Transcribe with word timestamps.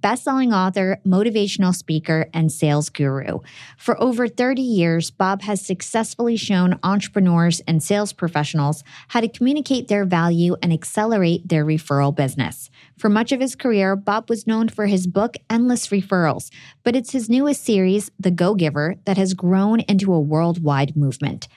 bestselling 0.00 0.54
author, 0.54 1.00
motivational 1.06 1.74
speaker, 1.74 2.28
and 2.32 2.50
sales 2.50 2.88
guru. 2.88 3.38
For 3.76 4.00
over 4.00 4.28
30 4.28 4.62
years, 4.62 5.10
Bob 5.10 5.42
has 5.42 5.64
successfully 5.64 6.36
shown 6.36 6.78
entrepreneurs 6.82 7.60
and 7.66 7.82
sales 7.82 8.12
professionals 8.12 8.84
how 9.08 9.20
to 9.20 9.28
communicate 9.28 9.88
their 9.88 10.04
value 10.04 10.56
and 10.62 10.72
accelerate 10.72 11.48
their 11.48 11.64
referral 11.64 12.14
business. 12.14 12.70
For 12.96 13.08
much 13.08 13.32
of 13.32 13.40
his 13.40 13.54
career, 13.54 13.96
Bob 13.96 14.28
was 14.28 14.46
known 14.46 14.68
for 14.68 14.86
his 14.86 15.06
book, 15.06 15.36
Endless 15.48 15.88
Referrals, 15.88 16.50
but 16.82 16.96
it's 16.96 17.12
his 17.12 17.28
newest 17.28 17.64
series, 17.64 18.10
The 18.18 18.30
Go 18.30 18.54
Giver, 18.54 18.96
that 19.04 19.16
has 19.16 19.34
grown 19.34 19.80
into 19.80 20.12
a 20.12 20.20
worldwide 20.20 20.96
movement. 20.96 21.48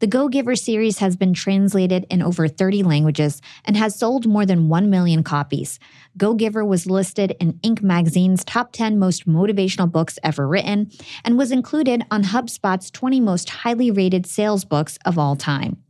The 0.00 0.06
Go 0.06 0.28
Giver 0.28 0.54
series 0.54 0.98
has 0.98 1.16
been 1.16 1.34
translated 1.34 2.06
in 2.08 2.22
over 2.22 2.46
30 2.46 2.84
languages 2.84 3.42
and 3.64 3.76
has 3.76 3.98
sold 3.98 4.28
more 4.28 4.46
than 4.46 4.68
1 4.68 4.88
million 4.88 5.24
copies. 5.24 5.80
Go 6.16 6.34
Giver 6.34 6.64
was 6.64 6.86
listed 6.86 7.34
in 7.40 7.54
Inc. 7.64 7.82
magazine's 7.82 8.44
top 8.44 8.70
10 8.70 8.96
most 9.00 9.26
motivational 9.26 9.90
books 9.90 10.16
ever 10.22 10.46
written 10.46 10.92
and 11.24 11.36
was 11.36 11.50
included 11.50 12.04
on 12.12 12.22
HubSpot's 12.22 12.92
20 12.92 13.18
most 13.18 13.50
highly 13.50 13.90
rated 13.90 14.24
sales 14.24 14.64
books 14.64 15.00
of 15.04 15.18
all 15.18 15.34
time. 15.34 15.82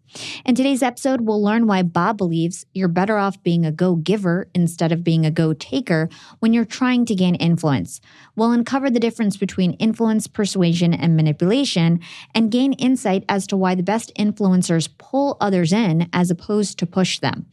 In 0.44 0.54
today's 0.54 0.82
episode, 0.82 1.22
we'll 1.22 1.42
learn 1.42 1.66
why 1.66 1.82
Bob 1.82 2.16
believes 2.16 2.64
you're 2.72 2.88
better 2.88 3.18
off 3.18 3.42
being 3.42 3.66
a 3.66 3.72
go 3.72 3.96
giver 3.96 4.48
instead 4.54 4.92
of 4.92 5.04
being 5.04 5.26
a 5.26 5.30
go 5.30 5.52
taker 5.52 6.08
when 6.38 6.52
you're 6.52 6.64
trying 6.64 7.04
to 7.06 7.14
gain 7.14 7.34
influence. 7.34 8.00
We'll 8.34 8.52
uncover 8.52 8.90
the 8.90 9.00
difference 9.00 9.36
between 9.36 9.72
influence, 9.74 10.26
persuasion, 10.26 10.94
and 10.94 11.16
manipulation, 11.16 12.00
and 12.34 12.50
gain 12.50 12.72
insight 12.74 13.24
as 13.28 13.46
to 13.48 13.56
why 13.56 13.74
the 13.74 13.82
best 13.82 14.12
influencers 14.18 14.88
pull 14.98 15.36
others 15.40 15.72
in 15.72 16.08
as 16.12 16.30
opposed 16.30 16.78
to 16.78 16.86
push 16.86 17.18
them. 17.18 17.46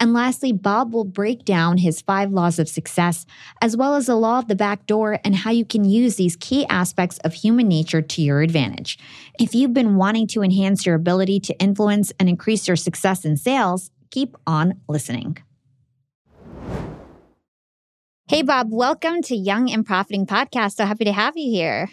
And 0.00 0.12
lastly, 0.12 0.52
Bob 0.52 0.92
will 0.92 1.04
break 1.04 1.44
down 1.44 1.78
his 1.78 2.00
five 2.00 2.32
laws 2.32 2.58
of 2.58 2.68
success, 2.68 3.26
as 3.62 3.76
well 3.76 3.94
as 3.94 4.06
the 4.06 4.16
law 4.16 4.38
of 4.38 4.48
the 4.48 4.56
back 4.56 4.86
door 4.86 5.18
and 5.24 5.36
how 5.36 5.50
you 5.50 5.64
can 5.64 5.84
use 5.84 6.16
these 6.16 6.36
key 6.36 6.66
aspects 6.66 7.18
of 7.18 7.32
human 7.32 7.68
nature 7.68 8.02
to 8.02 8.22
your 8.22 8.42
advantage. 8.42 8.98
If 9.38 9.54
you've 9.54 9.74
been 9.74 9.96
wanting 9.96 10.26
to 10.28 10.42
enhance 10.42 10.84
your 10.84 10.94
ability 10.94 11.40
to 11.40 11.58
influence 11.58 11.93
and 12.18 12.28
increase 12.28 12.66
your 12.66 12.76
success 12.76 13.24
in 13.24 13.36
sales, 13.36 13.90
keep 14.10 14.36
on 14.46 14.80
listening. 14.88 15.38
Hey, 18.26 18.42
Bob, 18.42 18.68
welcome 18.70 19.20
to 19.22 19.36
Young 19.36 19.70
and 19.70 19.84
Profiting 19.84 20.26
Podcast. 20.26 20.76
So 20.76 20.86
happy 20.86 21.04
to 21.04 21.12
have 21.12 21.36
you 21.36 21.50
here. 21.50 21.88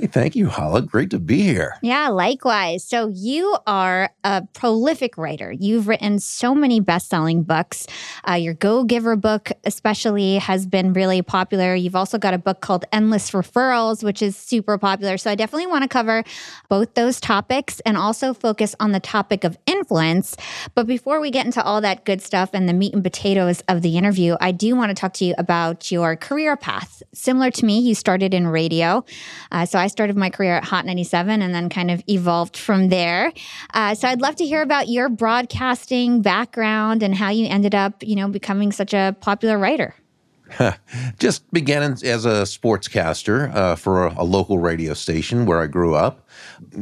Hey, 0.00 0.06
thank 0.06 0.36
you, 0.36 0.48
Hala. 0.48 0.82
Great 0.82 1.10
to 1.10 1.18
be 1.18 1.42
here. 1.42 1.76
Yeah, 1.82 2.08
likewise. 2.08 2.84
So, 2.84 3.08
you 3.08 3.56
are 3.66 4.10
a 4.24 4.42
prolific 4.54 5.18
writer. 5.18 5.52
You've 5.52 5.88
written 5.88 6.18
so 6.18 6.54
many 6.54 6.80
best 6.80 7.08
selling 7.08 7.42
books. 7.42 7.86
Uh, 8.28 8.34
your 8.34 8.54
Go 8.54 8.84
Giver 8.84 9.16
book, 9.16 9.52
especially, 9.64 10.36
has 10.38 10.66
been 10.66 10.92
really 10.92 11.20
popular. 11.20 11.74
You've 11.74 11.96
also 11.96 12.16
got 12.16 12.32
a 12.32 12.38
book 12.38 12.60
called 12.60 12.84
Endless 12.92 13.32
Referrals, 13.32 14.02
which 14.02 14.22
is 14.22 14.36
super 14.36 14.78
popular. 14.78 15.18
So, 15.18 15.30
I 15.30 15.34
definitely 15.34 15.66
want 15.66 15.82
to 15.82 15.88
cover 15.88 16.24
both 16.68 16.94
those 16.94 17.20
topics 17.20 17.80
and 17.80 17.96
also 17.96 18.32
focus 18.32 18.74
on 18.80 18.92
the 18.92 19.00
topic 19.00 19.44
of 19.44 19.58
influence. 19.66 20.36
But 20.74 20.86
before 20.86 21.20
we 21.20 21.30
get 21.30 21.44
into 21.44 21.62
all 21.62 21.80
that 21.82 22.04
good 22.04 22.22
stuff 22.22 22.50
and 22.54 22.68
the 22.68 22.72
meat 22.72 22.94
and 22.94 23.02
potatoes 23.02 23.62
of 23.68 23.82
the 23.82 23.98
interview, 23.98 24.36
I 24.40 24.52
do 24.52 24.74
want 24.76 24.90
to 24.90 24.94
talk 24.94 25.12
to 25.14 25.24
you 25.24 25.34
about 25.36 25.90
your 25.90 26.16
career 26.16 26.56
path. 26.56 27.02
Similar 27.12 27.50
to 27.50 27.66
me, 27.66 27.80
you 27.80 27.94
started 27.94 28.32
in 28.32 28.46
radio. 28.46 29.04
Uh, 29.50 29.66
so, 29.66 29.81
I 29.82 29.88
started 29.88 30.16
my 30.16 30.30
career 30.30 30.56
at 30.56 30.64
Hot 30.64 30.86
97 30.86 31.42
and 31.42 31.54
then 31.54 31.68
kind 31.68 31.90
of 31.90 32.02
evolved 32.08 32.56
from 32.56 32.88
there. 32.88 33.32
Uh, 33.74 33.94
so 33.94 34.08
I'd 34.08 34.20
love 34.20 34.36
to 34.36 34.44
hear 34.44 34.62
about 34.62 34.88
your 34.88 35.08
broadcasting 35.08 36.22
background 36.22 37.02
and 37.02 37.14
how 37.14 37.30
you 37.30 37.46
ended 37.46 37.74
up, 37.74 38.02
you 38.02 38.16
know, 38.16 38.28
becoming 38.28 38.72
such 38.72 38.94
a 38.94 39.16
popular 39.20 39.58
writer. 39.58 39.94
Just 41.18 41.50
began 41.52 41.82
as 41.82 42.24
a 42.24 42.42
sportscaster 42.42 43.54
uh, 43.54 43.76
for 43.76 44.06
a, 44.06 44.14
a, 44.18 44.24
local 44.24 44.58
radio 44.58 44.94
station 44.94 45.46
where 45.46 45.60
I 45.60 45.66
grew 45.66 45.94
up. 45.94 46.28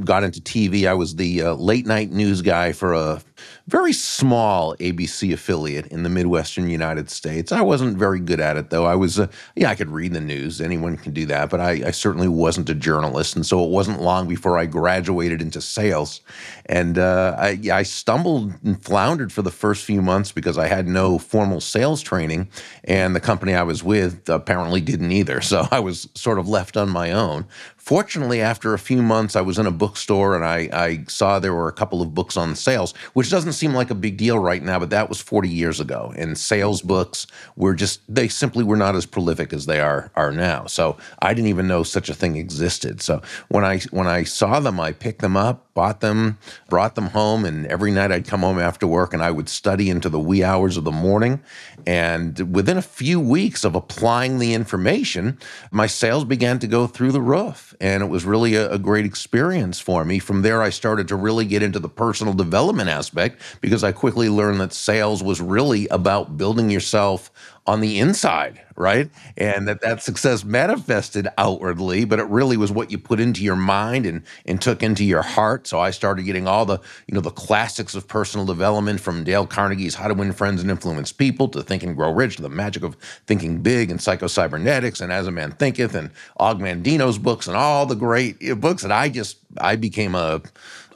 Got 0.05 0.25
into 0.25 0.41
TV. 0.41 0.87
I 0.87 0.95
was 0.95 1.17
the 1.17 1.43
uh, 1.43 1.55
late 1.55 1.87
night 1.87 2.11
news 2.11 2.43
guy 2.43 2.73
for 2.73 2.93
a 2.95 3.23
very 3.71 3.93
small 3.93 4.75
ABC 4.77 5.33
affiliate 5.33 5.87
in 5.87 6.03
the 6.03 6.09
Midwestern 6.09 6.69
United 6.69 7.09
States. 7.09 7.53
I 7.53 7.61
wasn't 7.61 7.97
very 7.97 8.19
good 8.19 8.41
at 8.41 8.57
it, 8.57 8.71
though. 8.71 8.85
I 8.85 8.97
was, 8.97 9.21
uh, 9.21 9.29
yeah, 9.55 9.71
I 9.71 9.77
could 9.77 9.91
read 9.91 10.13
the 10.13 10.21
news. 10.21 10.61
Anyone 10.61 10.97
can 10.97 11.13
do 11.13 11.25
that, 11.27 11.51
but 11.51 11.61
I, 11.61 11.71
I, 11.87 11.91
certainly 11.93 12.27
wasn't 12.27 12.69
a 12.69 12.75
journalist. 12.75 13.37
And 13.37 13.47
so 13.47 13.65
it 13.65 13.71
wasn't 13.71 14.03
long 14.03 14.27
before 14.27 14.59
I 14.59 14.67
graduated 14.67 15.41
into 15.41 15.61
sales. 15.61 16.21
And 16.67 16.99
uh, 16.99 17.37
I, 17.39 17.61
I 17.73 17.85
stumbled 17.85 18.53
and 18.65 18.83
floundered 18.83 19.33
for 19.33 19.43
the 19.43 19.53
first 19.53 19.85
few 19.85 20.03
months 20.03 20.33
because 20.33 20.59
I 20.59 20.67
had 20.67 20.89
no 20.89 21.19
formal 21.19 21.61
sales 21.61 22.03
training. 22.03 22.49
And 22.83 23.15
the 23.15 23.21
company 23.21 23.55
I 23.55 23.63
was 23.63 23.85
with 23.85 24.29
apparently 24.29 24.81
didn't 24.81 25.13
either. 25.13 25.41
So 25.51 25.67
I 25.73 25.81
was 25.81 26.09
sort 26.15 26.39
of 26.39 26.49
left 26.49 26.77
on 26.77 26.89
my 26.89 27.11
own. 27.11 27.45
Fortunately, 27.91 28.41
after 28.41 28.73
a 28.73 28.79
few 28.79 29.03
months, 29.03 29.35
I 29.35 29.41
was 29.41 29.59
in 29.59 29.67
a 29.67 29.73
bookstore 29.73 30.37
and 30.37 30.45
I, 30.45 30.69
I, 30.73 31.05
saw 31.09 31.41
there 31.41 31.53
were 31.53 31.67
a 31.67 31.73
couple 31.73 32.01
of 32.01 32.15
books 32.15 32.37
on 32.37 32.55
sales, 32.55 32.97
which 33.15 33.31
doesn't 33.31 33.55
seem 33.55 33.75
like 33.75 33.91
a 33.91 33.97
big 33.97 34.17
deal 34.17 34.39
right 34.39 34.63
now, 34.63 34.79
but 34.79 34.91
that 34.91 35.09
was 35.09 35.21
40 35.21 35.49
years 35.49 35.81
ago. 35.81 36.15
And 36.17 36.39
sales 36.39 36.83
books 36.83 37.27
were 37.57 37.75
just, 37.75 38.03
they 38.09 38.29
simply 38.29 38.63
were 38.63 38.77
not 38.77 38.95
as 38.95 39.07
prolific 39.07 39.53
as 39.53 39.67
they 39.67 39.81
are, 39.81 40.13
are 40.15 40.31
now. 40.31 40.67
So 40.67 40.99
I 41.21 41.35
didn't 41.35 41.49
even 41.49 41.67
know 41.67 41.83
such 41.83 42.09
a 42.09 42.15
thing 42.15 42.37
existed. 42.37 43.03
So 43.03 43.23
when 43.49 43.65
I, 43.65 43.81
when 43.91 44.07
I 44.07 44.23
saw 44.23 44.61
them, 44.61 44.79
I 44.79 44.93
picked 44.93 45.21
them 45.21 45.37
up, 45.37 45.67
bought 45.75 46.01
them, 46.01 46.39
brought 46.69 46.95
them 46.95 47.07
home, 47.07 47.45
and 47.45 47.67
every 47.67 47.91
night 47.91 48.13
I'd 48.13 48.27
come 48.27 48.41
home 48.41 48.59
after 48.59 48.87
work 48.87 49.15
and 49.15 49.23
I 49.23 49.31
would 49.31 49.49
study 49.49 49.91
into 49.91 50.09
the 50.09 50.19
wee 50.19 50.43
hours 50.43 50.77
of 50.77 50.85
the 50.85 50.93
morning. 50.93 51.41
And 51.87 52.55
within 52.55 52.77
a 52.77 52.83
few 52.83 53.21
weeks 53.21 53.65
of 53.65 53.75
applying 53.75 54.39
the 54.39 54.55
information, 54.55 55.39
my 55.71 55.87
sales 55.87 56.25
began 56.25 56.59
to 56.61 56.67
go 56.67 56.87
through 56.87 57.13
the 57.13 57.21
roof. 57.21 57.75
And 57.81 58.03
it 58.03 58.07
was 58.07 58.25
really 58.25 58.55
a, 58.55 58.73
a 58.73 58.79
great 58.79 59.07
experience 59.07 59.81
for 59.81 60.05
me. 60.05 60.19
From 60.19 60.43
there, 60.43 60.63
I 60.63 60.71
started 60.71 61.09
to 61.09 61.17
really 61.17 61.47
get 61.47 61.63
into 61.63 61.79
the 61.79 61.89
personal 61.89 62.35
development 62.35 62.91
aspect 62.91 63.41
because 63.61 63.85
I 63.85 63.93
quickly 63.93 64.29
learned 64.29 64.61
that 64.61 64.73
sales 64.73 65.23
was 65.23 65.41
really 65.41 65.87
about 65.89 66.37
building 66.37 66.71
yourself 66.71 67.31
on 67.67 67.81
the 67.81 67.99
inside, 67.99 68.61
right? 68.75 69.11
And 69.37 69.69
that 69.69 69.81
that 69.83 70.03
success 70.03 70.45
manifested 70.45 71.29
outwardly, 71.37 72.05
but 72.05 72.19
it 72.19 72.25
really 72.25 72.57
was 72.57 72.73
what 72.73 72.91
you 72.91 72.99
put 72.99 73.21
into 73.21 73.45
your 73.45 73.57
mind 73.57 74.07
and 74.07 74.23
and 74.47 74.61
took 74.61 74.83
into 74.83 75.05
your 75.05 75.23
heart. 75.23 75.67
So 75.67 75.79
I 75.79 75.91
started 75.91 76.23
getting 76.25 76.49
all 76.49 76.65
the, 76.65 76.79
you 77.07 77.15
know, 77.15 77.21
the 77.21 77.31
classics 77.31 77.95
of 77.95 78.09
personal 78.09 78.47
development 78.47 79.01
from 79.01 79.25
Dale 79.25 79.47
Carnegie's 79.47 79.95
How 79.95 80.09
to 80.09 80.15
Win 80.15 80.33
Friends 80.33 80.63
and 80.63 80.71
Influence 80.71 81.13
People 81.13 81.49
to 81.49 81.63
Think 81.63 81.83
and 81.83 81.95
Grow 81.95 82.13
Rich, 82.13 82.37
to 82.37 82.43
the 82.43 82.49
magic 82.49 82.83
of 82.83 82.97
thinking 83.27 83.59
big 83.63 83.91
and 83.91 84.01
psycho-cybernetics 84.01 85.01
and 85.01 85.13
As 85.13 85.27
a 85.27 85.31
Man 85.31 85.53
Thinketh 85.53 85.95
and 85.95 86.11
Og 86.39 86.61
Mandino's 86.61 87.19
books 87.19 87.47
and 87.47 87.57
all 87.57 87.87
the 87.87 87.95
great 87.95 88.37
eh, 88.41 88.55
books 88.55 88.83
that 88.83 88.93
I 88.93 89.11
just 89.11 89.37
I 89.59 89.77
became 89.77 90.15
a 90.15 90.43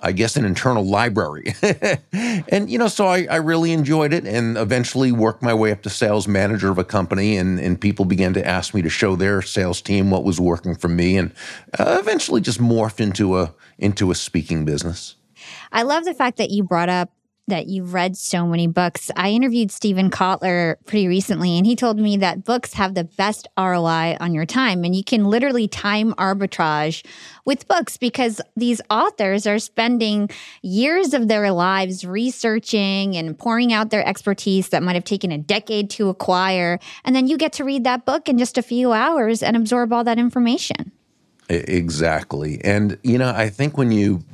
I 0.05 0.13
guess, 0.13 0.37
an 0.37 0.45
internal 0.45 0.85
library. 0.85 1.55
and, 2.13 2.71
you 2.71 2.79
know, 2.79 2.89
so 2.89 3.07
I, 3.07 3.27
I, 3.31 3.37
really 3.37 3.73
enjoyed 3.73 4.13
it 4.13 4.27
and 4.27 4.59
eventually 4.59 5.11
worked 5.13 5.43
my 5.43 5.55
way 5.55 5.73
up 5.73 5.81
to 5.83 5.91
sales 5.91 6.29
manager 6.29 6.71
of 6.71 6.77
a 6.77 6.85
company. 6.85 7.39
And, 7.39 7.59
and 7.59 7.81
people 7.81 8.05
began 8.05 8.35
to 8.35 8.47
ask 8.47 8.75
me 8.75 8.83
to 8.83 8.91
show 8.91 9.17
their 9.17 9.41
sales 9.41 9.81
team 9.81 10.11
what 10.11 10.23
was 10.23 10.39
working 10.39 10.75
for 10.75 10.89
me 10.89 11.17
and 11.17 11.33
uh, 11.79 11.97
eventually 11.99 12.43
just 12.43 12.61
morphed 12.61 13.01
into 13.01 13.39
a, 13.39 13.55
into 13.79 14.11
a 14.11 14.15
speaking 14.15 14.67
business. 14.67 15.15
I 15.73 15.83
love 15.83 16.05
the 16.05 16.15
fact 16.15 16.37
that 16.37 16.51
you 16.51 16.65
brought 16.65 16.91
up 16.91 17.11
that 17.49 17.67
you've 17.67 17.93
read 17.93 18.17
so 18.17 18.47
many 18.47 18.67
books. 18.67 19.11
I 19.17 19.31
interviewed 19.31 19.71
Steven 19.71 20.11
Kotler 20.11 20.77
pretty 20.87 21.09
recently, 21.09 21.59
and 21.59 21.67
he 21.67 21.77
told 21.77 21.99
me 21.99 22.17
that 22.19 22.45
books 22.45 22.75
have 22.75 22.95
the 22.95 23.05
best 23.05 23.49
ROI 23.59 24.17
on 24.21 24.33
your 24.33 24.47
time. 24.47 24.85
And 24.85 24.95
you 24.97 25.05
can 25.05 25.25
literally 25.25 25.69
time 25.69 26.15
arbitrage 26.15 27.05
with 27.45 27.69
books 27.69 27.97
because 27.97 28.41
these 28.57 28.81
authors 28.89 29.47
are 29.47 29.59
spending 29.59 30.31
years 30.63 31.13
of 31.13 31.29
their 31.29 31.53
lives 31.53 32.05
researching 32.05 33.17
and 33.17 33.39
pouring 33.39 33.73
out 33.73 33.91
their 33.91 34.07
expertise 34.07 34.71
that 34.71 34.83
might 34.83 34.95
have 34.95 35.05
taken 35.05 35.31
a 35.31 35.39
decade 35.39 35.91
to 35.91 36.09
acquire. 36.09 36.79
And 37.05 37.15
then 37.15 37.27
you 37.27 37.37
get 37.37 37.53
to 37.55 37.65
read 37.65 37.85
that 37.85 38.07
book 38.07 38.29
in 38.29 38.39
just 38.39 38.57
a 38.57 38.63
few 38.63 38.93
hours 38.93 39.43
and 39.43 39.57
absorb 39.57 39.93
all 39.93 40.05
that 40.05 40.19
information. 40.19 40.93
Exactly. 41.51 42.65
And, 42.65 42.99
you 43.03 43.19
know, 43.19 43.31
I 43.31 43.51
think 43.51 43.77
when 43.77 43.93
you 43.93 44.25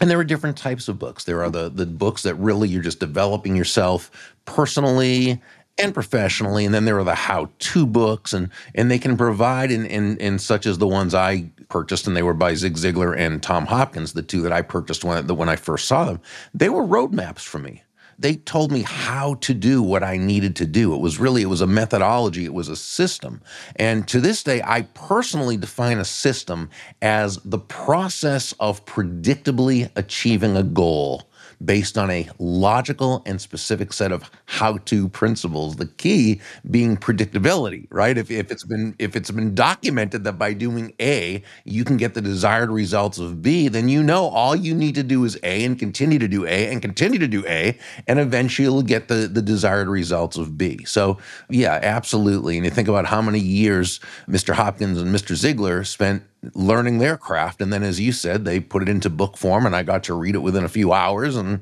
and 0.00 0.10
there 0.10 0.18
are 0.18 0.24
different 0.24 0.56
types 0.56 0.88
of 0.88 0.98
books. 0.98 1.24
There 1.24 1.42
are 1.42 1.50
the 1.50 1.68
the 1.68 1.86
books 1.86 2.22
that 2.22 2.34
really 2.34 2.68
you're 2.68 2.82
just 2.82 3.00
developing 3.00 3.56
yourself 3.56 4.10
personally 4.44 5.40
and 5.78 5.94
professionally, 5.94 6.64
and 6.64 6.74
then 6.74 6.84
there 6.84 6.98
are 6.98 7.04
the 7.04 7.14
how-to 7.14 7.86
books, 7.86 8.32
and 8.32 8.50
and 8.74 8.90
they 8.90 8.98
can 8.98 9.16
provide 9.16 9.70
in 9.70 9.86
in, 9.86 10.16
in 10.18 10.38
such 10.38 10.66
as 10.66 10.78
the 10.78 10.88
ones 10.88 11.14
I 11.14 11.50
purchased, 11.68 12.06
and 12.06 12.16
they 12.16 12.22
were 12.22 12.34
by 12.34 12.54
Zig 12.54 12.74
Ziglar 12.74 13.16
and 13.16 13.42
Tom 13.42 13.66
Hopkins, 13.66 14.12
the 14.12 14.22
two 14.22 14.42
that 14.42 14.52
I 14.52 14.62
purchased 14.62 15.04
when 15.04 15.26
when 15.28 15.48
I 15.48 15.56
first 15.56 15.86
saw 15.86 16.04
them. 16.04 16.20
They 16.54 16.68
were 16.68 16.82
roadmaps 16.82 17.40
for 17.40 17.58
me 17.58 17.82
they 18.22 18.36
told 18.36 18.72
me 18.72 18.82
how 18.82 19.34
to 19.34 19.54
do 19.54 19.82
what 19.82 20.02
I 20.02 20.16
needed 20.16 20.56
to 20.56 20.66
do. 20.66 20.94
It 20.94 21.00
was 21.00 21.18
really, 21.18 21.42
it 21.42 21.46
was 21.46 21.60
a 21.60 21.66
methodology, 21.66 22.44
it 22.44 22.54
was 22.54 22.68
a 22.68 22.76
system. 22.76 23.42
And 23.76 24.06
to 24.08 24.20
this 24.20 24.42
day, 24.42 24.62
I 24.64 24.82
personally 24.82 25.56
define 25.56 25.98
a 25.98 26.04
system 26.04 26.70
as 27.00 27.38
the 27.44 27.58
process 27.58 28.52
of 28.60 28.84
predictably 28.84 29.90
achieving 29.96 30.56
a 30.56 30.62
goal 30.62 31.28
based 31.64 31.98
on 31.98 32.10
a 32.10 32.28
logical 32.38 33.22
and 33.26 33.40
specific 33.40 33.92
set 33.92 34.12
of 34.12 34.30
how-to 34.46 35.08
principles. 35.08 35.76
The 35.76 35.86
key 35.86 36.40
being 36.70 36.96
predictability, 36.96 37.86
right? 37.90 38.16
If, 38.16 38.30
if 38.30 38.50
it's 38.50 38.64
been 38.64 38.94
if 38.98 39.16
it's 39.16 39.30
been 39.30 39.54
documented 39.54 40.24
that 40.24 40.38
by 40.38 40.52
doing 40.52 40.94
A 41.00 41.42
you 41.64 41.84
can 41.84 41.96
get 41.96 42.14
the 42.14 42.20
desired 42.20 42.70
results 42.70 43.18
of 43.18 43.42
B, 43.42 43.68
then 43.68 43.88
you 43.88 44.02
know 44.02 44.26
all 44.26 44.54
you 44.56 44.74
need 44.74 44.94
to 44.96 45.02
do 45.02 45.24
is 45.24 45.38
A 45.42 45.64
and 45.64 45.78
continue 45.78 46.18
to 46.18 46.28
do 46.28 46.46
A 46.46 46.70
and 46.70 46.82
continue 46.82 47.18
to 47.18 47.28
do 47.28 47.44
A, 47.46 47.78
and 48.06 48.18
eventually 48.18 48.64
you'll 48.64 48.82
get 48.82 49.08
the, 49.08 49.28
the 49.28 49.42
desired 49.42 49.88
results 49.88 50.36
of 50.36 50.56
B. 50.58 50.84
So 50.84 51.18
yeah, 51.48 51.78
absolutely. 51.82 52.56
And 52.56 52.64
you 52.64 52.70
think 52.70 52.88
about 52.88 53.06
how 53.06 53.22
many 53.22 53.38
years 53.38 54.00
Mr. 54.28 54.54
Hopkins 54.54 55.00
and 55.00 55.14
Mr. 55.14 55.34
Ziglar 55.34 55.86
spent 55.86 56.22
learning 56.54 56.98
their 56.98 57.16
craft. 57.16 57.60
And 57.60 57.72
then, 57.72 57.82
as 57.82 58.00
you 58.00 58.12
said, 58.12 58.44
they 58.44 58.60
put 58.60 58.82
it 58.82 58.88
into 58.88 59.10
book 59.10 59.36
form, 59.36 59.66
and 59.66 59.76
I 59.76 59.82
got 59.82 60.04
to 60.04 60.14
read 60.14 60.34
it 60.34 60.42
within 60.42 60.64
a 60.64 60.68
few 60.68 60.92
hours, 60.92 61.36
and 61.36 61.60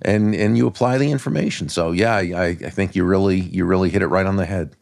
and 0.00 0.34
and 0.34 0.56
you 0.56 0.66
apply 0.66 0.98
the 0.98 1.10
information. 1.10 1.68
So 1.68 1.92
yeah, 1.92 2.14
I, 2.14 2.24
I 2.24 2.70
think 2.70 2.94
you 2.96 3.04
really 3.04 3.40
you 3.40 3.64
really 3.64 3.90
hit 3.90 4.02
it 4.02 4.08
right 4.08 4.26
on 4.26 4.36
the 4.36 4.46
head. 4.46 4.76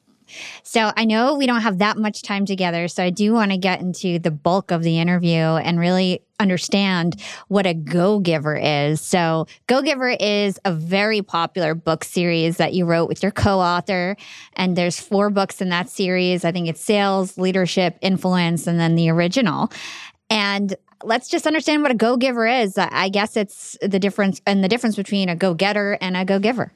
So 0.62 0.93
I 0.96 1.05
know 1.05 1.34
we 1.34 1.46
don't 1.46 1.62
have 1.62 1.78
that 1.78 1.96
much 1.96 2.22
time 2.22 2.46
together. 2.46 2.88
So 2.88 3.02
I 3.02 3.11
do 3.11 3.32
want 3.32 3.50
to 3.50 3.56
get 3.56 3.81
into 3.81 4.19
the 4.19 4.31
bulk 4.31 4.70
of 4.70 4.82
the 4.82 4.99
interview 4.99 5.34
and 5.34 5.78
really 5.78 6.22
understand 6.41 7.21
what 7.49 7.67
a 7.67 7.75
Go 7.75 8.19
Giver 8.19 8.57
is. 8.57 9.01
So, 9.01 9.47
Go 9.67 9.83
Giver 9.83 10.09
is 10.09 10.59
a 10.65 10.73
very 10.73 11.23
popular 11.23 11.75
book 11.75 12.03
series 12.03 12.57
that 12.57 12.75
you 12.75 12.87
wrote 12.87 13.09
with 13.09 13.23
your 13.23 13.33
co 13.33 13.61
author. 13.61 14.17
And 14.55 14.77
there's 14.77 14.99
four 14.99 15.31
books 15.31 15.61
in 15.61 15.69
that 15.69 15.89
series. 15.89 16.45
I 16.45 16.53
think 16.53 16.69
it's 16.69 16.81
Sales, 16.81 17.39
Leadership, 17.39 17.99
Influence, 18.01 18.67
and 18.67 18.81
then 18.81 18.97
the 18.97 19.11
original. 19.11 19.71
And 20.29 20.75
let's 21.03 21.29
just 21.29 21.47
understand 21.47 21.83
what 21.83 21.91
a 21.91 21.95
go 21.95 22.17
giver 22.17 22.47
is. 22.47 22.77
I 22.79 23.09
guess 23.09 23.37
it's 23.37 23.77
the 23.83 23.99
difference 23.99 24.41
and 24.47 24.63
the 24.63 24.69
difference 24.69 24.97
between 24.97 25.29
a 25.29 25.37
go 25.37 25.55
getter 25.55 25.99
and 26.01 26.17
a 26.17 26.25
go 26.25 26.39
giver. 26.39 26.73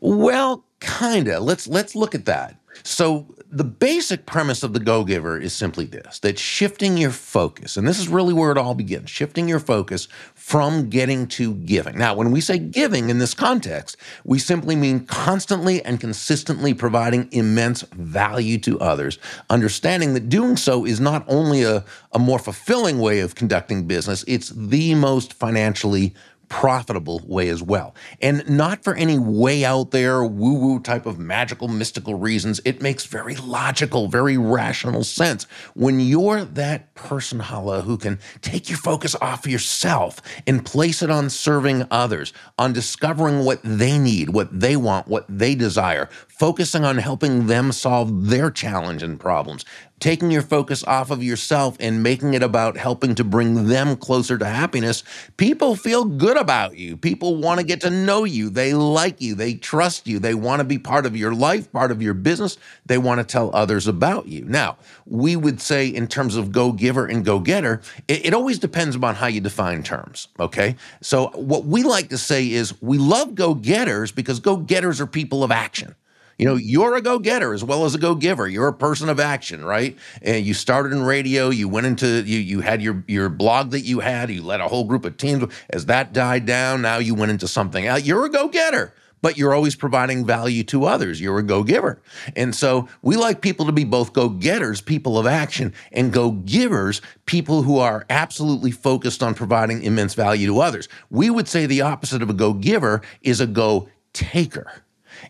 Well, 0.00 0.64
kinda. 0.80 1.40
Let's 1.40 1.68
let's 1.68 1.94
look 1.94 2.14
at 2.14 2.24
that. 2.26 2.56
So 2.82 3.34
the 3.50 3.64
basic 3.64 4.24
premise 4.24 4.62
of 4.62 4.72
the 4.72 4.80
Go 4.80 5.04
Giver 5.04 5.38
is 5.38 5.52
simply 5.52 5.84
this 5.84 6.18
that 6.20 6.38
shifting 6.38 6.96
your 6.96 7.10
focus, 7.10 7.76
and 7.76 7.86
this 7.86 7.98
is 7.98 8.08
really 8.08 8.32
where 8.32 8.50
it 8.50 8.58
all 8.58 8.74
begins 8.74 9.10
shifting 9.10 9.48
your 9.48 9.60
focus 9.60 10.08
from 10.34 10.88
getting 10.88 11.26
to 11.28 11.54
giving. 11.54 11.98
Now, 11.98 12.14
when 12.14 12.30
we 12.30 12.40
say 12.40 12.58
giving 12.58 13.10
in 13.10 13.18
this 13.18 13.34
context, 13.34 13.96
we 14.24 14.38
simply 14.38 14.74
mean 14.74 15.06
constantly 15.06 15.84
and 15.84 16.00
consistently 16.00 16.72
providing 16.72 17.28
immense 17.30 17.82
value 17.92 18.58
to 18.58 18.80
others, 18.80 19.18
understanding 19.50 20.14
that 20.14 20.28
doing 20.28 20.56
so 20.56 20.86
is 20.86 20.98
not 21.00 21.24
only 21.28 21.62
a, 21.62 21.84
a 22.12 22.18
more 22.18 22.38
fulfilling 22.38 22.98
way 22.98 23.20
of 23.20 23.34
conducting 23.34 23.86
business, 23.86 24.24
it's 24.26 24.48
the 24.48 24.94
most 24.94 25.34
financially 25.34 26.14
profitable 26.52 27.18
way 27.24 27.48
as 27.48 27.62
well. 27.62 27.94
And 28.20 28.46
not 28.46 28.84
for 28.84 28.94
any 28.94 29.18
way 29.18 29.64
out 29.64 29.90
there, 29.90 30.22
woo 30.22 30.52
woo 30.52 30.80
type 30.80 31.06
of 31.06 31.18
magical, 31.18 31.66
mystical 31.66 32.14
reasons. 32.14 32.60
It 32.66 32.82
makes 32.82 33.06
very 33.06 33.34
logical, 33.36 34.06
very 34.06 34.36
rational 34.36 35.02
sense. 35.02 35.44
When 35.74 35.98
you're 35.98 36.44
that 36.44 36.94
person, 36.94 37.40
Hala, 37.40 37.80
who 37.80 37.96
can 37.96 38.18
take 38.42 38.68
your 38.68 38.76
focus 38.76 39.16
off 39.22 39.46
yourself 39.46 40.20
and 40.46 40.64
place 40.64 41.02
it 41.02 41.08
on 41.08 41.30
serving 41.30 41.86
others, 41.90 42.34
on 42.58 42.74
discovering 42.74 43.46
what 43.46 43.60
they 43.64 43.98
need, 43.98 44.28
what 44.28 44.60
they 44.60 44.76
want, 44.76 45.08
what 45.08 45.24
they 45.30 45.54
desire, 45.54 46.10
focusing 46.28 46.84
on 46.84 46.98
helping 46.98 47.46
them 47.46 47.72
solve 47.72 48.28
their 48.28 48.50
challenge 48.50 49.02
and 49.02 49.18
problems, 49.18 49.64
taking 50.02 50.32
your 50.32 50.42
focus 50.42 50.82
off 50.82 51.12
of 51.12 51.22
yourself 51.22 51.76
and 51.78 52.02
making 52.02 52.34
it 52.34 52.42
about 52.42 52.76
helping 52.76 53.14
to 53.14 53.22
bring 53.22 53.68
them 53.68 53.96
closer 53.96 54.36
to 54.36 54.44
happiness, 54.44 55.04
people 55.36 55.76
feel 55.76 56.04
good 56.04 56.36
about 56.36 56.76
you. 56.76 56.96
People 56.96 57.36
want 57.36 57.60
to 57.60 57.64
get 57.64 57.80
to 57.82 57.88
know 57.88 58.24
you. 58.24 58.50
They 58.50 58.74
like 58.74 59.20
you. 59.20 59.36
They 59.36 59.54
trust 59.54 60.08
you. 60.08 60.18
They 60.18 60.34
want 60.34 60.58
to 60.58 60.64
be 60.64 60.76
part 60.76 61.06
of 61.06 61.16
your 61.16 61.32
life, 61.32 61.70
part 61.70 61.92
of 61.92 62.02
your 62.02 62.14
business. 62.14 62.58
They 62.84 62.98
want 62.98 63.20
to 63.20 63.24
tell 63.24 63.54
others 63.54 63.86
about 63.86 64.26
you. 64.26 64.44
Now, 64.44 64.76
we 65.06 65.36
would 65.36 65.60
say, 65.60 65.86
in 65.86 66.08
terms 66.08 66.34
of 66.34 66.50
go 66.50 66.72
giver 66.72 67.06
and 67.06 67.24
go 67.24 67.38
getter, 67.38 67.80
it, 68.08 68.26
it 68.26 68.34
always 68.34 68.58
depends 68.58 68.96
upon 68.96 69.14
how 69.14 69.28
you 69.28 69.40
define 69.40 69.84
terms. 69.84 70.26
Okay. 70.40 70.74
So, 71.00 71.28
what 71.28 71.64
we 71.64 71.84
like 71.84 72.08
to 72.08 72.18
say 72.18 72.50
is 72.50 72.74
we 72.82 72.98
love 72.98 73.36
go 73.36 73.54
getters 73.54 74.10
because 74.10 74.40
go 74.40 74.56
getters 74.56 75.00
are 75.00 75.06
people 75.06 75.44
of 75.44 75.52
action. 75.52 75.94
You 76.42 76.48
know, 76.48 76.56
you're 76.56 76.96
a 76.96 77.00
go 77.00 77.20
getter 77.20 77.54
as 77.54 77.62
well 77.62 77.84
as 77.84 77.94
a 77.94 77.98
go 77.98 78.16
giver. 78.16 78.48
You're 78.48 78.66
a 78.66 78.72
person 78.72 79.08
of 79.08 79.20
action, 79.20 79.64
right? 79.64 79.96
And 80.22 80.44
you 80.44 80.54
started 80.54 80.90
in 80.90 81.04
radio. 81.04 81.50
You 81.50 81.68
went 81.68 81.86
into 81.86 82.24
you. 82.24 82.40
You 82.40 82.62
had 82.62 82.82
your 82.82 83.04
your 83.06 83.28
blog 83.28 83.70
that 83.70 83.82
you 83.82 84.00
had. 84.00 84.28
You 84.28 84.42
led 84.42 84.60
a 84.60 84.66
whole 84.66 84.82
group 84.82 85.04
of 85.04 85.16
teams. 85.16 85.44
As 85.70 85.86
that 85.86 86.12
died 86.12 86.44
down, 86.44 86.82
now 86.82 86.98
you 86.98 87.14
went 87.14 87.30
into 87.30 87.46
something 87.46 87.86
else. 87.86 88.02
You're 88.02 88.26
a 88.26 88.28
go 88.28 88.48
getter 88.48 88.92
but 89.20 89.38
you're 89.38 89.54
always 89.54 89.76
providing 89.76 90.26
value 90.26 90.64
to 90.64 90.84
others. 90.84 91.20
You're 91.20 91.38
a 91.38 91.44
go 91.44 91.62
giver. 91.62 92.02
And 92.34 92.52
so 92.52 92.88
we 93.02 93.14
like 93.14 93.40
people 93.40 93.66
to 93.66 93.70
be 93.70 93.84
both 93.84 94.12
go 94.12 94.28
getters, 94.28 94.80
people 94.80 95.16
of 95.16 95.28
action, 95.28 95.72
and 95.92 96.12
go 96.12 96.32
givers, 96.32 97.00
people 97.24 97.62
who 97.62 97.78
are 97.78 98.04
absolutely 98.10 98.72
focused 98.72 99.22
on 99.22 99.34
providing 99.34 99.84
immense 99.84 100.14
value 100.14 100.48
to 100.48 100.58
others. 100.58 100.88
We 101.08 101.30
would 101.30 101.46
say 101.46 101.66
the 101.66 101.82
opposite 101.82 102.20
of 102.20 102.30
a 102.30 102.34
go 102.34 102.52
giver 102.52 103.00
is 103.22 103.40
a 103.40 103.46
go 103.46 103.88
taker. 104.12 104.81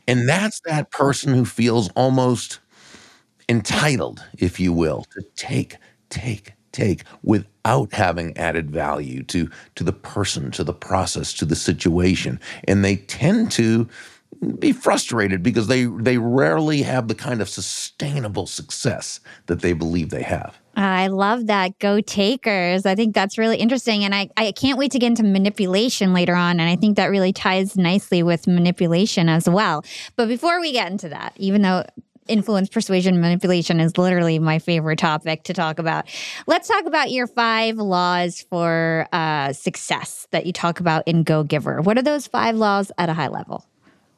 And 0.08 0.28
that's 0.28 0.60
that 0.66 0.90
person 0.90 1.34
who 1.34 1.44
feels 1.44 1.90
almost 1.90 2.60
entitled, 3.48 4.24
if 4.38 4.60
you 4.60 4.72
will, 4.72 5.04
to 5.14 5.22
take, 5.36 5.76
take, 6.10 6.52
take 6.72 7.04
without 7.22 7.92
having 7.92 8.36
added 8.36 8.70
value 8.70 9.22
to, 9.24 9.50
to 9.76 9.84
the 9.84 9.92
person, 9.92 10.50
to 10.52 10.64
the 10.64 10.74
process, 10.74 11.32
to 11.34 11.44
the 11.44 11.56
situation. 11.56 12.40
And 12.68 12.84
they 12.84 12.96
tend 12.96 13.52
to 13.52 13.88
be 14.58 14.72
frustrated 14.72 15.42
because 15.42 15.68
they, 15.68 15.84
they 15.86 16.18
rarely 16.18 16.82
have 16.82 17.08
the 17.08 17.14
kind 17.14 17.42
of 17.42 17.48
sustainable 17.48 18.46
success 18.46 19.20
that 19.46 19.60
they 19.60 19.72
believe 19.72 20.10
they 20.10 20.22
have. 20.22 20.58
I 20.74 21.08
love 21.08 21.48
that. 21.48 21.78
Go 21.78 22.00
takers. 22.00 22.86
I 22.86 22.94
think 22.94 23.14
that's 23.14 23.36
really 23.36 23.58
interesting. 23.58 24.04
And 24.04 24.14
I, 24.14 24.30
I 24.36 24.52
can't 24.52 24.78
wait 24.78 24.92
to 24.92 24.98
get 24.98 25.08
into 25.08 25.22
manipulation 25.22 26.14
later 26.14 26.34
on. 26.34 26.60
And 26.60 26.68
I 26.68 26.76
think 26.76 26.96
that 26.96 27.06
really 27.06 27.32
ties 27.32 27.76
nicely 27.76 28.22
with 28.22 28.46
manipulation 28.46 29.28
as 29.28 29.48
well. 29.48 29.84
But 30.16 30.28
before 30.28 30.60
we 30.60 30.72
get 30.72 30.90
into 30.90 31.10
that, 31.10 31.34
even 31.36 31.62
though 31.62 31.84
influence, 32.28 32.68
persuasion, 32.68 33.20
manipulation 33.20 33.80
is 33.80 33.98
literally 33.98 34.38
my 34.38 34.58
favorite 34.58 34.98
topic 34.98 35.42
to 35.44 35.52
talk 35.52 35.78
about, 35.78 36.06
let's 36.46 36.68
talk 36.68 36.86
about 36.86 37.10
your 37.10 37.26
five 37.26 37.76
laws 37.76 38.46
for 38.48 39.06
uh, 39.12 39.52
success 39.52 40.26
that 40.30 40.46
you 40.46 40.52
talk 40.52 40.80
about 40.80 41.06
in 41.06 41.22
Go 41.22 41.42
Giver. 41.42 41.82
What 41.82 41.98
are 41.98 42.02
those 42.02 42.26
five 42.26 42.54
laws 42.54 42.92
at 42.96 43.08
a 43.08 43.12
high 43.12 43.28
level? 43.28 43.66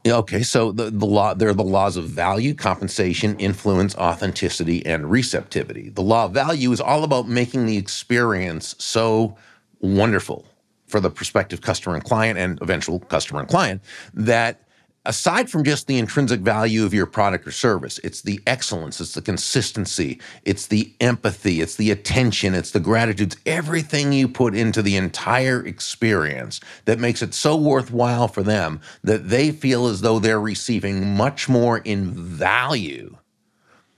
Okay, 0.07 0.43
so 0.43 0.71
the, 0.71 0.91
the 0.91 1.07
law 1.07 1.33
there 1.33 1.49
are 1.49 1.55
the 1.55 1.63
laws 1.63 1.97
of 1.97 2.05
value, 2.05 2.53
compensation, 2.55 3.39
influence, 3.39 3.97
authenticity, 3.97 4.85
and 4.85 5.11
receptivity. 5.11 5.89
The 5.89 6.03
law 6.03 6.27
of 6.27 6.33
value 6.33 6.71
is 6.73 6.81
all 6.81 7.05
about 7.05 7.27
making 7.27 7.65
the 7.65 7.79
experience 7.79 8.75
so 8.79 9.37
wonderful 9.81 10.45
for 10.87 11.01
the 11.01 11.11
prospective 11.11 11.63
customer 11.63 11.95
and 11.95 12.05
client 12.05 12.39
and 12.39 12.61
eventual 12.61 13.01
customer 13.01 13.41
and 13.41 13.49
client 13.49 13.81
that 14.13 14.64
aside 15.07 15.51
from 15.51 15.65
just 15.65 15.87
the 15.87 15.99
intrinsic 15.99 16.41
value 16.41 16.85
of 16.85 16.95
your 16.95 17.07
product 17.07 17.47
or 17.47 17.51
service, 17.51 17.99
it's 18.05 18.23
the 18.23 18.41
excellence, 18.47 19.01
it's 19.01 19.15
the 19.15 19.23
consistency, 19.23 20.21
it's 20.45 20.67
the 20.67 20.93
empathy, 21.01 21.61
it's 21.61 21.77
the 21.77 21.91
attention, 21.91 22.55
it's 22.55 22.71
the 22.71 22.81
gratitude, 22.81 23.37
everything 23.47 24.13
you 24.13 24.29
put 24.29 24.55
into 24.55 24.83
the 24.83 24.97
entire 24.97 25.65
experience 25.67 26.61
that 26.87 26.99
makes 26.99 27.23
it 27.23 27.35
so 27.35 27.57
worthwhile 27.57 28.29
for 28.29 28.43
them 28.43 28.81
that 29.03 29.29
they 29.29 29.51
feel 29.51 29.87
as 29.87 30.01
though 30.01 30.19
they're 30.19 30.41
receiving 30.41 31.15
much 31.17 31.49
more 31.49 31.79
in 31.79 32.11
value 32.11 33.17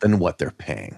than 0.01 0.19
what 0.19 0.39
they're 0.39 0.51
paying. 0.51 0.97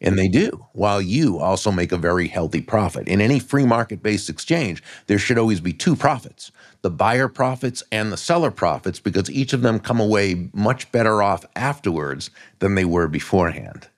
And 0.00 0.18
they 0.18 0.28
do, 0.28 0.66
while 0.72 1.02
you 1.02 1.38
also 1.38 1.70
make 1.70 1.92
a 1.92 1.98
very 1.98 2.28
healthy 2.28 2.62
profit. 2.62 3.06
In 3.06 3.20
any 3.20 3.38
free 3.38 3.66
market 3.66 4.02
based 4.02 4.30
exchange, 4.30 4.82
there 5.06 5.18
should 5.18 5.38
always 5.38 5.60
be 5.60 5.72
two 5.72 5.96
profits 5.96 6.52
the 6.82 6.90
buyer 6.90 7.28
profits 7.28 7.82
and 7.92 8.10
the 8.10 8.16
seller 8.16 8.50
profits, 8.50 9.00
because 9.00 9.30
each 9.30 9.52
of 9.52 9.60
them 9.60 9.78
come 9.78 10.00
away 10.00 10.48
much 10.54 10.90
better 10.90 11.22
off 11.22 11.44
afterwards 11.54 12.30
than 12.60 12.74
they 12.74 12.86
were 12.86 13.06
beforehand. 13.06 13.88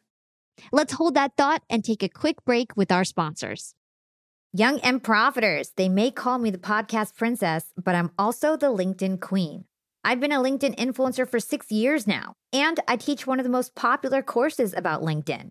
Let's 0.72 0.94
hold 0.94 1.14
that 1.14 1.36
thought 1.36 1.62
and 1.70 1.84
take 1.84 2.02
a 2.02 2.08
quick 2.08 2.44
break 2.44 2.76
with 2.76 2.90
our 2.90 3.04
sponsors. 3.04 3.74
Young 4.52 4.80
and 4.80 5.02
Profiters, 5.02 5.70
they 5.76 5.88
may 5.88 6.10
call 6.10 6.38
me 6.38 6.50
the 6.50 6.58
podcast 6.58 7.16
princess, 7.16 7.66
but 7.82 7.94
I'm 7.94 8.10
also 8.18 8.56
the 8.56 8.66
LinkedIn 8.66 9.20
queen. 9.20 9.64
I've 10.04 10.20
been 10.20 10.32
a 10.32 10.42
LinkedIn 10.42 10.76
influencer 10.76 11.28
for 11.28 11.38
six 11.38 11.70
years 11.70 12.06
now, 12.06 12.34
and 12.52 12.80
I 12.88 12.96
teach 12.96 13.26
one 13.26 13.38
of 13.38 13.44
the 13.44 13.50
most 13.50 13.74
popular 13.74 14.20
courses 14.22 14.74
about 14.74 15.02
LinkedIn. 15.02 15.50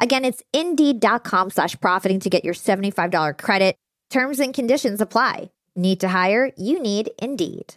Again, 0.00 0.24
it's 0.24 0.42
indeed.com 0.52 1.50
slash 1.50 1.78
profiting 1.80 2.20
to 2.20 2.30
get 2.30 2.44
your 2.44 2.54
$75 2.54 3.38
credit. 3.38 3.76
Terms 4.10 4.40
and 4.40 4.52
conditions 4.52 5.00
apply. 5.00 5.52
Need 5.76 6.00
to 6.00 6.08
hire? 6.08 6.50
You 6.56 6.82
need 6.82 7.10
Indeed. 7.22 7.74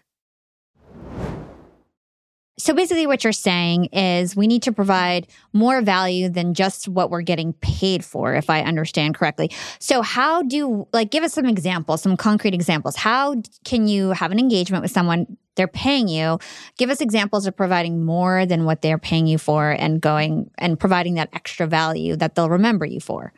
So 2.58 2.74
basically, 2.74 3.08
what 3.08 3.24
you're 3.24 3.34
saying 3.34 3.86
is 3.86 4.36
we 4.36 4.46
need 4.46 4.62
to 4.64 4.72
provide 4.72 5.28
more 5.54 5.82
value 5.82 6.30
than 6.30 6.54
just 6.54 6.88
what 6.88 7.10
we're 7.10 7.24
getting 7.24 7.54
paid 7.54 8.06
for, 8.06 8.36
if 8.36 8.48
I 8.48 8.62
understand 8.62 9.16
correctly. 9.16 9.52
So, 9.80 10.04
how 10.04 10.44
do, 10.44 10.88
like, 10.94 11.10
give 11.10 11.24
us 11.24 11.34
some 11.34 11.48
examples, 11.48 12.04
some 12.04 12.16
concrete 12.16 12.54
examples. 12.54 12.96
How 12.96 13.42
can 13.64 13.88
you 13.88 14.12
have 14.12 14.32
an 14.32 14.38
engagement 14.38 14.84
with 14.84 14.92
someone? 14.92 15.38
They're 15.56 15.68
paying 15.68 16.08
you. 16.08 16.40
Give 16.78 16.90
us 16.90 17.02
examples 17.02 17.46
of 17.46 17.56
providing 17.56 18.04
more 18.04 18.46
than 18.46 18.66
what 18.66 18.82
they're 18.82 18.98
paying 18.98 19.28
you 19.28 19.38
for 19.38 19.72
and 19.72 20.02
going 20.02 20.50
and 20.58 20.80
providing 20.80 21.16
that 21.16 21.30
extra 21.34 21.68
value 21.68 22.16
that 22.16 22.36
they'll 22.36 22.50
remember 22.50 22.86
you 22.86 23.00
for. 23.00 23.34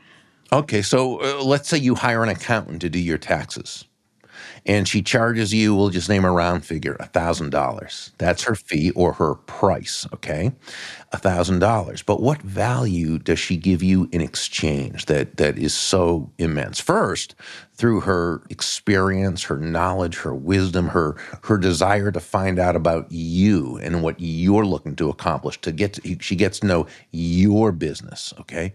Okay. 0.52 0.82
So, 0.82 1.22
uh, 1.22 1.44
let's 1.44 1.70
say 1.70 1.78
you 1.78 1.96
hire 1.96 2.22
an 2.22 2.30
accountant 2.30 2.82
to 2.82 2.90
do 2.90 3.00
your 3.00 3.18
taxes. 3.18 3.86
And 4.66 4.88
she 4.88 5.04
charges 5.04 5.54
you, 5.54 5.76
we'll 5.76 5.90
just 5.90 6.10
name 6.10 6.26
a 6.26 6.32
round 6.32 6.66
figure, 6.66 6.98
$1,000. 7.00 8.12
That's 8.18 8.44
her 8.44 8.56
fee 8.56 8.90
or 8.92 9.14
her 9.14 9.36
price, 9.36 10.08
okay? 10.12 10.52
$1,000. 11.14 12.06
But 12.06 12.22
what 12.22 12.42
value 12.42 13.20
does 13.20 13.38
she 13.38 13.58
give 13.58 13.84
you 13.84 14.10
in 14.12 14.22
exchange 14.22 15.06
that, 15.06 15.38
that 15.38 15.60
is 15.60 15.74
so 15.76 16.32
immense? 16.40 16.80
First, 16.80 17.36
through 17.76 18.02
her 18.02 18.42
experience, 18.50 19.44
her 19.44 19.58
knowledge, 19.58 20.18
her 20.18 20.34
wisdom, 20.34 20.88
her, 20.88 21.16
her 21.44 21.58
desire 21.60 22.12
to 22.12 22.20
find 22.20 22.58
out 22.58 22.76
about 22.76 23.12
you 23.12 23.78
and 23.84 24.02
what 24.02 24.16
you're 24.18 24.66
looking 24.66 24.96
to 24.96 25.10
accomplish, 25.10 25.62
to 25.62 25.72
get 25.72 25.94
to, 25.94 26.18
she 26.20 26.36
gets 26.36 26.60
to 26.60 26.68
know 26.68 26.88
your 27.12 27.72
business, 27.72 28.34
okay? 28.40 28.74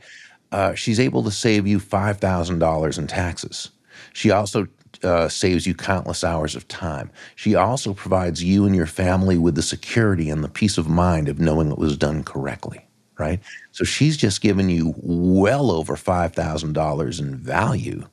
Uh, 0.53 0.75
she's 0.75 1.01
able 1.01 1.25
to 1.25 1.31
save 1.33 1.67
you 1.67 1.81
$5,000 1.81 2.99
in 2.99 3.07
taxes. 3.09 3.71
She 4.13 4.31
also 4.31 4.67
uh, 5.03 5.29
saves 5.29 5.67
you 5.67 5.75
countless 5.75 6.25
hours 6.25 6.55
of 6.55 6.69
time. 6.69 7.11
She 7.37 7.55
also 7.55 7.95
provides 7.95 8.43
you 8.43 8.67
and 8.67 8.75
your 8.75 8.87
family 8.87 9.39
with 9.39 9.55
the 9.55 9.63
security 9.63 10.31
and 10.31 10.45
the 10.45 10.49
peace 10.49 10.79
of 10.79 10.89
mind 10.89 11.29
of 11.29 11.41
knowing 11.41 11.71
it 11.71 11.79
was 11.79 11.97
done 11.97 12.23
correctly, 12.23 12.87
right? 13.19 13.41
So 13.73 13.85
she's 13.85 14.17
just 14.17 14.41
given 14.41 14.69
you 14.69 14.95
well 14.99 15.71
over 15.71 15.97
$5,000 15.97 17.21
in 17.21 17.37
value 17.37 18.07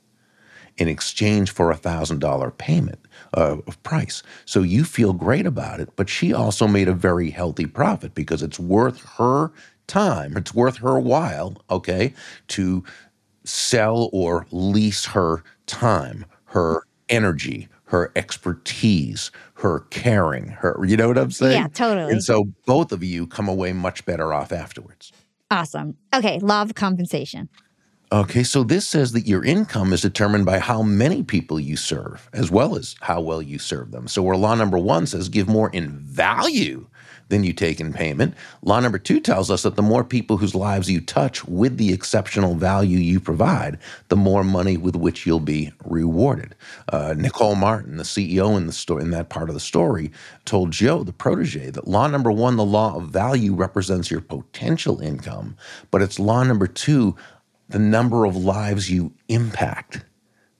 in 0.78 0.88
exchange 0.88 1.52
for 1.52 1.72
a 1.72 1.78
$1,000 1.78 2.58
payment 2.58 3.00
uh, 3.36 3.58
of 3.66 3.82
price. 3.84 4.24
So 4.46 4.62
you 4.62 4.84
feel 4.84 5.14
great 5.14 5.46
about 5.46 5.80
it, 5.80 5.90
but 5.96 6.10
she 6.10 6.34
also 6.34 6.68
made 6.68 6.88
a 6.88 6.94
very 6.94 7.30
healthy 7.32 7.66
profit 7.66 8.14
because 8.14 8.44
it's 8.44 8.60
worth 8.60 9.04
her 9.18 9.52
time, 9.88 10.38
it's 10.38 10.54
worth 10.54 10.78
her 10.78 11.00
while, 11.00 11.58
okay, 11.70 12.14
to 12.50 12.84
sell 13.44 14.10
or 14.12 14.46
lease 14.52 15.06
her 15.06 15.44
time, 15.66 16.26
her 16.48 16.84
energy, 17.10 17.70
her 17.86 18.12
expertise, 18.16 19.32
her 19.56 19.82
caring, 19.90 20.48
her, 20.48 20.78
you 20.86 20.98
know 20.98 21.08
what 21.08 21.18
I'm 21.18 21.32
saying? 21.32 21.54
Yeah, 21.54 21.68
totally. 21.68 22.12
And 22.12 22.24
so 22.24 22.46
both 22.66 22.92
of 22.92 23.04
you 23.04 23.28
come 23.28 23.48
away 23.48 23.74
much 23.74 24.06
better 24.06 24.34
off 24.34 24.52
afterwards. 24.52 25.12
Awesome. 25.50 25.96
Okay, 26.14 26.40
law 26.40 26.62
of 26.62 26.76
compensation. 26.76 27.50
Okay, 28.12 28.44
so 28.44 28.64
this 28.64 28.88
says 28.88 29.12
that 29.12 29.28
your 29.28 29.44
income 29.44 29.92
is 29.92 30.02
determined 30.02 30.46
by 30.46 30.60
how 30.60 30.82
many 30.82 31.24
people 31.24 31.60
you 31.60 31.76
serve, 31.76 32.30
as 32.32 32.50
well 32.50 32.78
as 32.78 32.96
how 33.02 33.20
well 33.20 33.42
you 33.42 33.60
serve 33.60 33.92
them. 33.92 34.08
So, 34.08 34.24
where 34.24 34.38
law 34.38 34.56
number 34.56 34.78
one 34.78 35.08
says 35.08 35.28
give 35.28 35.50
more 35.50 35.70
in 35.72 35.90
value 35.90 36.88
than 37.30 37.44
you 37.44 37.54
take 37.54 37.80
in 37.80 37.94
payment. 37.94 38.34
Law 38.64 38.80
number 38.80 39.00
two 39.00 39.20
tells 39.20 39.52
us 39.52 39.64
that 39.64 39.76
the 39.76 39.82
more 39.82 40.04
people 40.04 40.38
whose 40.38 40.56
lives 40.56 40.90
you 40.90 41.02
touch 41.02 41.46
with 41.46 41.78
the 41.78 41.94
exceptional 41.94 42.56
value 42.56 42.98
you 43.00 43.20
provide, 43.20 43.78
the 44.10 44.16
more 44.16 44.44
money 44.44 44.78
with 44.78 44.96
which 44.96 45.26
you'll 45.26 45.40
be 45.40 45.72
rewarded. 45.86 46.56
Uh, 46.92 47.14
Nicole 47.18 47.56
Martin, 47.56 47.98
the 47.98 48.04
CEO 48.04 48.56
in 48.58 48.68
the 48.68 48.74
story, 48.74 49.04
in 49.04 49.12
that 49.12 49.30
part 49.30 49.50
of 49.50 49.54
the 49.54 49.60
story, 49.60 50.12
told 50.46 50.72
Joe, 50.72 51.04
the 51.04 51.14
protege, 51.14 51.70
that 51.72 51.88
law 51.88 52.08
number 52.08 52.32
one, 52.32 52.56
the 52.56 52.66
law 52.66 52.96
of 52.96 53.10
value, 53.10 53.54
represents 53.54 54.10
your 54.12 54.22
potential 54.22 55.00
income, 55.02 55.58
but 55.92 56.02
it's 56.02 56.20
law 56.20 56.44
number 56.44 56.68
two, 56.68 57.16
the 57.70 57.80
number 57.80 58.26
of 58.26 58.36
lives 58.36 58.90
you 58.90 59.14
impact 59.28 60.02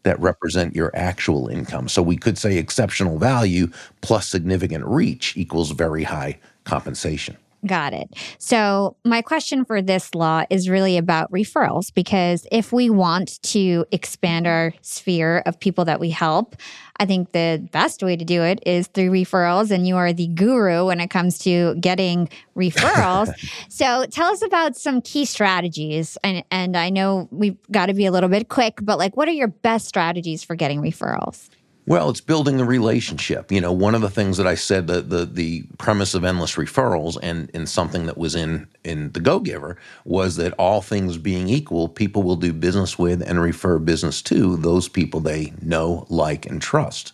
that 0.04 0.20
represent 0.22 0.76
your 0.76 0.90
actual 0.96 1.50
income. 1.50 1.90
So 1.90 2.02
we 2.02 2.16
could 2.16 2.38
say 2.38 2.58
exceptional 2.58 3.18
value 3.20 3.68
plus 4.02 4.28
significant 4.28 4.86
reach 4.86 5.36
equals 5.36 5.72
very 5.72 6.04
high 6.04 6.40
compensation. 6.68 7.38
Got 7.66 7.94
it. 7.94 8.14
So, 8.38 8.96
my 9.04 9.24
question 9.24 9.66
for 9.66 9.82
this 9.82 10.14
law 10.14 10.44
is 10.52 10.70
really 10.70 10.96
about 10.96 11.32
referrals 11.32 11.92
because 11.92 12.46
if 12.52 12.72
we 12.72 12.92
want 12.92 13.42
to 13.44 13.84
expand 13.92 14.46
our 14.46 14.74
sphere 14.82 15.42
of 15.48 15.60
people 15.60 15.84
that 15.86 16.00
we 16.00 16.12
help, 16.12 16.56
I 17.00 17.06
think 17.06 17.32
the 17.32 17.68
best 17.72 18.04
way 18.04 18.16
to 18.16 18.24
do 18.24 18.44
it 18.44 18.62
is 18.64 18.88
through 18.88 19.10
referrals. 19.10 19.72
And 19.72 19.88
you 19.88 19.98
are 19.98 20.14
the 20.14 20.28
guru 20.28 20.86
when 20.86 21.00
it 21.00 21.10
comes 21.10 21.40
to 21.40 21.76
getting 21.76 22.30
referrals. 22.56 23.34
so, 23.70 24.06
tell 24.06 24.32
us 24.32 24.44
about 24.44 24.76
some 24.76 25.02
key 25.02 25.26
strategies. 25.26 26.16
And, 26.24 26.44
and 26.52 26.78
I 26.78 26.92
know 26.92 27.28
we've 27.32 27.58
got 27.72 27.88
to 27.88 27.96
be 27.96 28.06
a 28.06 28.12
little 28.12 28.30
bit 28.30 28.50
quick, 28.50 28.78
but 28.84 29.00
like, 29.00 29.18
what 29.18 29.28
are 29.28 29.34
your 29.34 29.48
best 29.48 29.88
strategies 29.88 30.44
for 30.44 30.56
getting 30.56 30.80
referrals? 30.80 31.50
Well, 31.88 32.10
it's 32.10 32.20
building 32.20 32.58
the 32.58 32.66
relationship. 32.66 33.50
You 33.50 33.62
know, 33.62 33.72
one 33.72 33.96
of 33.96 34.02
the 34.02 34.10
things 34.10 34.36
that 34.36 34.46
I 34.46 34.56
said 34.56 34.88
that 34.88 35.10
the 35.10 35.26
the 35.26 35.64
premise 35.78 36.14
of 36.14 36.26
endless 36.26 36.56
referrals 36.56 37.18
and 37.24 37.50
in 37.52 37.66
something 37.66 38.08
that 38.08 38.18
was 38.18 38.36
in 38.36 38.68
in 38.84 39.14
the 39.14 39.22
Go 39.22 39.40
Giver 39.40 39.78
was 40.04 40.36
that 40.36 40.52
all 40.60 40.82
things 40.82 41.18
being 41.18 41.48
equal, 41.48 41.88
people 41.88 42.24
will 42.24 42.36
do 42.36 42.52
business 42.52 43.00
with 43.00 43.22
and 43.22 43.42
refer 43.42 43.80
business 43.80 44.22
to 44.24 44.58
those 44.58 44.90
people 44.90 45.22
they 45.22 45.54
know, 45.62 46.06
like, 46.10 46.46
and 46.46 46.62
trust. 46.62 47.14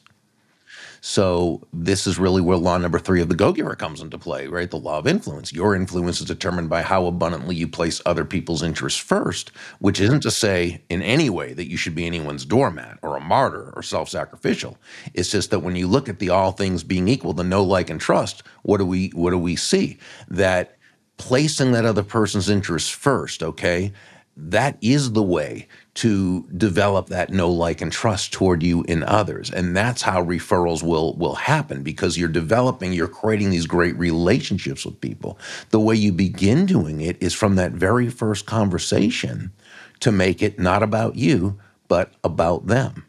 So 1.05 1.67
this 1.73 2.07
is 2.07 2.17
really 2.17 2.39
where 2.39 2.55
law 2.55 2.77
number 2.77 2.97
three 2.97 3.21
of 3.21 3.27
the 3.27 3.35
Go-Giver 3.35 3.75
comes 3.75 3.99
into 3.99 4.17
play, 4.17 4.47
right? 4.47 4.71
The 4.71 4.79
law 4.79 4.99
of 4.99 5.05
influence. 5.05 5.51
Your 5.51 5.75
influence 5.75 6.21
is 6.21 6.27
determined 6.27 6.69
by 6.69 6.81
how 6.81 7.07
abundantly 7.07 7.57
you 7.57 7.67
place 7.67 8.01
other 8.05 8.23
people's 8.23 8.63
interests 8.63 9.01
first, 9.01 9.51
which 9.79 9.99
isn't 9.99 10.21
to 10.21 10.31
say 10.31 10.81
in 10.87 11.01
any 11.01 11.29
way 11.29 11.51
that 11.51 11.69
you 11.69 11.75
should 11.75 11.93
be 11.93 12.05
anyone's 12.05 12.45
doormat 12.45 12.99
or 13.01 13.17
a 13.17 13.19
martyr 13.19 13.73
or 13.75 13.83
self-sacrificial. 13.83 14.77
It's 15.13 15.29
just 15.29 15.51
that 15.51 15.59
when 15.59 15.75
you 15.75 15.87
look 15.87 16.07
at 16.07 16.19
the 16.19 16.29
all 16.29 16.53
things 16.53 16.85
being 16.85 17.09
equal, 17.09 17.33
the 17.33 17.43
know 17.43 17.65
like, 17.65 17.89
and 17.89 17.99
trust, 17.99 18.43
what 18.61 18.77
do 18.77 18.85
we 18.85 19.09
what 19.09 19.31
do 19.31 19.37
we 19.37 19.57
see? 19.57 19.97
That 20.29 20.77
placing 21.17 21.73
that 21.73 21.83
other 21.83 22.03
person's 22.03 22.49
interests 22.49 22.89
first, 22.89 23.43
okay, 23.43 23.91
that 24.37 24.77
is 24.79 25.11
the 25.11 25.21
way 25.21 25.67
to 25.95 26.47
develop 26.57 27.07
that 27.07 27.29
know 27.29 27.51
like 27.51 27.81
and 27.81 27.91
trust 27.91 28.33
toward 28.33 28.63
you 28.63 28.83
in 28.83 29.03
others. 29.03 29.51
And 29.51 29.75
that's 29.75 30.01
how 30.01 30.23
referrals 30.23 30.81
will 30.81 31.13
will 31.15 31.35
happen 31.35 31.83
because 31.83 32.17
you're 32.17 32.29
developing 32.29 32.93
you're 32.93 33.07
creating 33.07 33.51
these 33.51 33.67
great 33.67 33.95
relationships 33.97 34.85
with 34.85 34.99
people. 35.01 35.37
The 35.69 35.79
way 35.79 35.95
you 35.95 36.11
begin 36.11 36.65
doing 36.65 37.01
it 37.01 37.21
is 37.21 37.33
from 37.33 37.55
that 37.55 37.73
very 37.73 38.09
first 38.09 38.45
conversation 38.45 39.51
to 39.99 40.11
make 40.11 40.41
it 40.41 40.59
not 40.59 40.83
about 40.83 41.15
you 41.15 41.59
but 41.87 42.13
about 42.23 42.67
them 42.67 43.05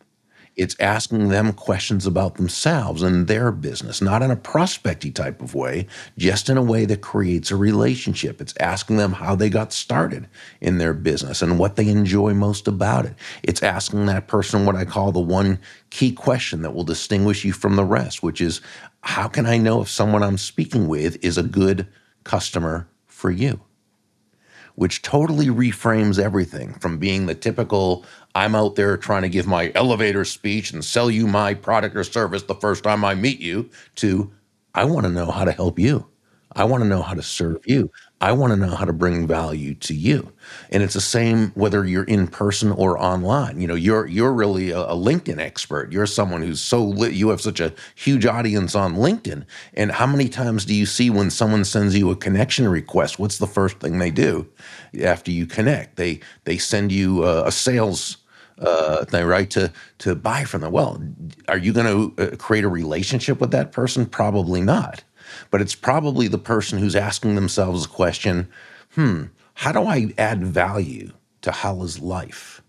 it's 0.57 0.77
asking 0.79 1.29
them 1.29 1.53
questions 1.53 2.07
about 2.07 2.37
themselves 2.37 3.03
and 3.03 3.27
their 3.27 3.51
business, 3.51 4.01
not 4.01 4.23
in 4.23 4.31
a 4.31 4.37
prospecty 4.37 5.11
type 5.11 5.43
of 5.43 5.55
way, 5.55 5.87
just 6.17 6.49
in 6.49 6.57
a 6.57 6.63
way 6.63 6.85
that 6.85 7.01
creates 7.01 7.51
a 7.51 7.57
relationship. 7.57 8.41
It's 8.41 8.55
asking 8.61 8.97
them 8.97 9.13
how 9.13 9.35
they 9.35 9.51
got 9.51 9.73
started 9.73 10.29
in 10.61 10.79
their 10.79 10.95
business 10.95 11.43
and 11.43 11.59
what 11.59 11.77
they 11.77 11.89
enjoy 11.89 12.35
most 12.35 12.69
about 12.69 13.05
it. 13.07 13.15
It's 13.43 13.63
asking 13.63 14.07
that 14.07 14.29
person 14.29 14.65
what 14.65 14.77
I 14.77 14.85
call 14.85 15.11
the 15.11 15.21
one 15.21 15.59
key 15.91 16.13
question 16.13 16.63
that 16.63 16.75
will 16.75 16.85
distinguish 16.85 17.45
you 17.45 17.53
from 17.53 17.77
the 17.77 17.85
rest, 17.85 18.23
which 18.23 18.41
is 18.41 18.61
how 19.03 19.29
can 19.29 19.47
I 19.47 19.59
know 19.59 19.83
if 19.83 19.89
someone 19.89 20.23
I'm 20.23 20.39
speaking 20.39 20.89
with 20.89 21.23
is 21.25 21.37
a 21.37 21.43
good 21.43 21.87
customer 22.23 22.89
for 23.07 23.31
you? 23.31 23.61
Which 24.75 25.03
totally 25.03 25.47
reframes 25.47 26.19
everything 26.19 26.75
from 26.75 26.99
being 26.99 27.27
the 27.27 27.35
typical 27.35 28.05
I'm 28.35 28.55
out 28.55 28.75
there 28.75 28.97
trying 28.97 29.23
to 29.23 29.29
give 29.29 29.47
my 29.47 29.71
elevator 29.75 30.25
speech 30.25 30.73
and 30.73 30.85
sell 30.85 31.11
you 31.11 31.27
my 31.27 31.55
product 31.55 31.97
or 31.97 32.05
service 32.05 32.43
the 32.43 32.55
first 32.55 32.85
time 32.85 33.05
I 33.05 33.15
meet 33.15 33.41
you 33.41 33.71
to 33.97 34.33
I 34.75 34.85
want 34.85 35.07
to 35.07 35.13
know 35.13 35.31
how 35.31 35.45
to 35.45 35.53
help 35.53 35.79
you. 35.79 36.09
I 36.57 36.65
want 36.65 36.83
to 36.83 36.89
know 36.89 37.03
how 37.03 37.15
to 37.15 37.23
serve 37.23 37.63
you. 37.67 37.91
I 38.21 38.33
want 38.33 38.53
to 38.53 38.57
know 38.57 38.75
how 38.75 38.85
to 38.85 38.93
bring 38.93 39.27
value 39.27 39.75
to 39.75 39.95
you. 39.95 40.33
And 40.71 40.83
it's 40.83 40.95
the 40.95 41.01
same 41.01 41.51
whether 41.55 41.85
you're 41.85 42.05
in 42.05 42.27
person 42.29 42.71
or 42.71 42.99
online. 42.99 43.61
You 43.61 43.67
know, 43.67 43.75
you're 43.75 44.07
you're 44.07 44.33
really 44.33 44.71
a, 44.71 44.81
a 44.81 44.95
LinkedIn 44.95 45.39
expert. 45.39 45.93
You're 45.93 46.07
someone 46.07 46.43
who's 46.43 46.61
so 46.61 46.83
lit. 46.85 47.13
You 47.13 47.29
have 47.31 47.41
such 47.41 47.61
a 47.61 47.73
huge 47.97 48.25
audience 48.25 48.75
on 48.75 48.95
LinkedIn. 48.95 49.45
And 49.75 49.93
how 49.93 50.07
many 50.07 50.29
times 50.29 50.65
do 50.65 50.75
you 50.75 50.87
see 50.87 51.11
when 51.11 51.31
someone 51.31 51.65
sends 51.65 51.97
you 51.97 52.11
a 52.11 52.17
connection 52.17 52.69
request? 52.69 53.19
What's 53.19 53.39
the 53.39 53.47
first 53.47 53.81
thing 53.81 53.99
they 53.99 54.11
do 54.11 54.47
after 55.03 55.31
you 55.31 55.47
connect? 55.47 55.97
They 55.97 56.21
they 56.45 56.57
send 56.57 56.93
you 56.93 57.25
a, 57.25 57.47
a 57.47 57.53
sales 57.53 58.19
uh, 58.59 59.05
thing, 59.05 59.27
right? 59.27 59.51
To 59.51 59.73
to 59.99 60.15
buy 60.15 60.45
from 60.45 60.63
them. 60.63 60.73
Well, 60.73 61.03
are 61.49 61.59
you 61.59 61.73
going 61.73 62.15
to 62.17 62.23
uh, 62.23 62.37
create 62.37 62.65
a 62.65 62.69
relationship 62.69 63.41
with 63.41 63.51
that 63.51 63.73
person? 63.73 64.07
Probably 64.07 64.61
not 64.61 65.03
but 65.51 65.61
it's 65.61 65.75
probably 65.75 66.29
the 66.29 66.39
person 66.39 66.79
who's 66.79 66.97
asking 66.97 67.35
themselves 67.35 67.85
the 67.85 67.93
question 67.93 68.49
hmm, 68.95 69.25
how 69.55 69.73
do 69.73 69.85
I 69.85 70.13
add 70.19 70.45
value 70.45 71.13
to 71.43 71.51
Hala's 71.51 72.01
life, 72.01 72.63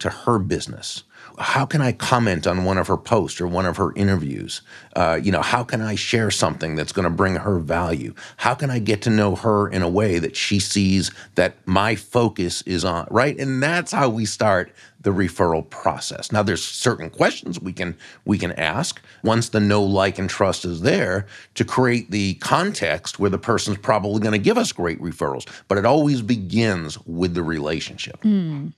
to 0.00 0.10
her 0.10 0.38
business? 0.38 1.04
How 1.38 1.66
can 1.66 1.80
I 1.80 1.92
comment 1.92 2.46
on 2.46 2.64
one 2.64 2.78
of 2.78 2.86
her 2.88 2.96
posts 2.96 3.40
or 3.40 3.46
one 3.46 3.66
of 3.66 3.76
her 3.76 3.92
interviews? 3.94 4.62
Uh, 4.94 5.18
you 5.22 5.32
know, 5.32 5.42
how 5.42 5.64
can 5.64 5.80
I 5.80 5.94
share 5.94 6.30
something 6.30 6.76
that's 6.76 6.92
going 6.92 7.04
to 7.04 7.10
bring 7.10 7.36
her 7.36 7.58
value? 7.58 8.14
How 8.36 8.54
can 8.54 8.70
I 8.70 8.78
get 8.78 9.02
to 9.02 9.10
know 9.10 9.34
her 9.36 9.68
in 9.68 9.82
a 9.82 9.88
way 9.88 10.18
that 10.18 10.36
she 10.36 10.58
sees 10.58 11.10
that 11.34 11.56
my 11.66 11.94
focus 11.96 12.62
is 12.62 12.84
on, 12.84 13.06
right? 13.10 13.38
And 13.38 13.62
that's 13.62 13.92
how 13.92 14.08
we 14.08 14.24
start 14.26 14.72
the 15.04 15.10
referral 15.10 15.68
process. 15.68 16.32
Now 16.32 16.42
there's 16.42 16.64
certain 16.64 17.10
questions 17.10 17.60
we 17.60 17.72
can 17.72 17.96
we 18.24 18.38
can 18.38 18.52
ask 18.52 19.00
once 19.22 19.50
the 19.50 19.60
know 19.60 19.82
like 19.82 20.18
and 20.18 20.28
trust 20.28 20.64
is 20.64 20.80
there 20.80 21.26
to 21.54 21.64
create 21.64 22.10
the 22.10 22.34
context 22.34 23.18
where 23.18 23.30
the 23.30 23.38
person's 23.38 23.78
probably 23.78 24.20
going 24.20 24.32
to 24.32 24.38
give 24.38 24.58
us 24.58 24.72
great 24.72 25.00
referrals, 25.00 25.46
but 25.68 25.78
it 25.78 25.84
always 25.84 26.22
begins 26.22 26.98
with 27.06 27.34
the 27.34 27.42
relationship. 27.42 28.20
Mm. 28.22 28.72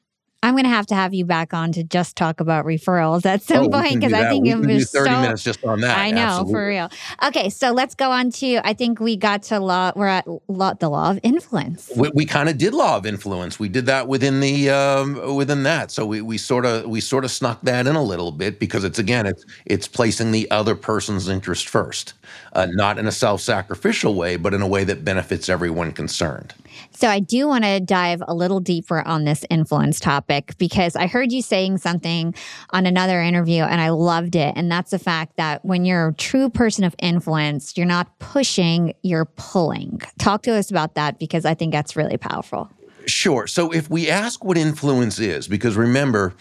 I'm 0.47 0.55
going 0.55 0.63
to 0.63 0.71
have 0.71 0.87
to 0.87 0.95
have 0.95 1.13
you 1.13 1.25
back 1.25 1.53
on 1.53 1.73
to 1.73 1.83
just 1.83 2.15
talk 2.15 2.39
about 2.39 2.65
referrals 2.65 3.27
at 3.27 3.43
some 3.43 3.65
Oh, 3.65 3.69
point 3.69 3.95
because 3.97 4.13
I 4.13 4.29
think 4.29 4.47
it 4.47 4.55
was 4.57 4.93
30 4.93 5.11
so. 5.11 5.21
minutes 5.21 5.43
just 5.43 5.65
on 5.65 5.81
that. 5.81 5.99
I 5.99 6.13
know 6.13 6.21
Absolutely. 6.21 6.53
for 6.53 6.67
real. 6.69 6.91
Okay, 7.25 7.51
so 7.51 7.73
let's 7.73 7.97
go 7.97 8.13
on 8.13 8.31
to. 8.31 8.61
I 8.65 8.73
think 8.73 9.01
we 9.01 9.17
got 9.17 9.43
to 9.45 9.59
law. 9.59 9.91
We're 9.97 10.07
at 10.07 10.25
law, 10.47 10.75
the 10.75 10.89
law 10.89 11.11
of 11.11 11.19
influence. 11.25 11.91
we, 11.97 12.11
we 12.15 12.25
kind 12.27 12.49
of 12.49 12.59
did 12.59 12.75
law 12.75 12.97
of 12.97 13.07
influence. 13.07 13.59
We 13.59 13.69
did 13.69 13.87
that 13.87 14.07
within 14.07 14.39
the 14.39 14.71
um, 14.71 15.35
within 15.35 15.65
that. 15.65 15.91
So 15.91 16.07
we 16.07 16.21
we 16.21 16.39
sort 16.39 16.65
of 16.65 16.87
we 16.87 17.01
sort 17.01 17.25
of 17.25 17.33
snuck 17.33 17.61
that 17.63 17.89
in 17.89 17.97
a 17.97 18.03
little 18.03 18.31
bit 18.31 18.61
because 18.61 18.85
it's 18.85 19.01
again 19.01 19.27
it's 19.27 19.45
it's 19.65 19.89
placing 19.89 20.31
the 20.31 20.49
other 20.53 20.77
person's 20.77 21.27
interest 21.29 21.69
first, 21.69 22.15
uh, 22.53 22.69
not 22.71 22.99
in 23.01 23.09
a 23.09 23.13
self 23.13 23.41
sacrificial 23.41 24.15
way, 24.15 24.37
but 24.37 24.55
in 24.55 24.63
a 24.63 24.69
way 24.69 24.85
that 24.85 25.05
benefits 25.05 25.49
everyone 25.49 25.91
concerned. 25.91 26.55
So 26.97 27.09
I 27.09 27.21
do 27.21 27.47
want 27.47 27.65
to 27.65 27.79
dive 27.79 28.23
a 28.27 28.33
little 28.33 28.59
deeper 28.59 29.07
on 29.07 29.25
this 29.25 29.45
influence 29.51 30.01
topic 30.01 30.57
because 30.57 30.97
I 30.97 31.07
heard 31.07 31.31
you 31.31 31.43
saying 31.43 31.77
something 31.77 32.35
on 32.71 32.87
another 32.87 33.21
interview 33.21 33.65
and 33.65 33.83
I 33.83 33.91
loved 33.91 34.35
it. 34.35 34.55
And 34.57 34.73
that's 34.73 34.93
the 34.93 34.99
fact 34.99 35.37
that 35.37 35.63
when 35.63 35.85
you're 35.85 36.09
a 36.09 36.15
true 36.15 36.49
person 36.49 36.85
of 36.85 36.97
influence, 36.99 37.77
you're 37.77 37.85
not 37.85 38.19
pushing, 38.19 38.95
you're 39.03 39.27
pulling. 39.27 40.01
Talk 40.19 40.43
to 40.45 40.55
us 40.55 40.71
about 40.71 40.95
that 40.95 41.19
because 41.19 41.45
I 41.45 41.53
think 41.53 41.73
that's 41.73 41.97
really 41.97 42.17
powerful. 42.17 42.71
Sure. 43.05 43.47
So 43.47 43.73
if 43.73 43.91
we 43.91 44.09
ask 44.09 44.43
what 44.43 44.57
influence 44.57 45.19
is, 45.19 45.49
because 45.49 45.77
remember, 45.77 46.33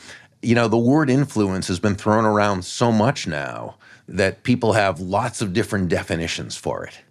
you 0.41 0.55
know, 0.55 0.69
the 0.69 0.77
word 0.77 1.09
influence 1.09 1.67
has 1.67 1.81
been 1.81 1.95
thrown 1.95 2.23
around 2.23 2.63
so 2.63 2.93
much 2.93 3.27
now 3.27 3.75
that 4.07 4.43
people 4.43 4.71
have 4.71 5.01
lots 5.01 5.41
of 5.41 5.51
different 5.51 5.89
definitions 5.89 6.55
for 6.55 6.85
it. 6.85 7.01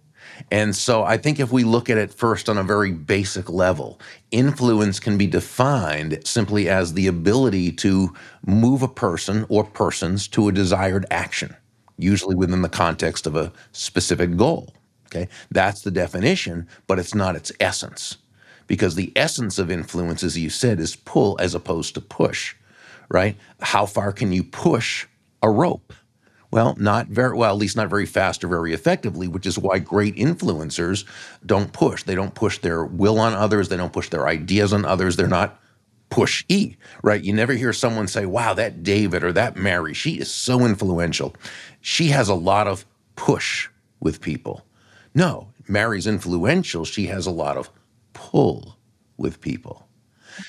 And 0.51 0.75
so 0.75 1.03
I 1.03 1.17
think 1.17 1.39
if 1.39 1.51
we 1.51 1.63
look 1.63 1.89
at 1.89 1.97
it 1.97 2.13
first 2.13 2.49
on 2.49 2.57
a 2.57 2.63
very 2.63 2.91
basic 2.91 3.49
level, 3.49 3.99
influence 4.31 4.99
can 4.99 5.17
be 5.17 5.27
defined 5.27 6.19
simply 6.25 6.69
as 6.69 6.93
the 6.93 7.07
ability 7.07 7.71
to 7.73 8.13
move 8.45 8.81
a 8.81 8.87
person 8.87 9.45
or 9.49 9.63
persons 9.63 10.27
to 10.29 10.47
a 10.47 10.51
desired 10.51 11.05
action, 11.11 11.55
usually 11.97 12.35
within 12.35 12.61
the 12.61 12.69
context 12.69 13.27
of 13.27 13.35
a 13.35 13.51
specific 13.71 14.35
goal. 14.37 14.73
Okay? 15.07 15.27
That's 15.51 15.81
the 15.81 15.91
definition, 15.91 16.67
but 16.87 16.99
it's 16.99 17.15
not 17.15 17.35
its 17.35 17.51
essence 17.59 18.17
because 18.67 18.95
the 18.95 19.11
essence 19.15 19.59
of 19.59 19.69
influence, 19.71 20.23
as 20.23 20.37
you 20.37 20.49
said, 20.49 20.79
is 20.79 20.95
pull 20.95 21.37
as 21.39 21.53
opposed 21.53 21.93
to 21.93 22.01
push, 22.01 22.55
right? 23.09 23.37
How 23.61 23.85
far 23.85 24.11
can 24.11 24.31
you 24.31 24.43
push 24.43 25.07
a 25.43 25.49
rope? 25.49 25.93
Well, 26.55 26.73
not 26.79 27.07
very 27.07 27.35
well, 27.35 27.51
at 27.51 27.57
least 27.59 27.75
not 27.75 27.89
very 27.89 28.05
fast 28.05 28.41
or 28.41 28.47
very 28.47 28.71
effectively, 28.71 29.27
which 29.27 29.45
is 29.45 29.59
why 29.59 29.79
great 29.79 30.15
influencers 30.15 31.03
don't 31.45 31.73
push. 31.73 32.03
They 32.03 32.15
don't 32.15 32.33
push 32.33 32.59
their 32.59 32.85
will 32.85 33.19
on 33.19 33.33
others, 33.33 33.67
they 33.67 33.75
don't 33.75 33.91
push 33.91 34.07
their 34.07 34.25
ideas 34.25 34.71
on 34.71 34.85
others. 34.85 35.17
They're 35.17 35.27
not 35.27 35.59
push 36.09 36.45
E, 36.47 36.77
right? 37.03 37.21
You 37.21 37.33
never 37.33 37.51
hear 37.51 37.73
someone 37.73 38.07
say, 38.07 38.25
wow, 38.25 38.53
that 38.53 38.83
David 38.83 39.21
or 39.21 39.33
that 39.33 39.57
Mary, 39.57 39.93
she 39.93 40.11
is 40.11 40.31
so 40.31 40.65
influential. 40.65 41.35
She 41.81 42.07
has 42.07 42.29
a 42.29 42.33
lot 42.33 42.67
of 42.67 42.85
push 43.17 43.67
with 43.99 44.21
people. 44.21 44.65
No, 45.13 45.49
Mary's 45.67 46.07
influential. 46.07 46.85
She 46.85 47.07
has 47.07 47.25
a 47.25 47.31
lot 47.31 47.57
of 47.57 47.69
pull 48.13 48.77
with 49.17 49.41
people. 49.41 49.89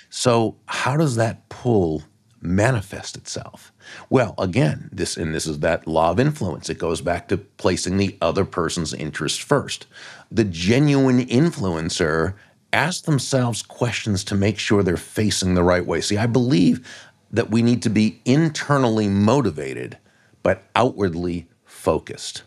So, 0.08 0.54
how 0.66 0.96
does 0.96 1.16
that 1.16 1.48
pull 1.48 2.04
manifest 2.40 3.16
itself? 3.16 3.72
Well, 4.10 4.34
again, 4.38 4.88
this 4.92 5.16
and 5.16 5.34
this 5.34 5.46
is 5.46 5.60
that 5.60 5.86
law 5.86 6.10
of 6.10 6.20
influence. 6.20 6.68
It 6.68 6.78
goes 6.78 7.00
back 7.00 7.28
to 7.28 7.36
placing 7.38 7.96
the 7.96 8.16
other 8.20 8.44
person's 8.44 8.94
interest 8.94 9.42
first. 9.42 9.86
The 10.30 10.44
genuine 10.44 11.24
influencer 11.26 12.34
asks 12.72 13.02
themselves 13.02 13.62
questions 13.62 14.24
to 14.24 14.34
make 14.34 14.58
sure 14.58 14.82
they're 14.82 14.96
facing 14.96 15.54
the 15.54 15.64
right 15.64 15.86
way. 15.86 16.00
See, 16.00 16.18
I 16.18 16.26
believe 16.26 16.86
that 17.30 17.50
we 17.50 17.62
need 17.62 17.82
to 17.82 17.90
be 17.90 18.20
internally 18.24 19.08
motivated 19.08 19.98
but 20.42 20.62
outwardly 20.76 21.48
focused. 21.64 22.44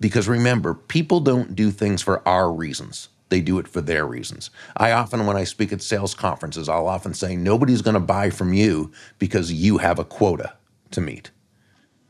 Because 0.00 0.28
remember, 0.28 0.72
people 0.72 1.20
don't 1.20 1.54
do 1.54 1.70
things 1.70 2.00
for 2.00 2.26
our 2.26 2.50
reasons. 2.50 3.08
They 3.32 3.40
do 3.40 3.58
it 3.58 3.66
for 3.66 3.80
their 3.80 4.04
reasons. 4.04 4.50
I 4.76 4.92
often, 4.92 5.24
when 5.24 5.38
I 5.38 5.44
speak 5.44 5.72
at 5.72 5.80
sales 5.80 6.14
conferences, 6.14 6.68
I'll 6.68 6.86
often 6.86 7.14
say, 7.14 7.34
nobody's 7.34 7.80
going 7.80 7.94
to 7.94 8.00
buy 8.00 8.28
from 8.28 8.52
you 8.52 8.92
because 9.18 9.50
you 9.50 9.78
have 9.78 9.98
a 9.98 10.04
quota 10.04 10.52
to 10.90 11.00
meet, 11.00 11.30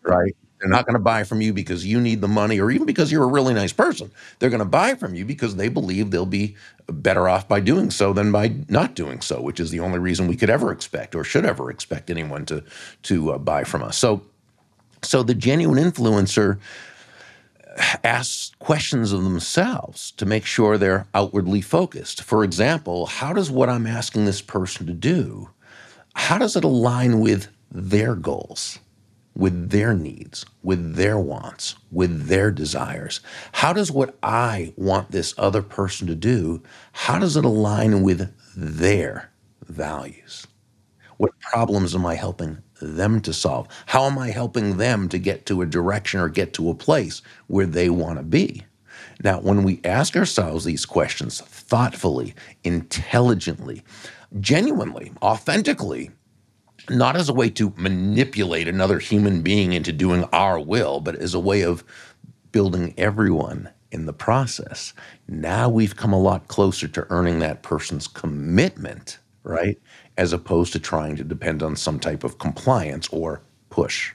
right? 0.02 0.34
They're 0.58 0.68
not 0.68 0.84
going 0.84 0.94
to 0.94 1.00
buy 1.00 1.22
from 1.22 1.40
you 1.40 1.52
because 1.52 1.86
you 1.86 2.00
need 2.00 2.20
the 2.20 2.26
money 2.26 2.58
or 2.58 2.72
even 2.72 2.86
because 2.86 3.12
you're 3.12 3.22
a 3.22 3.28
really 3.28 3.54
nice 3.54 3.72
person. 3.72 4.10
They're 4.40 4.50
going 4.50 4.58
to 4.58 4.64
buy 4.64 4.96
from 4.96 5.14
you 5.14 5.24
because 5.24 5.54
they 5.54 5.68
believe 5.68 6.10
they'll 6.10 6.26
be 6.26 6.56
better 6.88 7.28
off 7.28 7.46
by 7.46 7.60
doing 7.60 7.92
so 7.92 8.12
than 8.12 8.32
by 8.32 8.52
not 8.68 8.96
doing 8.96 9.20
so, 9.20 9.40
which 9.40 9.60
is 9.60 9.70
the 9.70 9.78
only 9.78 10.00
reason 10.00 10.26
we 10.26 10.34
could 10.34 10.50
ever 10.50 10.72
expect 10.72 11.14
or 11.14 11.22
should 11.22 11.46
ever 11.46 11.70
expect 11.70 12.10
anyone 12.10 12.44
to, 12.46 12.64
to 13.04 13.30
uh, 13.30 13.38
buy 13.38 13.62
from 13.62 13.84
us. 13.84 13.96
So, 13.96 14.22
so 15.02 15.22
the 15.22 15.34
genuine 15.34 15.78
influencer 15.78 16.58
asks 18.04 18.52
questions 18.58 19.12
of 19.12 19.22
themselves 19.24 20.12
to 20.12 20.26
make 20.26 20.44
sure 20.44 20.76
they're 20.76 21.06
outwardly 21.14 21.60
focused. 21.60 22.22
For 22.22 22.44
example, 22.44 23.06
how 23.06 23.32
does 23.32 23.50
what 23.50 23.68
I'm 23.68 23.86
asking 23.86 24.24
this 24.24 24.42
person 24.42 24.86
to 24.86 24.92
do, 24.92 25.50
how 26.14 26.38
does 26.38 26.56
it 26.56 26.64
align 26.64 27.20
with 27.20 27.48
their 27.70 28.14
goals, 28.14 28.78
with 29.34 29.70
their 29.70 29.94
needs, 29.94 30.44
with 30.62 30.94
their 30.94 31.18
wants, 31.18 31.76
with 31.90 32.26
their 32.26 32.50
desires? 32.50 33.20
How 33.52 33.72
does 33.72 33.90
what 33.90 34.18
I 34.22 34.74
want 34.76 35.10
this 35.10 35.34
other 35.38 35.62
person 35.62 36.06
to 36.08 36.14
do, 36.14 36.62
how 36.92 37.18
does 37.18 37.36
it 37.36 37.44
align 37.44 38.02
with 38.02 38.30
their 38.56 39.30
values? 39.66 40.46
What 41.16 41.38
problems 41.40 41.94
am 41.94 42.04
I 42.04 42.16
helping 42.16 42.58
them 42.82 43.20
to 43.22 43.32
solve? 43.32 43.68
How 43.86 44.04
am 44.04 44.18
I 44.18 44.30
helping 44.30 44.76
them 44.76 45.08
to 45.08 45.18
get 45.18 45.46
to 45.46 45.62
a 45.62 45.66
direction 45.66 46.20
or 46.20 46.28
get 46.28 46.52
to 46.54 46.70
a 46.70 46.74
place 46.74 47.22
where 47.46 47.66
they 47.66 47.88
want 47.88 48.18
to 48.18 48.24
be? 48.24 48.64
Now, 49.22 49.40
when 49.40 49.62
we 49.62 49.80
ask 49.84 50.16
ourselves 50.16 50.64
these 50.64 50.84
questions 50.84 51.40
thoughtfully, 51.40 52.34
intelligently, 52.64 53.82
genuinely, 54.40 55.12
authentically, 55.22 56.10
not 56.90 57.16
as 57.16 57.28
a 57.28 57.34
way 57.34 57.48
to 57.50 57.72
manipulate 57.76 58.66
another 58.66 58.98
human 58.98 59.42
being 59.42 59.72
into 59.72 59.92
doing 59.92 60.24
our 60.32 60.58
will, 60.58 61.00
but 61.00 61.16
as 61.16 61.34
a 61.34 61.40
way 61.40 61.62
of 61.62 61.84
building 62.50 62.94
everyone 62.98 63.68
in 63.92 64.06
the 64.06 64.12
process, 64.12 64.92
now 65.28 65.68
we've 65.68 65.96
come 65.96 66.12
a 66.12 66.20
lot 66.20 66.48
closer 66.48 66.88
to 66.88 67.06
earning 67.10 67.38
that 67.38 67.62
person's 67.62 68.08
commitment, 68.08 69.18
right? 69.44 69.78
As 70.18 70.32
opposed 70.32 70.72
to 70.74 70.78
trying 70.78 71.16
to 71.16 71.24
depend 71.24 71.62
on 71.62 71.74
some 71.76 71.98
type 71.98 72.22
of 72.22 72.38
compliance 72.38 73.08
or 73.08 73.42
push. 73.70 74.12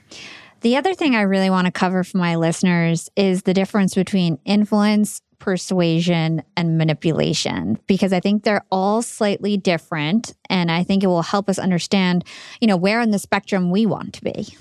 The 0.60 0.76
other 0.76 0.94
thing 0.94 1.14
I 1.14 1.22
really 1.22 1.50
want 1.50 1.66
to 1.66 1.72
cover 1.72 2.02
for 2.04 2.18
my 2.18 2.36
listeners 2.36 3.08
is 3.16 3.42
the 3.42 3.54
difference 3.54 3.94
between 3.94 4.38
influence, 4.44 5.22
persuasion, 5.38 6.42
and 6.56 6.78
manipulation, 6.78 7.78
because 7.86 8.12
I 8.12 8.20
think 8.20 8.42
they're 8.42 8.64
all 8.70 9.02
slightly 9.02 9.56
different. 9.56 10.34
And 10.48 10.70
I 10.70 10.82
think 10.82 11.04
it 11.04 11.08
will 11.08 11.22
help 11.22 11.48
us 11.48 11.58
understand, 11.58 12.24
you 12.60 12.66
know, 12.66 12.76
where 12.76 13.00
in 13.00 13.12
the 13.12 13.18
spectrum 13.18 13.70
we 13.70 13.86
want 13.86 14.14
to 14.14 14.24
be. 14.24 14.56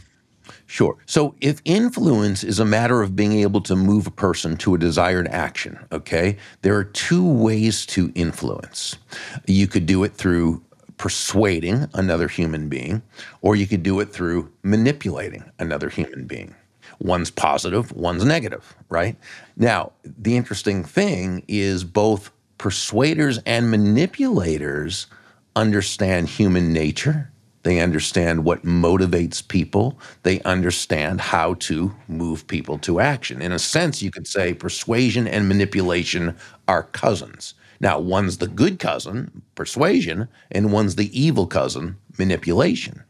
Sure. 0.66 0.98
So 1.06 1.36
if 1.42 1.62
influence 1.66 2.44
is 2.44 2.60
a 2.60 2.66
matter 2.66 3.02
of 3.02 3.16
being 3.16 3.34
able 3.34 3.62
to 3.62 3.76
move 3.76 4.08
a 4.08 4.12
person 4.12 4.56
to 4.58 4.76
a 4.76 4.78
desired 4.78 5.28
action, 5.30 5.80
okay, 5.92 6.38
there 6.62 6.76
are 6.76 6.84
two 6.84 7.28
ways 7.28 7.86
to 7.88 8.12
influence. 8.16 8.98
You 9.46 9.68
could 9.68 9.86
do 9.86 10.04
it 10.04 10.14
through 10.14 10.64
persuading 10.98 11.88
another 11.94 12.28
human 12.28 12.70
being, 12.70 13.02
or 13.42 13.56
you 13.56 13.68
could 13.68 13.84
do 13.84 14.00
it 14.00 14.12
through 14.12 14.52
manipulating 14.64 15.44
another 15.60 15.90
human 15.90 16.26
being. 16.26 16.56
One's 17.00 17.30
positive, 17.30 17.92
one's 17.92 18.26
negative, 18.26 18.76
right? 18.90 19.16
Now, 19.56 19.92
the 20.04 20.36
interesting 20.36 20.84
thing 20.84 21.44
is 21.48 21.84
both 21.84 22.32
persuaders 22.58 23.40
and 23.46 23.70
manipulators 23.70 25.08
understand 25.56 26.30
human 26.30 26.74
nature. 26.74 27.32
They 27.64 27.80
understand 27.80 28.46
what 28.46 28.64
motivates 28.64 29.46
people. 29.46 30.00
They 30.24 30.40
understand 30.42 31.20
how 31.20 31.56
to 31.56 31.94
move 32.08 32.48
people 32.48 32.78
to 32.80 33.00
action. 33.00 33.42
In 33.42 33.52
a 33.52 33.60
sense, 33.60 34.02
you 34.02 34.10
could 34.10 34.28
say 34.28 34.54
persuasion 34.54 35.28
and 35.28 35.48
manipulation 35.50 36.36
are 36.68 36.84
cousins. 36.84 37.54
Now, 37.80 38.00
one's 38.00 38.38
the 38.38 38.48
good 38.48 38.80
cousin, 38.80 39.42
persuasion, 39.56 40.28
and 40.52 40.72
one's 40.72 40.96
the 40.96 41.20
evil 41.20 41.48
cousin, 41.48 41.98
manipulation. 42.18 43.04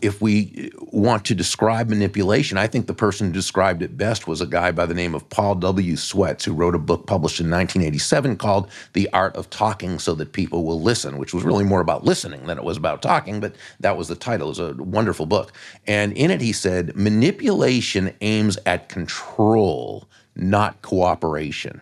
If 0.00 0.20
we 0.20 0.72
want 0.80 1.24
to 1.26 1.34
describe 1.34 1.88
manipulation, 1.88 2.58
I 2.58 2.66
think 2.66 2.88
the 2.88 2.92
person 2.92 3.28
who 3.28 3.32
described 3.32 3.82
it 3.82 3.96
best 3.96 4.26
was 4.26 4.40
a 4.40 4.48
guy 4.48 4.72
by 4.72 4.84
the 4.84 4.94
name 4.94 5.14
of 5.14 5.28
Paul 5.30 5.54
W. 5.54 5.94
Swets, 5.96 6.44
who 6.44 6.52
wrote 6.54 6.74
a 6.74 6.80
book 6.80 7.06
published 7.06 7.38
in 7.38 7.48
1987 7.48 8.36
called 8.36 8.68
The 8.94 9.08
Art 9.12 9.36
of 9.36 9.48
Talking 9.48 10.00
So 10.00 10.16
That 10.16 10.32
People 10.32 10.64
Will 10.64 10.80
Listen, 10.80 11.18
which 11.18 11.32
was 11.32 11.44
really 11.44 11.62
more 11.62 11.80
about 11.80 12.04
listening 12.04 12.46
than 12.48 12.58
it 12.58 12.64
was 12.64 12.76
about 12.76 13.00
talking, 13.00 13.38
but 13.38 13.54
that 13.78 13.96
was 13.96 14.08
the 14.08 14.16
title. 14.16 14.48
It 14.48 14.58
was 14.58 14.58
a 14.58 14.74
wonderful 14.74 15.26
book. 15.26 15.52
And 15.86 16.12
in 16.14 16.32
it, 16.32 16.40
he 16.40 16.52
said, 16.52 16.96
manipulation 16.96 18.12
aims 18.22 18.58
at 18.66 18.88
control, 18.88 20.08
not 20.34 20.82
cooperation. 20.82 21.80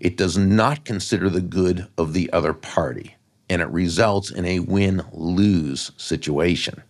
It 0.00 0.16
does 0.16 0.36
not 0.38 0.84
consider 0.84 1.30
the 1.30 1.40
good 1.40 1.88
of 1.98 2.12
the 2.12 2.32
other 2.32 2.52
party. 2.54 3.16
and 3.50 3.62
it 3.62 3.68
results 3.68 4.30
in 4.30 4.44
a 4.46 4.60
win 4.60 5.02
lose 5.12 5.92
situation. 5.96 6.82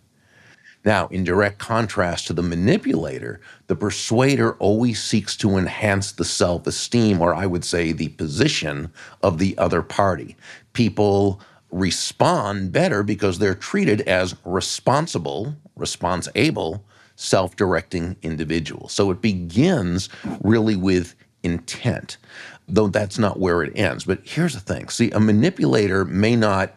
Now, 0.85 1.07
in 1.09 1.23
direct 1.23 1.59
contrast 1.59 2.27
to 2.27 2.33
the 2.33 2.43
manipulator, 2.43 3.41
the 3.67 3.75
persuader 3.75 4.53
always 4.55 5.03
seeks 5.03 5.37
to 5.37 5.57
enhance 5.57 6.13
the 6.13 6.25
self 6.25 6.67
esteem, 6.67 7.21
or 7.21 7.35
I 7.35 7.45
would 7.45 7.65
say 7.65 7.91
the 7.93 8.09
position 8.09 8.91
of 9.23 9.37
the 9.39 9.57
other 9.59 9.81
party. 9.83 10.37
People 10.73 11.41
respond 11.71 12.71
better 12.71 13.03
because 13.03 13.39
they're 13.39 13.55
treated 13.55 14.01
as 14.01 14.35
responsible, 14.45 15.55
response 15.75 16.29
able, 16.35 16.83
self 17.15 17.55
directing 17.57 18.17
individuals. 18.23 18.93
So 18.93 19.11
it 19.11 19.21
begins 19.21 20.09
really 20.43 20.75
with 20.77 21.15
intent, 21.43 22.17
though 22.71 22.87
that's 22.87 23.19
not 23.19 23.39
where 23.39 23.61
it 23.61 23.77
ends. 23.77 24.05
But 24.05 24.21
here's 24.23 24.53
the 24.53 24.59
thing 24.59 24.89
see, 24.89 25.11
a 25.11 25.19
manipulator 25.19 26.05
may 26.05 26.35
not 26.35 26.73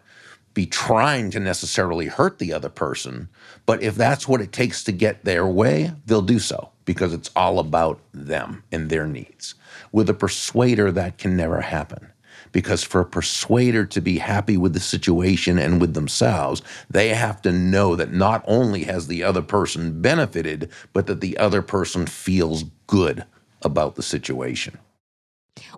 be 0.52 0.66
trying 0.66 1.30
to 1.33 1.40
necessarily 1.40 2.07
hurt 2.07 2.38
the 2.38 2.52
other 2.52 2.68
person, 2.68 3.28
but 3.66 3.83
if 3.83 3.96
that's 3.96 4.28
what 4.28 4.40
it 4.40 4.52
takes 4.52 4.85
to 4.85 4.92
get 4.92 5.24
their 5.24 5.46
way, 5.46 5.92
they'll 6.07 6.22
do 6.22 6.38
so 6.38 6.70
because 6.85 7.12
it's 7.12 7.30
all 7.35 7.59
about 7.59 8.00
them 8.12 8.62
and 8.70 8.88
their 8.88 9.07
needs. 9.07 9.54
With 9.90 10.09
a 10.09 10.14
persuader, 10.14 10.92
that 10.92 11.18
can 11.18 11.37
never 11.37 11.61
happen. 11.61 12.11
Because 12.52 12.85
for 12.85 13.00
a 13.00 13.07
persuader 13.07 13.85
to 13.87 14.00
be 14.00 14.18
happy 14.18 14.57
with 14.57 14.74
the 14.74 14.80
situation 14.80 15.59
and 15.59 15.80
with 15.80 15.94
themselves, 15.94 16.62
they 16.88 17.09
have 17.09 17.42
to 17.42 17.50
know 17.50 17.96
that 17.96 18.12
not 18.12 18.44
only 18.46 18.85
has 18.85 19.09
the 19.09 19.24
other 19.24 19.42
person 19.42 20.00
benefited, 20.00 20.70
but 20.92 21.09
that 21.09 21.20
the 21.20 21.37
other 21.38 21.62
person 21.62 22.07
feels 22.07 22.64
good 22.87 23.24
about 23.62 23.96
the 23.96 24.02
situation. 24.02 24.78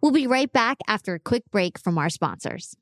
We'll 0.02 0.12
be 0.12 0.26
right 0.26 0.52
back 0.52 0.78
after 0.88 1.14
a 1.14 1.20
quick 1.20 1.44
break 1.50 1.78
from 1.78 1.98
our 1.98 2.10
sponsors. 2.10 2.76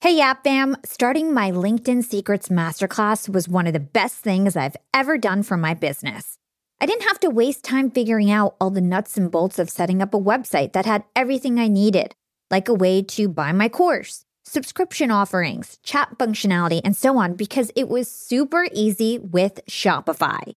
Hey, 0.00 0.18
Yap 0.18 0.44
Fam! 0.44 0.76
Starting 0.84 1.34
my 1.34 1.50
LinkedIn 1.50 2.04
Secrets 2.04 2.50
Masterclass 2.50 3.28
was 3.28 3.48
one 3.48 3.66
of 3.66 3.72
the 3.72 3.80
best 3.80 4.16
things 4.16 4.54
I've 4.54 4.76
ever 4.94 5.18
done 5.18 5.42
for 5.42 5.56
my 5.56 5.74
business. 5.74 6.38
I 6.80 6.86
didn't 6.86 7.08
have 7.08 7.18
to 7.20 7.30
waste 7.30 7.64
time 7.64 7.90
figuring 7.90 8.30
out 8.30 8.54
all 8.60 8.70
the 8.70 8.80
nuts 8.80 9.16
and 9.16 9.28
bolts 9.28 9.58
of 9.58 9.68
setting 9.68 10.00
up 10.00 10.14
a 10.14 10.20
website 10.20 10.72
that 10.74 10.86
had 10.86 11.02
everything 11.16 11.58
I 11.58 11.66
needed, 11.66 12.14
like 12.48 12.68
a 12.68 12.74
way 12.74 13.02
to 13.02 13.28
buy 13.28 13.50
my 13.50 13.68
course, 13.68 14.24
subscription 14.44 15.10
offerings, 15.10 15.78
chat 15.82 16.10
functionality, 16.16 16.80
and 16.84 16.96
so 16.96 17.18
on, 17.18 17.34
because 17.34 17.72
it 17.74 17.88
was 17.88 18.08
super 18.08 18.68
easy 18.72 19.18
with 19.18 19.58
Shopify. 19.68 20.52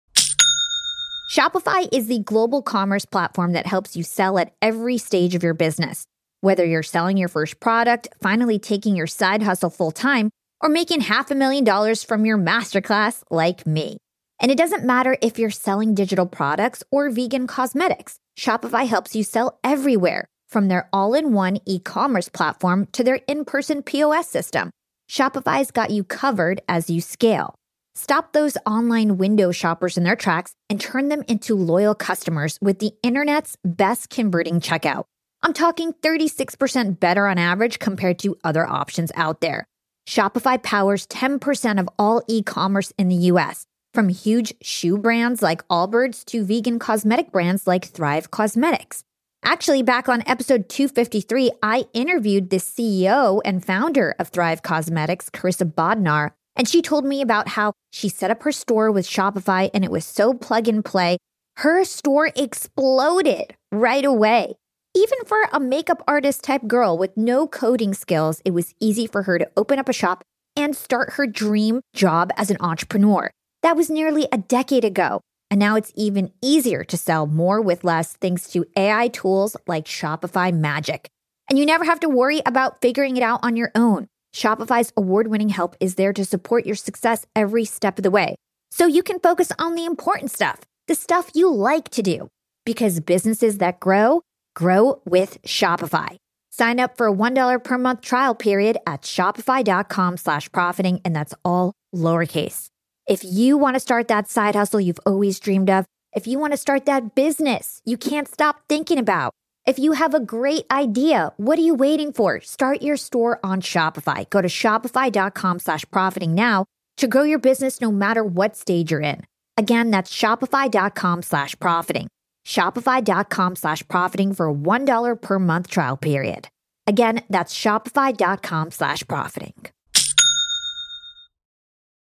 Shopify 1.31 1.89
is 1.93 2.09
the 2.09 2.19
global 2.19 2.61
commerce 2.61 3.05
platform 3.05 3.53
that 3.53 3.65
helps 3.65 3.95
you 3.95 4.03
sell 4.03 4.37
at 4.37 4.51
every 4.61 4.99
stage 4.99 5.37
of 5.37 5.45
your 5.45 5.55
business. 5.55 6.05
Whether 6.41 6.65
you're 6.65 6.83
selling 6.83 7.17
your 7.17 7.29
first 7.29 7.61
product, 7.61 8.09
finally 8.21 8.59
taking 8.59 8.97
your 8.97 9.07
side 9.07 9.41
hustle 9.41 9.71
full 9.71 9.93
time, 9.93 10.31
or 10.61 10.69
making 10.69 11.03
half 11.03 11.31
a 11.31 11.37
million 11.37 11.63
dollars 11.63 12.03
from 12.03 12.25
your 12.25 12.37
masterclass 12.37 13.23
like 13.31 13.65
me. 13.65 13.97
And 14.41 14.51
it 14.51 14.59
doesn't 14.59 14.85
matter 14.85 15.17
if 15.23 15.39
you're 15.39 15.51
selling 15.51 15.95
digital 15.95 16.27
products 16.27 16.83
or 16.91 17.11
vegan 17.11 17.47
cosmetics, 17.47 18.19
Shopify 18.37 18.89
helps 18.89 19.15
you 19.15 19.23
sell 19.23 19.57
everywhere, 19.63 20.27
from 20.49 20.67
their 20.67 20.89
all 20.93 21.15
in 21.15 21.33
one 21.33 21.59
e 21.65 21.79
commerce 21.79 22.29
platform 22.29 22.89
to 22.91 23.05
their 23.05 23.21
in 23.29 23.45
person 23.45 23.85
POS 23.85 24.27
system. 24.27 24.71
Shopify's 25.09 25.71
got 25.71 25.91
you 25.91 26.03
covered 26.03 26.61
as 26.69 26.91
you 26.91 27.01
scale. 27.01 27.55
Stop 27.95 28.33
those 28.33 28.57
online 28.67 29.19
window 29.19 29.51
shoppers 29.53 29.97
in 29.97 30.05
their 30.05 30.17
tracks 30.17 30.55
and 30.69 30.81
turn 30.81 31.09
them 31.09 31.23
into 31.29 31.55
loyal 31.55 31.95
customers 31.95 32.57
with 32.61 32.79
the 32.79 32.93
internet's 33.03 33.57
best 33.65 34.11
converting 34.11 34.61
checkout. 34.61 35.05
I'm 35.43 35.53
talking 35.53 35.93
36% 35.95 37.01
better 37.01 37.27
on 37.27 37.39
average 37.39 37.79
compared 37.79 38.19
to 38.21 38.37
other 38.45 38.67
options 38.67 39.11
out 39.15 39.41
there. 39.41 39.67
Shopify 40.09 40.63
powers 40.63 41.07
10% 41.07 41.81
of 41.81 41.89
all 41.99 42.23
e 42.29 42.43
commerce 42.43 42.93
in 42.99 43.09
the 43.09 43.31
US, 43.33 43.67
from 43.93 44.09
huge 44.09 44.55
shoe 44.63 44.99
brands 44.99 45.43
like 45.43 45.67
Allbirds 45.69 46.25
to 46.27 46.45
vegan 46.45 46.79
cosmetic 46.79 47.33
brands 47.33 47.67
like 47.67 47.87
Thrive 47.87 48.31
Causemetics. 48.31 49.03
Actually, 49.43 49.83
back 49.83 50.09
on 50.09 50.23
episode 50.27 50.69
253, 50.69 51.51
I 51.63 51.87
interviewed 51.95 52.51
the 52.51 52.59
CEO 52.59 53.41
and 53.45 53.65
founder 53.65 54.15
of 54.19 54.29
Thrive 54.29 54.63
Causemetics, 54.63 55.31
Karissa 55.31 55.73
Bodnar, 55.73 56.33
and 56.57 56.69
she 56.69 56.83
told 56.83 57.05
me 57.05 57.21
about 57.21 57.49
how 57.49 57.73
she 57.91 58.09
set 58.09 58.31
up 58.31 58.43
her 58.43 58.53
store 58.53 58.91
with 58.91 59.09
Shopify 59.09 59.71
and 59.73 59.85
it 59.85 59.91
was 59.91 60.05
so 60.05 60.35
plug 60.35 60.69
and 60.69 60.85
play. 60.85 61.19
Her 61.59 61.85
store 61.85 62.31
exploded 62.37 63.55
right 63.73 64.05
away. 64.05 64.55
Even 64.95 65.19
for 65.25 65.43
a 65.53 65.61
makeup 65.61 66.03
artist 66.09 66.43
type 66.43 66.67
girl 66.67 66.99
with 66.99 67.17
no 67.17 67.47
coding 67.47 67.95
skills, 67.95 68.43
it 68.45 68.51
was 68.51 68.75
easy 68.81 69.07
for 69.07 69.23
her 69.23 69.39
to 69.39 69.51
open 69.57 69.79
up 69.79 69.89
a 69.89 69.93
shop 69.93 70.25
and 70.57 70.75
start 70.75 71.13
her 71.13 71.27
dream 71.27 71.81
job 71.95 72.31
as 72.37 72.51
an 72.51 72.57
entrepreneur. 72.61 73.31
That 73.63 73.77
was 73.77 73.89
nearly 73.89 74.27
a 74.33 74.39
decade 74.39 74.85
ago. 74.85 75.21
And 75.51 75.59
now 75.61 75.77
it's 75.77 75.93
even 75.95 76.33
easier 76.43 76.85
to 76.85 76.97
sell 76.97 77.27
more 77.27 77.61
with 77.61 77.85
less 77.85 78.15
thanks 78.15 78.49
to 78.53 78.67
AI 78.77 79.09
tools 79.09 79.57
like 79.67 79.85
Shopify 79.85 80.53
Magic. 80.53 81.09
And 81.49 81.59
you 81.59 81.67
never 81.67 81.85
have 81.85 82.01
to 82.01 82.09
worry 82.09 82.41
about 82.47 82.81
figuring 82.81 83.17
it 83.17 83.23
out 83.23 83.41
on 83.43 83.57
your 83.57 83.73
own. 83.75 84.07
Shopify's 84.35 84.93
award 84.97 85.27
winning 85.27 85.49
help 85.49 85.77
is 85.81 85.97
there 85.97 86.13
to 86.13 86.25
support 86.25 86.67
your 86.67 86.77
success 86.77 87.27
every 87.35 87.65
step 87.65 87.99
of 87.99 88.03
the 88.03 88.11
way. 88.11 88.37
So 88.71 88.87
you 88.87 89.03
can 89.03 89.19
focus 89.19 89.51
on 89.59 89.75
the 89.75 89.85
important 89.87 90.31
stuff, 90.31 90.61
the 90.87 90.95
stuff 90.95 91.31
you 91.35 91.53
like 91.53 91.91
to 91.91 92.03
do. 92.03 92.29
Because 92.65 93.01
businesses 93.01 93.59
that 93.59 93.81
grow, 93.81 94.23
grow 94.55 95.03
with 95.05 95.43
Shopify. 95.43 96.17
Sign 96.51 96.79
up 96.79 96.97
for 96.97 97.07
a 97.09 97.13
$1 97.13 97.65
per 97.65 97.79
month 97.79 98.03
trial 98.03 98.35
period 98.35 98.79
at 98.87 99.03
shopify.com 99.03 100.17
slash 100.17 100.51
profiting, 100.53 101.01
and 101.05 101.17
that's 101.17 101.35
all 101.45 101.73
lowercase. 101.95 102.69
If 103.09 103.25
you 103.25 103.57
want 103.57 103.75
to 103.75 103.81
start 103.81 104.09
that 104.09 104.29
side 104.29 104.55
hustle 104.55 104.81
you've 104.81 105.01
always 105.07 105.41
dreamed 105.41 105.71
of, 105.71 105.85
if 106.13 106.27
you 106.27 106.39
want 106.39 106.53
to 106.53 106.57
start 106.57 106.87
that 106.87 107.15
business 107.15 107.81
you 107.85 107.97
can't 107.97 108.29
stop 108.29 108.63
thinking 108.69 108.99
about, 108.99 109.33
if 109.71 109.79
you 109.79 109.93
have 109.93 110.15
a 110.15 110.27
great 110.37 110.67
idea, 110.69 111.33
what 111.37 111.57
are 111.57 111.63
you 111.63 111.75
waiting 111.75 112.13
for? 112.13 112.41
Start 112.41 112.83
your 112.83 112.97
store 112.97 113.39
on 113.45 113.61
Shopify. 113.61 114.29
Go 114.29 114.43
to 114.43 114.49
shopify.com 114.49 115.61
slash 115.61 115.85
profiting 115.93 116.35
now 116.35 116.65
to 116.97 117.07
grow 117.07 117.23
your 117.23 117.39
business 117.39 117.81
no 117.81 117.93
matter 117.93 118.25
what 118.25 118.57
stage 118.57 118.91
you're 118.91 119.01
in. 119.01 119.21
Again, 119.57 119.93
that's 119.93 120.13
shopify.com 120.13 121.23
slash 121.23 121.55
profiting. 121.61 122.09
Shopify.com 122.45 123.55
slash 123.55 123.87
profiting 123.87 124.33
for 124.33 124.49
a 124.49 124.53
$1 124.53 125.23
per 125.23 125.39
month 125.39 125.69
trial 125.69 125.97
period. 125.97 126.49
Again, 126.89 127.23
that's 127.31 127.55
shopify.com 127.57 128.73
slash 128.73 129.07
profiting. 129.07 129.55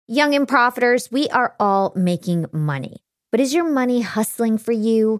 Young 0.07 0.33
and 0.33 0.47
profiters, 0.47 1.11
we 1.11 1.27
are 1.31 1.53
all 1.59 1.91
making 1.97 2.45
money. 2.53 3.03
But 3.29 3.41
is 3.41 3.53
your 3.53 3.69
money 3.69 3.99
hustling 3.99 4.57
for 4.57 4.71
you? 4.71 5.19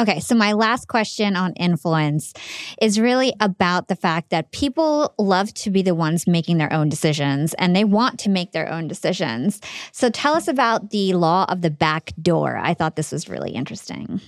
Okay, 0.00 0.18
so 0.18 0.34
my 0.34 0.54
last 0.54 0.88
question 0.88 1.36
on 1.36 1.52
influence 1.54 2.32
is 2.80 2.98
really 2.98 3.34
about 3.38 3.88
the 3.88 3.94
fact 3.94 4.30
that 4.30 4.50
people 4.50 5.12
love 5.18 5.52
to 5.52 5.70
be 5.70 5.82
the 5.82 5.94
ones 5.94 6.26
making 6.26 6.56
their 6.56 6.72
own 6.72 6.88
decisions 6.88 7.52
and 7.54 7.76
they 7.76 7.84
want 7.84 8.18
to 8.20 8.30
make 8.30 8.52
their 8.52 8.66
own 8.72 8.88
decisions. 8.88 9.60
So 9.92 10.08
tell 10.08 10.32
us 10.32 10.48
about 10.48 10.88
the 10.88 11.12
law 11.12 11.44
of 11.50 11.60
the 11.60 11.68
back 11.68 12.14
door. 12.22 12.56
I 12.56 12.72
thought 12.72 12.96
this 12.96 13.12
was 13.12 13.28
really 13.28 13.50
interesting. 13.50 14.22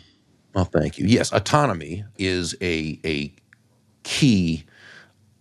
Well, 0.55 0.67
thank 0.67 0.99
you. 0.99 1.07
Yes, 1.07 1.33
autonomy 1.33 2.05
is 2.19 2.55
a, 2.61 3.01
a 3.03 3.33
key 4.03 4.65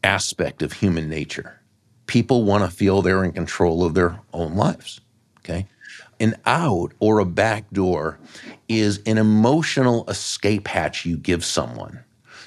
aspect 0.02 0.62
of 0.62 0.72
human 0.72 1.10
nature. 1.10 1.60
People 2.08 2.46
want 2.46 2.64
to 2.64 2.72
feel 2.74 3.02
they're 3.02 3.26
in 3.26 3.34
control 3.34 3.84
of 3.84 3.96
their 3.96 4.18
own 4.32 4.56
lives. 4.56 5.02
Okay 5.40 5.68
an 6.22 6.36
out 6.46 6.94
or 7.00 7.20
a 7.20 7.26
back 7.26 7.70
door 7.72 8.20
is 8.70 9.02
an 9.06 9.18
emotional 9.18 10.06
escape 10.10 10.68
hatch 10.68 11.06
you 11.06 11.18
give 11.18 11.44
someone 11.44 12.00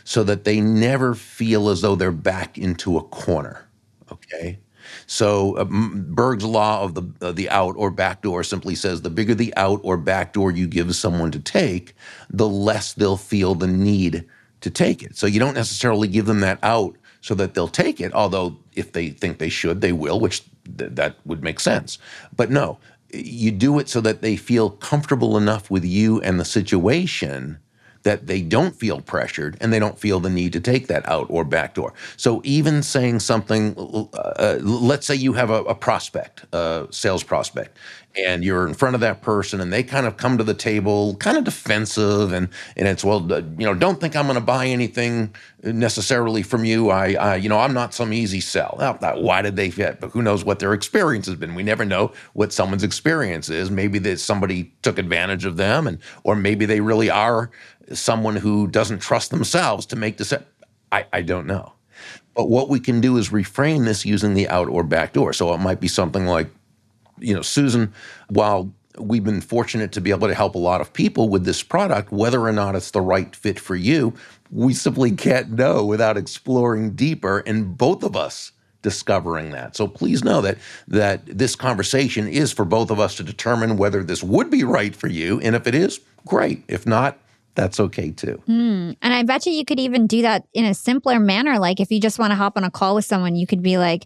so 0.05 0.23
that 0.25 0.45
they 0.45 0.61
never 0.61 1.15
feel 1.15 1.69
as 1.69 1.81
though 1.81 1.95
they're 1.97 2.13
back 2.13 2.57
into 2.59 2.97
a 2.97 3.03
corner. 3.03 3.67
Okay? 4.13 4.59
So 5.07 5.57
uh, 5.57 5.65
Burg's 5.65 6.45
law 6.45 6.83
of 6.83 6.95
the 6.95 7.03
uh, 7.27 7.33
the 7.33 7.49
out 7.51 7.75
or 7.77 7.91
back 7.91 8.23
door 8.23 8.43
simply 8.45 8.75
says 8.75 9.03
the 9.03 9.11
bigger 9.11 9.35
the 9.35 9.55
out 9.57 9.81
or 9.83 9.97
back 9.97 10.33
door 10.33 10.51
you 10.51 10.67
give 10.67 10.95
someone 10.95 11.31
to 11.33 11.41
take, 11.41 11.95
the 12.31 12.49
less 12.49 12.93
they'll 12.93 13.17
feel 13.17 13.55
the 13.55 13.67
need 13.67 14.27
to 14.61 14.71
take 14.71 15.03
it. 15.03 15.17
So 15.17 15.27
you 15.27 15.41
don't 15.41 15.55
necessarily 15.55 16.09
give 16.09 16.27
them 16.27 16.41
that 16.41 16.59
out 16.63 16.97
so 17.21 17.35
that 17.35 17.55
they'll 17.55 17.69
take 17.69 18.01
it, 18.01 18.13
although 18.13 18.57
if 18.75 18.93
they 18.93 19.09
think 19.09 19.39
they 19.39 19.49
should, 19.49 19.81
they 19.81 19.93
will, 19.93 20.21
which 20.21 20.43
th- 20.79 20.91
that 20.95 21.17
would 21.25 21.43
make 21.43 21.59
sense. 21.59 21.99
But 22.37 22.51
no, 22.51 22.79
you 23.15 23.51
do 23.51 23.79
it 23.79 23.89
so 23.89 24.01
that 24.01 24.23
they 24.23 24.37
feel 24.37 24.71
comfortable 24.71 25.37
enough 25.37 25.71
with 25.71 25.85
you 25.85 26.21
and 26.23 26.39
the 26.39 26.45
situation 26.45 27.59
that 28.05 28.27
they 28.27 28.41
don't 28.41 28.77
feel 28.77 29.01
pressured 29.01 29.57
and 29.61 29.73
they 29.73 29.79
don't 29.79 29.99
feel 29.99 30.21
the 30.21 30.31
need 30.31 30.53
to 30.53 30.61
take 30.61 30.87
that 30.87 31.07
out 31.09 31.27
or 31.29 31.45
back 31.45 31.75
door. 31.75 31.93
So 32.17 32.41
even 32.45 32.83
saying 32.83 33.21
something, 33.21 33.75
uh, 34.15 34.59
let's 34.63 35.07
say 35.07 35.15
you 35.15 35.33
have 35.33 35.51
a, 35.51 35.65
a 35.65 35.75
prospect, 35.75 36.45
a 36.53 36.87
sales 36.91 37.23
prospect, 37.23 37.77
and 38.17 38.45
you're 38.45 38.67
in 38.67 38.75
front 38.75 38.95
of 38.95 39.01
that 39.01 39.23
person 39.23 39.61
and 39.61 39.73
they 39.73 39.83
kind 39.83 40.07
of 40.07 40.17
come 40.17 40.39
to 40.39 40.45
the 40.45 40.55
table 40.55 41.17
kind 41.17 41.37
of 41.37 41.45
defensive 41.45 42.33
and 42.33 42.49
and 42.77 42.87
it's 42.87 43.03
well 43.03 43.29
you 43.29 43.67
know 43.67 43.75
don't 43.75 44.01
think 44.01 44.15
i'm 44.15 44.27
going 44.27 44.37
to 44.39 44.45
buy 44.45 44.67
anything 44.67 45.35
necessarily 45.73 46.43
from 46.43 46.65
you. 46.65 46.91
I, 46.91 47.15
I 47.15 47.37
you 47.37 47.49
know 47.49 47.59
i'm 47.59 47.73
not 47.73 47.95
some 47.95 48.13
easy 48.13 48.41
sell. 48.41 48.77
Now, 48.79 49.19
why 49.19 49.43
did 49.43 49.57
they 49.57 49.71
fit 49.71 50.01
but 50.01 50.11
who 50.11 50.23
knows 50.23 50.45
what 50.45 50.59
their 50.59 50.75
experience 50.75 51.27
has 51.27 51.37
been? 51.37 51.55
We 51.55 51.63
never 51.63 51.85
know 51.85 52.13
what 52.35 52.53
someone's 52.53 52.85
experience 52.85 53.49
is. 53.49 53.71
Maybe 53.71 53.99
that 54.01 54.21
somebody 54.21 54.73
took 54.83 54.99
advantage 54.99 55.45
of 55.45 55.57
them 55.57 55.87
and 55.87 55.99
or 56.23 56.37
maybe 56.37 56.67
they 56.67 56.81
really 56.81 57.11
are 57.11 57.51
someone 57.93 58.37
who 58.37 58.67
doesn't 58.67 59.01
trust 59.01 59.31
themselves 59.31 59.87
to 59.87 59.97
make 59.97 60.17
decisions. 60.17 60.49
I, 60.93 61.07
I 61.13 61.23
don't 61.23 61.47
know. 61.47 61.73
But 62.35 62.49
what 62.49 62.69
we 62.69 62.81
can 62.81 63.01
do 63.01 63.17
is 63.17 63.29
reframe 63.31 63.85
this 63.85 64.05
using 64.05 64.35
the 64.35 64.49
out 64.49 64.69
or 64.69 64.83
back 64.83 65.13
door. 65.13 65.33
So 65.33 65.53
it 65.55 65.59
might 65.59 65.81
be 65.81 65.89
something 65.89 66.27
like, 66.27 66.49
you 67.19 67.35
know, 67.35 67.43
Susan, 67.43 67.93
while 68.29 68.73
we've 68.99 69.25
been 69.25 69.41
fortunate 69.41 69.93
to 69.93 70.01
be 70.01 70.11
able 70.11 70.29
to 70.29 70.35
help 70.35 70.55
a 70.55 70.59
lot 70.59 70.81
of 70.81 70.93
people 70.93 71.29
with 71.29 71.45
this 71.45 71.63
product, 71.63 72.13
whether 72.13 72.41
or 72.41 72.53
not 72.53 72.75
it's 72.75 72.91
the 72.91 73.01
right 73.01 73.35
fit 73.35 73.59
for 73.59 73.77
you, 73.77 74.15
we 74.51 74.75
simply 74.75 75.11
can't 75.13 75.53
know 75.53 75.85
without 75.85 76.17
exploring 76.17 76.93
deeper 76.93 77.39
and 77.41 77.77
both 77.77 78.03
of 78.03 78.17
us 78.17 78.53
discovering 78.83 79.51
that. 79.51 79.75
So 79.75 79.89
please 79.89 80.23
know 80.23 80.41
that 80.43 80.59
that 80.89 81.23
this 81.27 81.57
conversation 81.57 82.29
is 82.29 82.53
for 82.53 82.65
both 82.65 82.91
of 82.91 83.01
us 83.01 83.17
to 83.17 83.23
determine 83.23 83.79
whether 83.79 84.05
this 84.05 84.23
would 84.23 84.51
be 84.51 84.63
right 84.63 84.95
for 84.95 85.09
you 85.09 85.41
and 85.41 85.57
if 85.57 85.67
it 85.67 85.75
is, 85.75 86.01
great. 86.27 86.65
If 86.69 86.87
not, 86.87 87.19
that's 87.55 87.81
okay 87.81 88.11
too. 88.11 88.43
Mm. 88.49 88.97
And 89.01 89.15
I 89.15 89.23
bet 89.23 89.47
you 89.47 89.53
you 89.53 89.65
could 89.65 89.81
even 89.81 90.07
do 90.07 90.23
that 90.23 90.47
in 90.53 90.65
a 90.65 90.75
simpler 90.75 91.19
manner. 91.21 91.59
Like 91.59 91.81
if 91.81 91.91
you 91.91 92.01
just 92.01 92.19
want 92.19 92.33
to 92.33 92.37
hop 92.37 92.57
on 92.57 92.65
a 92.65 92.71
call 92.71 92.95
with 92.95 93.05
someone, 93.05 93.37
you 93.37 93.47
could 93.47 93.63
be 93.63 93.79
like, 93.79 94.05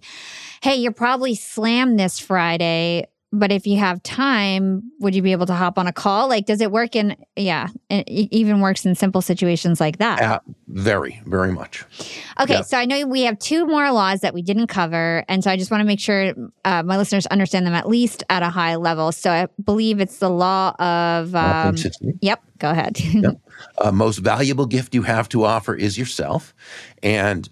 hey, 0.62 0.76
you're 0.76 0.92
probably 0.92 1.34
slammed 1.34 1.98
this 1.98 2.18
Friday 2.18 3.06
but 3.32 3.52
if 3.52 3.66
you 3.66 3.78
have 3.78 4.02
time 4.02 4.82
would 5.00 5.14
you 5.14 5.22
be 5.22 5.32
able 5.32 5.46
to 5.46 5.54
hop 5.54 5.78
on 5.78 5.86
a 5.86 5.92
call? 5.92 6.28
Like 6.28 6.46
does 6.46 6.60
it 6.60 6.70
work 6.70 6.96
in 6.96 7.16
yeah 7.36 7.68
it 7.90 8.08
even 8.08 8.60
works 8.60 8.86
in 8.86 8.94
simple 8.94 9.20
situations 9.22 9.80
like 9.80 9.98
that? 9.98 10.20
Uh, 10.20 10.40
very 10.68 11.20
very 11.26 11.52
much. 11.52 11.84
Okay 12.40 12.54
yeah. 12.54 12.62
so 12.62 12.78
i 12.78 12.84
know 12.84 13.06
we 13.06 13.22
have 13.22 13.38
two 13.38 13.66
more 13.66 13.90
laws 13.92 14.20
that 14.20 14.34
we 14.34 14.42
didn't 14.42 14.68
cover 14.68 15.24
and 15.28 15.44
so 15.44 15.50
i 15.50 15.56
just 15.56 15.70
want 15.70 15.80
to 15.80 15.84
make 15.84 16.00
sure 16.00 16.34
uh, 16.64 16.82
my 16.82 16.96
listeners 16.96 17.26
understand 17.26 17.66
them 17.66 17.74
at 17.74 17.88
least 17.88 18.24
at 18.30 18.42
a 18.42 18.50
high 18.50 18.76
level. 18.76 19.12
So 19.12 19.30
i 19.30 19.48
believe 19.62 20.00
it's 20.00 20.18
the 20.18 20.30
law 20.30 20.74
of 20.78 21.34
um, 21.34 21.76
yep 22.20 22.42
go 22.58 22.70
ahead. 22.70 22.98
Yep. 23.18 23.40
uh, 23.78 23.90
most 23.90 24.18
valuable 24.18 24.66
gift 24.66 24.94
you 24.94 25.02
have 25.02 25.28
to 25.30 25.44
offer 25.44 25.74
is 25.74 25.98
yourself 25.98 26.54
and 27.02 27.48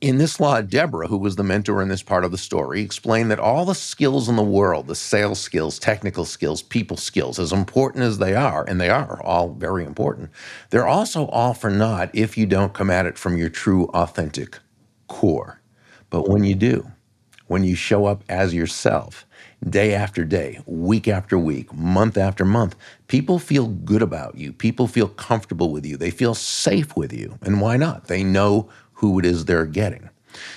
in 0.00 0.18
this 0.18 0.38
law, 0.38 0.60
Deborah, 0.60 1.08
who 1.08 1.16
was 1.16 1.36
the 1.36 1.42
mentor 1.42 1.80
in 1.80 1.88
this 1.88 2.02
part 2.02 2.24
of 2.24 2.30
the 2.30 2.38
story, 2.38 2.82
explained 2.82 3.30
that 3.30 3.40
all 3.40 3.64
the 3.64 3.74
skills 3.74 4.28
in 4.28 4.36
the 4.36 4.42
world, 4.42 4.86
the 4.86 4.94
sales 4.94 5.40
skills, 5.40 5.78
technical 5.78 6.24
skills, 6.24 6.62
people 6.62 6.96
skills, 6.98 7.38
as 7.38 7.52
important 7.52 8.04
as 8.04 8.18
they 8.18 8.34
are, 8.34 8.64
and 8.64 8.80
they 8.80 8.90
are 8.90 9.22
all 9.22 9.50
very 9.54 9.84
important, 9.84 10.30
they're 10.70 10.86
also 10.86 11.26
all 11.28 11.54
for 11.54 11.70
naught 11.70 12.10
if 12.12 12.36
you 12.36 12.44
don't 12.44 12.74
come 12.74 12.90
at 12.90 13.06
it 13.06 13.16
from 13.16 13.38
your 13.38 13.48
true, 13.48 13.86
authentic 13.94 14.58
core. 15.08 15.60
But 16.10 16.28
when 16.28 16.44
you 16.44 16.54
do, 16.54 16.90
when 17.46 17.64
you 17.64 17.74
show 17.74 18.06
up 18.06 18.22
as 18.28 18.52
yourself, 18.52 19.24
day 19.68 19.94
after 19.94 20.24
day, 20.24 20.60
week 20.66 21.08
after 21.08 21.38
week, 21.38 21.72
month 21.72 22.18
after 22.18 22.44
month, 22.44 22.76
people 23.08 23.38
feel 23.38 23.68
good 23.68 24.02
about 24.02 24.36
you. 24.36 24.52
People 24.52 24.86
feel 24.86 25.08
comfortable 25.08 25.72
with 25.72 25.86
you. 25.86 25.96
They 25.96 26.10
feel 26.10 26.34
safe 26.34 26.96
with 26.96 27.12
you. 27.12 27.38
And 27.42 27.60
why 27.60 27.76
not? 27.76 28.08
They 28.08 28.22
know 28.22 28.68
who 28.96 29.18
it 29.18 29.26
is 29.26 29.44
they're 29.44 29.66
getting. 29.66 30.10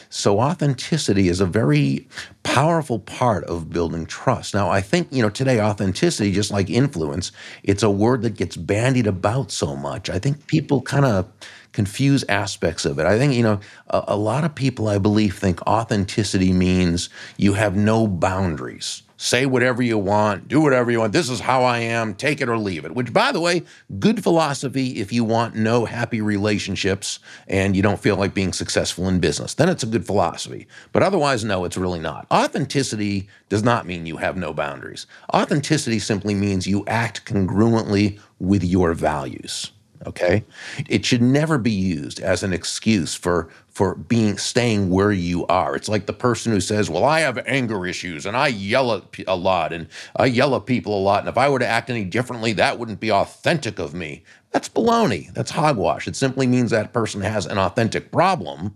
So 0.09 0.39
authenticity 0.41 1.29
is 1.29 1.39
a 1.39 1.45
very 1.45 2.07
powerful 2.43 2.99
part 2.99 3.43
of 3.45 3.69
building 3.69 4.05
trust. 4.05 4.53
Now, 4.53 4.69
I 4.69 4.81
think, 4.81 5.07
you 5.11 5.21
know, 5.21 5.29
today 5.29 5.61
authenticity, 5.61 6.31
just 6.31 6.51
like 6.51 6.69
influence, 6.69 7.31
it's 7.63 7.83
a 7.83 7.89
word 7.89 8.23
that 8.23 8.35
gets 8.35 8.57
bandied 8.57 9.07
about 9.07 9.51
so 9.51 9.75
much. 9.75 10.09
I 10.09 10.19
think 10.19 10.47
people 10.47 10.81
kind 10.81 11.05
of 11.05 11.31
confuse 11.71 12.25
aspects 12.27 12.85
of 12.85 12.99
it. 12.99 13.05
I 13.05 13.17
think, 13.17 13.33
you 13.33 13.43
know, 13.43 13.59
a, 13.87 14.03
a 14.09 14.17
lot 14.17 14.43
of 14.43 14.55
people, 14.55 14.87
I 14.87 14.97
believe, 14.97 15.37
think 15.37 15.61
authenticity 15.61 16.51
means 16.51 17.09
you 17.37 17.53
have 17.53 17.75
no 17.75 18.07
boundaries 18.07 19.03
say 19.19 19.45
whatever 19.45 19.83
you 19.83 19.97
want, 19.97 20.47
do 20.47 20.61
whatever 20.61 20.89
you 20.89 20.99
want. 20.99 21.11
This 21.11 21.29
is 21.29 21.41
how 21.41 21.61
I 21.63 21.79
am, 21.79 22.15
take 22.15 22.39
it 22.39 22.47
or 22.47 22.57
leave 22.57 22.85
it. 22.85 22.95
Which, 22.95 23.11
by 23.11 23.33
the 23.33 23.41
way, 23.41 23.63
good 23.99 24.23
philosophy 24.23 25.01
if 25.01 25.11
you 25.11 25.25
want 25.25 25.55
no 25.55 25.83
happy 25.83 26.21
relationships 26.21 27.19
and 27.45 27.75
you 27.75 27.81
don't 27.81 27.99
feel 27.99 28.15
like 28.15 28.33
being 28.33 28.53
successful 28.53 29.09
in 29.09 29.19
business. 29.19 29.55
Then 29.55 29.67
it's 29.67 29.83
a 29.83 29.87
good 29.87 30.05
philosophy. 30.05 30.67
But 30.93 31.03
otherwise, 31.03 31.43
no, 31.43 31.65
it's 31.65 31.75
really 31.75 31.99
not. 31.99 32.27
Authenticity 32.31 33.27
does 33.49 33.61
not 33.61 33.85
mean 33.85 34.05
you 34.05 34.17
have 34.17 34.37
no 34.37 34.53
boundaries. 34.53 35.05
Authenticity 35.33 35.99
simply 35.99 36.33
means 36.33 36.65
you 36.65 36.85
act 36.87 37.25
congruently 37.25 38.19
with 38.39 38.63
your 38.63 38.93
values 38.93 39.73
okay? 40.05 40.43
It 40.87 41.05
should 41.05 41.21
never 41.21 41.57
be 41.57 41.71
used 41.71 42.19
as 42.19 42.43
an 42.43 42.53
excuse 42.53 43.15
for 43.15 43.49
for 43.69 43.95
being 43.95 44.37
staying 44.37 44.89
where 44.89 45.11
you 45.11 45.45
are. 45.47 45.75
It's 45.75 45.87
like 45.87 46.05
the 46.05 46.13
person 46.13 46.51
who 46.51 46.61
says 46.61 46.89
well 46.89 47.05
i 47.05 47.19
have 47.21 47.37
anger 47.45 47.85
issues 47.85 48.25
and 48.25 48.35
i 48.35 48.47
yell 48.47 48.93
at 48.93 49.03
a 49.27 49.35
lot 49.35 49.73
and 49.73 49.87
i 50.15 50.25
yell 50.25 50.55
at 50.55 50.65
people 50.65 50.97
a 50.97 51.01
lot 51.01 51.19
and 51.19 51.29
if 51.29 51.37
i 51.37 51.49
were 51.49 51.59
to 51.59 51.67
act 51.67 51.89
any 51.89 52.03
differently 52.03 52.53
that 52.53 52.79
wouldn't 52.79 52.99
be 52.99 53.11
authentic 53.11 53.79
of 53.79 53.93
me. 53.93 54.23
That's 54.51 54.69
baloney. 54.69 55.31
That's 55.33 55.51
hogwash. 55.51 56.07
It 56.07 56.15
simply 56.15 56.47
means 56.47 56.71
that 56.71 56.93
person 56.93 57.21
has 57.21 57.45
an 57.45 57.59
authentic 57.59 58.11
problem 58.11 58.75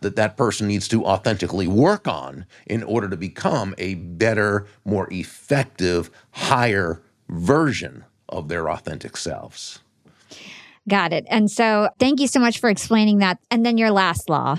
that 0.00 0.16
that 0.16 0.36
person 0.36 0.68
needs 0.68 0.88
to 0.88 1.04
authentically 1.04 1.68
work 1.68 2.06
on 2.08 2.44
in 2.66 2.82
order 2.82 3.08
to 3.08 3.16
become 3.16 3.74
a 3.78 3.94
better 3.94 4.66
more 4.84 5.08
effective 5.12 6.10
higher 6.32 7.00
version 7.28 8.04
of 8.28 8.48
their 8.48 8.70
authentic 8.70 9.16
selves 9.16 9.80
Got 10.88 11.12
it. 11.12 11.24
And 11.28 11.50
so 11.50 11.88
thank 11.98 12.20
you 12.20 12.26
so 12.26 12.40
much 12.40 12.58
for 12.58 12.68
explaining 12.68 13.18
that. 13.18 13.38
And 13.50 13.64
then 13.64 13.78
your 13.78 13.90
last 13.90 14.28
law. 14.28 14.58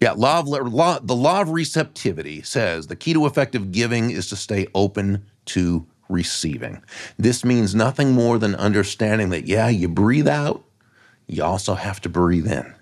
Yeah, 0.00 0.12
law 0.12 0.40
of 0.40 0.48
law, 0.48 0.98
the 1.00 1.16
law 1.16 1.40
of 1.40 1.50
receptivity 1.50 2.42
says 2.42 2.86
the 2.86 2.96
key 2.96 3.14
to 3.14 3.26
effective 3.26 3.72
giving 3.72 4.10
is 4.10 4.28
to 4.28 4.36
stay 4.36 4.68
open 4.74 5.26
to 5.46 5.86
receiving. 6.08 6.82
This 7.18 7.44
means 7.44 7.74
nothing 7.74 8.12
more 8.12 8.38
than 8.38 8.54
understanding 8.54 9.30
that 9.30 9.46
yeah, 9.46 9.68
you 9.68 9.88
breathe 9.88 10.28
out, 10.28 10.64
you 11.26 11.42
also 11.42 11.74
have 11.74 12.00
to 12.02 12.08
breathe 12.08 12.50
in. 12.50 12.74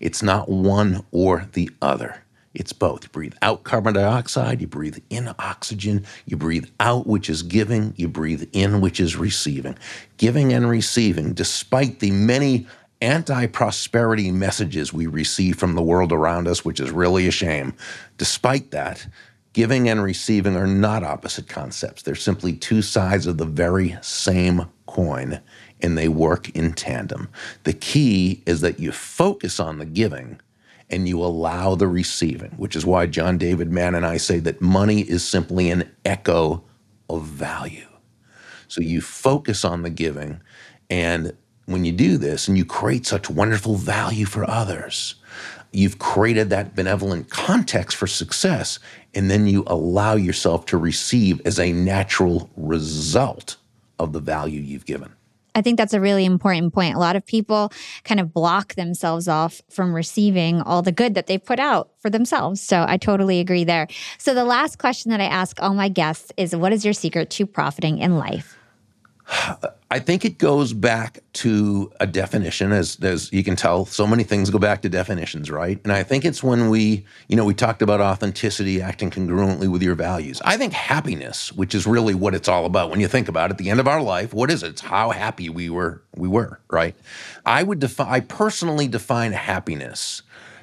It's 0.00 0.22
not 0.22 0.48
one 0.48 1.04
or 1.10 1.48
the 1.52 1.70
other. 1.80 2.21
It's 2.54 2.72
both. 2.72 3.04
You 3.04 3.08
breathe 3.08 3.34
out 3.40 3.64
carbon 3.64 3.94
dioxide, 3.94 4.60
you 4.60 4.66
breathe 4.66 4.98
in 5.10 5.34
oxygen, 5.38 6.04
you 6.26 6.36
breathe 6.36 6.68
out, 6.80 7.06
which 7.06 7.30
is 7.30 7.42
giving, 7.42 7.94
you 7.96 8.08
breathe 8.08 8.48
in, 8.52 8.80
which 8.80 9.00
is 9.00 9.16
receiving. 9.16 9.78
Giving 10.18 10.52
and 10.52 10.68
receiving, 10.68 11.32
despite 11.32 12.00
the 12.00 12.10
many 12.10 12.66
anti 13.00 13.46
prosperity 13.46 14.30
messages 14.30 14.92
we 14.92 15.06
receive 15.06 15.56
from 15.58 15.74
the 15.74 15.82
world 15.82 16.12
around 16.12 16.46
us, 16.46 16.64
which 16.64 16.80
is 16.80 16.90
really 16.90 17.26
a 17.26 17.32
shame, 17.32 17.74
despite 18.18 18.70
that, 18.70 19.06
giving 19.52 19.88
and 19.88 20.02
receiving 20.02 20.56
are 20.56 20.66
not 20.66 21.02
opposite 21.02 21.48
concepts. 21.48 22.02
They're 22.02 22.14
simply 22.14 22.54
two 22.54 22.82
sides 22.82 23.26
of 23.26 23.38
the 23.38 23.44
very 23.44 23.96
same 24.02 24.66
coin 24.86 25.40
and 25.82 25.98
they 25.98 26.08
work 26.08 26.48
in 26.50 26.72
tandem. 26.72 27.28
The 27.64 27.72
key 27.72 28.42
is 28.46 28.60
that 28.60 28.78
you 28.78 28.92
focus 28.92 29.58
on 29.58 29.78
the 29.78 29.84
giving 29.84 30.40
and 30.92 31.08
you 31.08 31.20
allow 31.24 31.74
the 31.74 31.88
receiving, 31.88 32.50
which 32.52 32.76
is 32.76 32.86
why 32.86 33.06
John 33.06 33.38
David 33.38 33.72
Mann 33.72 33.94
and 33.94 34.04
I 34.04 34.18
say 34.18 34.38
that 34.40 34.60
money 34.60 35.00
is 35.00 35.26
simply 35.26 35.70
an 35.70 35.90
echo 36.04 36.62
of 37.08 37.24
value. 37.24 37.88
So 38.68 38.80
you 38.80 39.00
focus 39.00 39.64
on 39.64 39.82
the 39.82 39.90
giving, 39.90 40.40
and 40.90 41.32
when 41.66 41.84
you 41.84 41.92
do 41.92 42.18
this 42.18 42.46
and 42.46 42.56
you 42.58 42.64
create 42.64 43.06
such 43.06 43.30
wonderful 43.30 43.76
value 43.76 44.26
for 44.26 44.48
others, 44.48 45.14
you've 45.72 45.98
created 45.98 46.50
that 46.50 46.76
benevolent 46.76 47.30
context 47.30 47.96
for 47.96 48.06
success, 48.06 48.78
and 49.14 49.30
then 49.30 49.46
you 49.46 49.64
allow 49.66 50.14
yourself 50.14 50.66
to 50.66 50.76
receive 50.76 51.40
as 51.46 51.58
a 51.58 51.72
natural 51.72 52.50
result 52.56 53.56
of 53.98 54.12
the 54.12 54.20
value 54.20 54.60
you've 54.60 54.86
given. 54.86 55.12
I 55.54 55.62
think 55.62 55.78
that's 55.78 55.94
a 55.94 56.00
really 56.00 56.24
important 56.24 56.72
point. 56.72 56.94
A 56.94 56.98
lot 56.98 57.16
of 57.16 57.24
people 57.24 57.72
kind 58.04 58.20
of 58.20 58.32
block 58.32 58.74
themselves 58.74 59.28
off 59.28 59.60
from 59.70 59.94
receiving 59.94 60.60
all 60.62 60.82
the 60.82 60.92
good 60.92 61.14
that 61.14 61.26
they've 61.26 61.44
put 61.44 61.60
out 61.60 61.90
for 61.98 62.10
themselves. 62.10 62.60
So 62.60 62.84
I 62.88 62.96
totally 62.96 63.40
agree 63.40 63.64
there. 63.64 63.86
So 64.18 64.34
the 64.34 64.44
last 64.44 64.78
question 64.78 65.10
that 65.10 65.20
I 65.20 65.26
ask 65.26 65.60
all 65.62 65.74
my 65.74 65.88
guests 65.88 66.32
is 66.36 66.56
what 66.56 66.72
is 66.72 66.84
your 66.84 66.94
secret 66.94 67.30
to 67.30 67.46
profiting 67.46 67.98
in 67.98 68.16
life? 68.16 68.56
Uh, 69.62 69.68
I 69.92 69.98
think 69.98 70.24
it 70.24 70.38
goes 70.38 70.72
back 70.72 71.18
to 71.34 71.92
a 72.00 72.06
definition, 72.06 72.72
as 72.72 72.96
as 73.02 73.30
you 73.30 73.44
can 73.44 73.56
tell, 73.56 73.84
so 73.84 74.06
many 74.06 74.22
things 74.22 74.48
go 74.48 74.58
back 74.58 74.80
to 74.82 74.88
definitions, 74.88 75.50
right? 75.50 75.78
And 75.84 75.92
I 75.92 76.02
think 76.02 76.24
it's 76.24 76.42
when 76.42 76.70
we, 76.70 77.04
you 77.28 77.36
know, 77.36 77.44
we 77.44 77.52
talked 77.52 77.82
about 77.82 78.00
authenticity, 78.00 78.80
acting 78.80 79.10
congruently 79.10 79.70
with 79.70 79.82
your 79.82 79.94
values. 79.94 80.40
I 80.46 80.56
think 80.56 80.72
happiness, 80.72 81.52
which 81.52 81.74
is 81.74 81.86
really 81.86 82.14
what 82.14 82.34
it's 82.34 82.48
all 82.48 82.64
about 82.64 82.88
when 82.88 83.00
you 83.00 83.06
think 83.06 83.28
about 83.28 83.50
it, 83.50 83.58
the 83.58 83.68
end 83.68 83.80
of 83.80 83.86
our 83.86 84.00
life, 84.00 84.32
what 84.32 84.50
is 84.50 84.62
it? 84.62 84.70
It's 84.70 84.80
how 84.80 85.10
happy 85.10 85.50
we 85.50 85.68
were, 85.68 86.02
we 86.16 86.26
were, 86.26 86.58
right? 86.70 86.96
I 87.44 87.62
would 87.62 87.78
define, 87.78 88.08
I 88.08 88.20
personally 88.20 88.88
define 88.88 89.32
happiness 89.32 90.22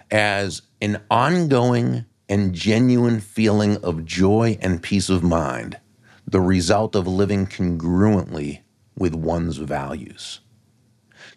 as 0.09 0.63
an 0.81 1.03
ongoing 1.11 2.05
and 2.27 2.55
genuine 2.55 3.19
feeling 3.19 3.77
of 3.83 4.05
joy 4.05 4.57
and 4.59 4.81
peace 4.81 5.07
of 5.07 5.21
mind 5.21 5.77
the 6.25 6.41
result 6.41 6.95
of 6.95 7.07
living 7.07 7.45
congruently 7.45 8.61
with 8.99 9.15
one's 9.15 9.57
values. 9.57 10.41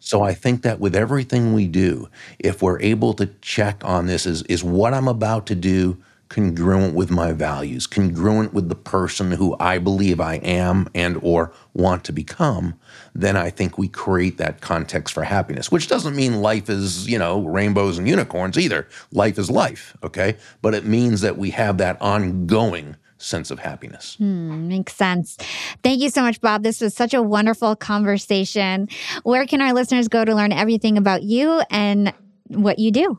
So 0.00 0.22
I 0.22 0.34
think 0.34 0.62
that 0.62 0.80
with 0.80 0.96
everything 0.96 1.54
we 1.54 1.68
do, 1.68 2.08
if 2.38 2.60
we're 2.60 2.80
able 2.80 3.14
to 3.14 3.26
check 3.40 3.84
on 3.84 4.06
this, 4.06 4.26
is, 4.26 4.42
is 4.42 4.64
what 4.64 4.94
I'm 4.94 5.08
about 5.08 5.46
to 5.46 5.54
do 5.54 6.02
congruent 6.32 6.94
with 6.94 7.10
my 7.10 7.30
values, 7.30 7.86
congruent 7.86 8.54
with 8.54 8.70
the 8.70 8.74
person 8.74 9.32
who 9.32 9.54
I 9.60 9.76
believe 9.76 10.18
I 10.18 10.36
am 10.36 10.88
and 10.94 11.18
or 11.22 11.52
want 11.74 12.04
to 12.04 12.12
become, 12.12 12.74
then 13.14 13.36
I 13.36 13.50
think 13.50 13.76
we 13.76 13.86
create 13.86 14.38
that 14.38 14.62
context 14.62 15.12
for 15.12 15.24
happiness, 15.24 15.70
which 15.70 15.88
doesn't 15.88 16.16
mean 16.16 16.40
life 16.40 16.70
is, 16.70 17.06
you 17.06 17.18
know, 17.18 17.42
rainbows 17.42 17.98
and 17.98 18.08
unicorns 18.08 18.58
either. 18.58 18.88
Life 19.12 19.38
is 19.38 19.50
life, 19.50 19.94
okay? 20.02 20.38
But 20.62 20.74
it 20.74 20.86
means 20.86 21.20
that 21.20 21.36
we 21.36 21.50
have 21.50 21.76
that 21.78 22.00
ongoing 22.00 22.96
sense 23.22 23.50
of 23.50 23.58
happiness. 23.58 24.16
Hmm, 24.16 24.68
makes 24.68 24.94
sense. 24.94 25.36
Thank 25.82 26.00
you 26.00 26.10
so 26.10 26.22
much, 26.22 26.40
Bob. 26.40 26.62
This 26.62 26.80
was 26.80 26.94
such 26.94 27.14
a 27.14 27.22
wonderful 27.22 27.76
conversation. 27.76 28.88
Where 29.22 29.46
can 29.46 29.60
our 29.60 29.72
listeners 29.72 30.08
go 30.08 30.24
to 30.24 30.34
learn 30.34 30.52
everything 30.52 30.98
about 30.98 31.22
you 31.22 31.62
and 31.70 32.12
what 32.48 32.78
you 32.78 32.90
do? 32.90 33.18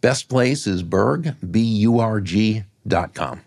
Best 0.00 0.28
place 0.28 0.66
is 0.66 0.82
Burg, 0.82 1.34
B 1.50 1.60
U 1.60 1.98
R 1.98 2.20
G 2.20 2.64
dot 2.86 3.14
com. 3.14 3.40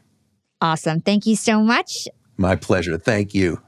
Awesome. 0.61 0.99
Thank 0.99 1.26
you 1.26 1.36
so 1.36 1.61
much. 1.61 2.07
My 2.38 2.55
pleasure. 2.55 2.97
Thank 2.97 3.34
you. 3.34 3.61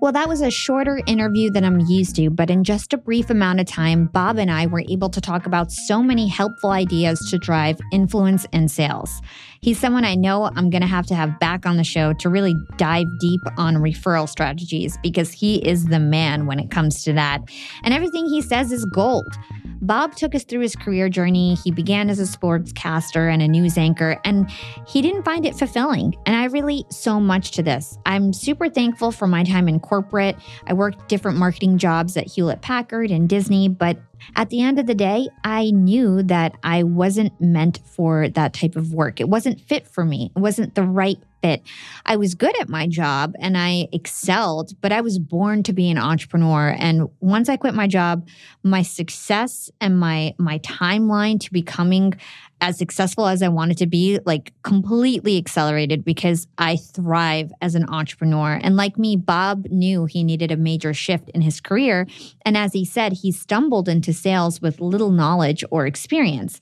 Well, 0.00 0.10
that 0.10 0.28
was 0.28 0.40
a 0.40 0.50
shorter 0.50 1.00
interview 1.06 1.48
than 1.48 1.64
I'm 1.64 1.78
used 1.78 2.16
to, 2.16 2.28
but 2.28 2.50
in 2.50 2.64
just 2.64 2.92
a 2.92 2.98
brief 2.98 3.30
amount 3.30 3.60
of 3.60 3.66
time, 3.66 4.06
Bob 4.06 4.36
and 4.36 4.50
I 4.50 4.66
were 4.66 4.82
able 4.88 5.08
to 5.10 5.20
talk 5.20 5.46
about 5.46 5.70
so 5.70 6.02
many 6.02 6.26
helpful 6.26 6.70
ideas 6.70 7.20
to 7.30 7.38
drive 7.38 7.78
influence 7.92 8.44
and 8.52 8.68
sales. 8.68 9.22
He's 9.64 9.78
someone 9.78 10.04
I 10.04 10.16
know 10.16 10.50
I'm 10.56 10.70
going 10.70 10.80
to 10.80 10.88
have 10.88 11.06
to 11.06 11.14
have 11.14 11.38
back 11.38 11.66
on 11.66 11.76
the 11.76 11.84
show 11.84 12.12
to 12.14 12.28
really 12.28 12.56
dive 12.78 13.06
deep 13.20 13.42
on 13.56 13.76
referral 13.76 14.28
strategies 14.28 14.98
because 15.04 15.30
he 15.30 15.64
is 15.64 15.84
the 15.84 16.00
man 16.00 16.46
when 16.46 16.58
it 16.58 16.68
comes 16.68 17.04
to 17.04 17.12
that. 17.12 17.42
And 17.84 17.94
everything 17.94 18.26
he 18.26 18.42
says 18.42 18.72
is 18.72 18.84
gold. 18.86 19.32
Bob 19.80 20.16
took 20.16 20.34
us 20.34 20.42
through 20.42 20.62
his 20.62 20.74
career 20.74 21.08
journey. 21.08 21.54
He 21.62 21.70
began 21.70 22.10
as 22.10 22.18
a 22.18 22.24
sportscaster 22.24 23.32
and 23.32 23.40
a 23.40 23.46
news 23.46 23.78
anchor, 23.78 24.20
and 24.24 24.50
he 24.86 25.00
didn't 25.00 25.24
find 25.24 25.46
it 25.46 25.56
fulfilling. 25.56 26.16
And 26.26 26.34
I 26.34 26.46
relate 26.46 26.92
so 26.92 27.20
much 27.20 27.52
to 27.52 27.62
this. 27.62 27.98
I'm 28.04 28.32
super 28.32 28.68
thankful 28.68 29.12
for 29.12 29.28
my 29.28 29.44
time 29.44 29.68
in 29.68 29.78
corporate. 29.78 30.36
I 30.66 30.72
worked 30.72 31.08
different 31.08 31.38
marketing 31.38 31.78
jobs 31.78 32.16
at 32.16 32.26
Hewlett 32.26 32.62
Packard 32.62 33.12
and 33.12 33.28
Disney, 33.28 33.68
but 33.68 33.96
at 34.36 34.50
the 34.50 34.62
end 34.62 34.78
of 34.78 34.86
the 34.86 34.94
day, 34.94 35.28
I 35.44 35.70
knew 35.70 36.22
that 36.24 36.56
I 36.62 36.82
wasn't 36.82 37.38
meant 37.40 37.80
for 37.84 38.28
that 38.28 38.52
type 38.52 38.76
of 38.76 38.92
work. 38.92 39.20
It 39.20 39.28
wasn't 39.28 39.60
fit 39.60 39.86
for 39.86 40.04
me, 40.04 40.30
it 40.34 40.40
wasn't 40.40 40.74
the 40.74 40.84
right 40.84 41.18
fit. 41.42 41.62
I 42.06 42.16
was 42.16 42.34
good 42.34 42.58
at 42.60 42.68
my 42.68 42.86
job 42.86 43.34
and 43.40 43.58
I 43.58 43.88
excelled, 43.92 44.80
but 44.80 44.92
I 44.92 45.00
was 45.00 45.18
born 45.18 45.62
to 45.64 45.72
be 45.72 45.90
an 45.90 45.98
entrepreneur. 45.98 46.74
And 46.78 47.08
once 47.20 47.48
I 47.48 47.56
quit 47.56 47.74
my 47.74 47.88
job, 47.88 48.26
my 48.62 48.82
success 48.82 49.70
and 49.80 49.98
my 49.98 50.34
my 50.38 50.60
timeline 50.60 51.40
to 51.40 51.52
becoming 51.52 52.14
as 52.62 52.78
successful 52.78 53.26
as 53.26 53.42
I 53.42 53.48
wanted 53.48 53.76
to 53.78 53.86
be, 53.86 54.20
like 54.24 54.54
completely 54.62 55.36
accelerated 55.36 56.04
because 56.04 56.46
I 56.58 56.76
thrive 56.76 57.52
as 57.60 57.74
an 57.74 57.86
entrepreneur. 57.88 58.58
And 58.62 58.76
like 58.76 58.96
me, 58.96 59.16
Bob 59.16 59.66
knew 59.68 60.06
he 60.06 60.22
needed 60.22 60.52
a 60.52 60.56
major 60.56 60.94
shift 60.94 61.28
in 61.30 61.40
his 61.40 61.60
career. 61.60 62.06
And 62.46 62.56
as 62.56 62.72
he 62.72 62.84
said, 62.84 63.14
he 63.14 63.32
stumbled 63.32 63.88
into 63.88 64.12
sales 64.12 64.62
with 64.62 64.80
little 64.80 65.10
knowledge 65.10 65.64
or 65.72 65.86
experience. 65.86 66.60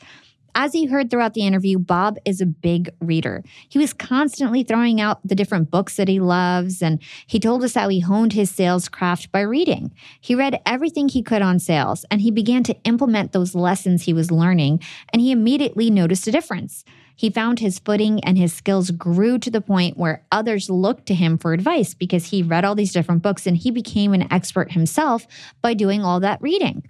As 0.55 0.75
you 0.75 0.89
heard 0.89 1.11
throughout 1.11 1.35
the 1.35 1.47
interview, 1.47 1.79
Bob 1.79 2.19
is 2.25 2.41
a 2.41 2.47
big 2.47 2.91
reader. 3.01 3.45
He 3.69 3.79
was 3.79 3.93
constantly 3.93 4.63
throwing 4.63 5.01
out 5.01 5.21
the 5.27 5.35
different 5.35 5.71
books 5.71 5.97
that 5.97 6.09
he 6.09 6.19
loves, 6.19 6.83
and 6.83 7.01
he 7.27 7.39
told 7.39 7.63
us 7.63 7.75
how 7.75 7.89
he 7.89 8.01
honed 8.01 8.33
his 8.33 8.51
sales 8.51 8.89
craft 8.89 9.31
by 9.31 9.41
reading. 9.41 9.93
He 10.21 10.35
read 10.35 10.61
everything 10.67 11.09
he 11.09 11.23
could 11.23 11.43
on 11.43 11.59
sales, 11.59 12.05
and 12.11 12.21
he 12.21 12.31
began 12.31 12.65
to 12.65 12.77
implement 12.85 13.33
those 13.33 13.55
lessons 13.55 14.03
he 14.03 14.13
was 14.13 14.31
learning, 14.31 14.81
and 15.13 15.23
he 15.23 15.31
immediately 15.31 15.91
noticed 15.91 16.27
a 16.27 16.33
difference. 16.33 16.85
He 17.21 17.29
found 17.29 17.59
his 17.59 17.79
footing 17.79 18.25
and 18.25 18.39
his 18.39 18.55
skills 18.55 18.91
grew 18.91 19.39
to 19.41 19.51
the 19.51 19.61
point 19.61 19.99
where 19.99 20.25
others 20.33 20.71
looked 20.71 21.05
to 21.05 21.15
him 21.15 21.37
for 21.37 21.53
advice 21.53 21.93
because 21.93 22.31
he 22.31 22.43
read 22.43 22.65
all 22.65 22.75
these 22.75 22.95
different 22.95 23.23
books 23.23 23.47
and 23.47 23.59
he 23.59 23.71
became 23.71 24.15
an 24.15 24.33
expert 24.33 24.73
himself 24.73 25.27
by 25.61 25.75
doing 25.75 26.03
all 26.03 26.21
that 26.21 26.41
reading. 26.41 26.83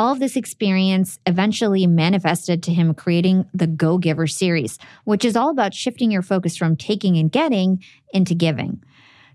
All 0.00 0.12
of 0.12 0.18
this 0.18 0.34
experience 0.34 1.18
eventually 1.26 1.86
manifested 1.86 2.62
to 2.62 2.72
him 2.72 2.94
creating 2.94 3.44
the 3.52 3.66
Go 3.66 3.98
Giver 3.98 4.26
series, 4.26 4.78
which 5.04 5.26
is 5.26 5.36
all 5.36 5.50
about 5.50 5.74
shifting 5.74 6.10
your 6.10 6.22
focus 6.22 6.56
from 6.56 6.74
taking 6.74 7.18
and 7.18 7.30
getting 7.30 7.84
into 8.14 8.34
giving. 8.34 8.82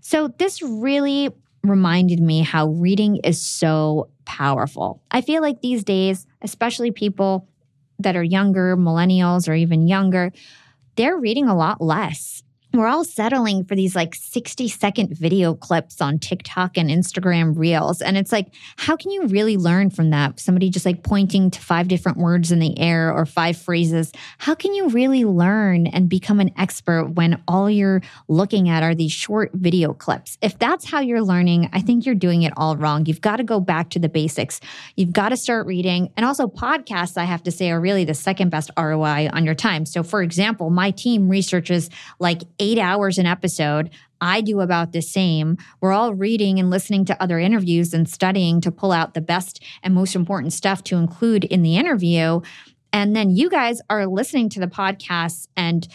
So, 0.00 0.26
this 0.26 0.62
really 0.62 1.30
reminded 1.62 2.18
me 2.18 2.40
how 2.40 2.66
reading 2.66 3.18
is 3.22 3.40
so 3.40 4.08
powerful. 4.24 5.00
I 5.12 5.20
feel 5.20 5.40
like 5.40 5.60
these 5.60 5.84
days, 5.84 6.26
especially 6.42 6.90
people 6.90 7.46
that 8.00 8.16
are 8.16 8.24
younger, 8.24 8.76
millennials, 8.76 9.48
or 9.48 9.54
even 9.54 9.86
younger, 9.86 10.32
they're 10.96 11.16
reading 11.16 11.46
a 11.46 11.56
lot 11.56 11.80
less 11.80 12.42
we're 12.76 12.86
all 12.86 13.04
settling 13.04 13.64
for 13.64 13.74
these 13.74 13.94
like 13.94 14.14
60 14.14 14.68
second 14.68 15.16
video 15.16 15.54
clips 15.54 16.00
on 16.00 16.18
TikTok 16.18 16.76
and 16.76 16.90
Instagram 16.90 17.56
reels. 17.56 18.02
And 18.02 18.16
it's 18.16 18.32
like, 18.32 18.48
how 18.76 18.96
can 18.96 19.10
you 19.10 19.26
really 19.26 19.56
learn 19.56 19.90
from 19.90 20.10
that? 20.10 20.40
Somebody 20.40 20.70
just 20.70 20.86
like 20.86 21.02
pointing 21.02 21.50
to 21.50 21.60
five 21.60 21.88
different 21.88 22.18
words 22.18 22.52
in 22.52 22.58
the 22.58 22.78
air 22.78 23.12
or 23.12 23.26
five 23.26 23.56
phrases. 23.56 24.12
How 24.38 24.54
can 24.54 24.74
you 24.74 24.88
really 24.88 25.24
learn 25.24 25.86
and 25.86 26.08
become 26.08 26.40
an 26.40 26.52
expert 26.56 27.10
when 27.14 27.42
all 27.48 27.70
you're 27.70 28.02
looking 28.28 28.68
at 28.68 28.82
are 28.82 28.94
these 28.94 29.12
short 29.12 29.50
video 29.54 29.92
clips? 29.92 30.38
If 30.42 30.58
that's 30.58 30.84
how 30.84 31.00
you're 31.00 31.22
learning, 31.22 31.70
I 31.72 31.80
think 31.80 32.06
you're 32.06 32.14
doing 32.14 32.42
it 32.42 32.52
all 32.56 32.76
wrong. 32.76 33.06
You've 33.06 33.20
got 33.20 33.36
to 33.36 33.44
go 33.44 33.60
back 33.60 33.90
to 33.90 33.98
the 33.98 34.08
basics. 34.08 34.60
You've 34.96 35.12
got 35.12 35.30
to 35.30 35.36
start 35.36 35.66
reading. 35.66 36.10
And 36.16 36.24
also, 36.26 36.46
podcasts, 36.46 37.16
I 37.16 37.24
have 37.24 37.42
to 37.44 37.50
say, 37.50 37.70
are 37.70 37.80
really 37.80 38.04
the 38.04 38.14
second 38.14 38.50
best 38.50 38.70
ROI 38.78 39.30
on 39.32 39.44
your 39.44 39.54
time. 39.54 39.86
So, 39.86 40.02
for 40.02 40.22
example, 40.22 40.70
my 40.70 40.90
team 40.90 41.28
researches 41.28 41.90
like 42.18 42.42
hours 42.74 43.18
an 43.18 43.26
episode. 43.26 43.90
I 44.20 44.40
do 44.40 44.60
about 44.60 44.92
the 44.92 45.02
same. 45.02 45.56
We're 45.80 45.92
all 45.92 46.14
reading 46.14 46.58
and 46.58 46.70
listening 46.70 47.04
to 47.06 47.22
other 47.22 47.38
interviews 47.38 47.94
and 47.94 48.08
studying 48.08 48.60
to 48.62 48.72
pull 48.72 48.92
out 48.92 49.14
the 49.14 49.20
best 49.20 49.62
and 49.82 49.94
most 49.94 50.16
important 50.16 50.52
stuff 50.52 50.82
to 50.84 50.96
include 50.96 51.44
in 51.44 51.62
the 51.62 51.76
interview. 51.76 52.40
And 52.92 53.14
then 53.14 53.30
you 53.30 53.48
guys 53.48 53.80
are 53.88 54.06
listening 54.06 54.48
to 54.50 54.60
the 54.60 54.66
podcast 54.66 55.48
and 55.56 55.86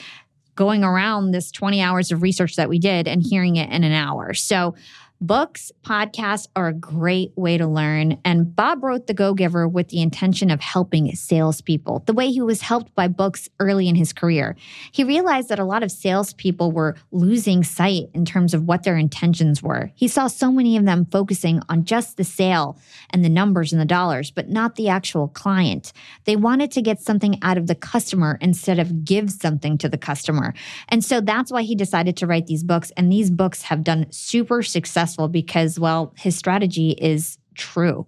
going 0.55 0.83
around 0.83 1.31
this 1.31 1.51
20 1.51 1.81
hours 1.81 2.11
of 2.11 2.21
research 2.21 2.55
that 2.55 2.69
we 2.69 2.79
did 2.79 3.07
and 3.07 3.23
hearing 3.23 3.55
it 3.55 3.69
in 3.71 3.83
an 3.83 3.93
hour. 3.93 4.33
So 4.33 4.75
Books, 5.23 5.71
podcasts 5.83 6.47
are 6.55 6.69
a 6.69 6.73
great 6.73 7.31
way 7.35 7.55
to 7.55 7.67
learn. 7.67 8.17
And 8.25 8.55
Bob 8.55 8.83
wrote 8.83 9.05
The 9.05 9.13
Go 9.13 9.35
Giver 9.35 9.67
with 9.67 9.89
the 9.89 10.01
intention 10.01 10.49
of 10.49 10.59
helping 10.59 11.13
salespeople, 11.13 12.01
the 12.07 12.13
way 12.13 12.31
he 12.31 12.41
was 12.41 12.61
helped 12.61 12.95
by 12.95 13.07
books 13.07 13.47
early 13.59 13.87
in 13.87 13.93
his 13.93 14.13
career. 14.13 14.55
He 14.91 15.03
realized 15.03 15.49
that 15.49 15.59
a 15.59 15.63
lot 15.63 15.83
of 15.83 15.91
salespeople 15.91 16.71
were 16.71 16.95
losing 17.11 17.63
sight 17.63 18.05
in 18.15 18.25
terms 18.25 18.55
of 18.55 18.63
what 18.63 18.81
their 18.81 18.97
intentions 18.97 19.61
were. 19.61 19.91
He 19.93 20.07
saw 20.07 20.25
so 20.25 20.51
many 20.51 20.75
of 20.75 20.85
them 20.85 21.05
focusing 21.05 21.61
on 21.69 21.85
just 21.85 22.17
the 22.17 22.23
sale 22.23 22.79
and 23.11 23.23
the 23.23 23.29
numbers 23.29 23.71
and 23.71 23.79
the 23.79 23.85
dollars, 23.85 24.31
but 24.31 24.49
not 24.49 24.75
the 24.75 24.89
actual 24.89 25.27
client. 25.27 25.93
They 26.25 26.35
wanted 26.35 26.71
to 26.71 26.81
get 26.81 26.99
something 26.99 27.37
out 27.43 27.59
of 27.59 27.67
the 27.67 27.75
customer 27.75 28.39
instead 28.41 28.79
of 28.79 29.05
give 29.05 29.29
something 29.29 29.77
to 29.77 29.87
the 29.87 29.99
customer. 29.99 30.55
And 30.89 31.05
so 31.05 31.21
that's 31.21 31.51
why 31.51 31.61
he 31.61 31.75
decided 31.75 32.17
to 32.17 32.25
write 32.25 32.47
these 32.47 32.63
books. 32.63 32.91
And 32.97 33.11
these 33.11 33.29
books 33.29 33.61
have 33.61 33.83
done 33.83 34.07
super 34.11 34.63
successful 34.63 35.10
successful 35.11 35.27
because, 35.27 35.79
well, 35.79 36.13
his 36.17 36.37
strategy 36.37 36.91
is 36.91 37.37
true. 37.55 38.07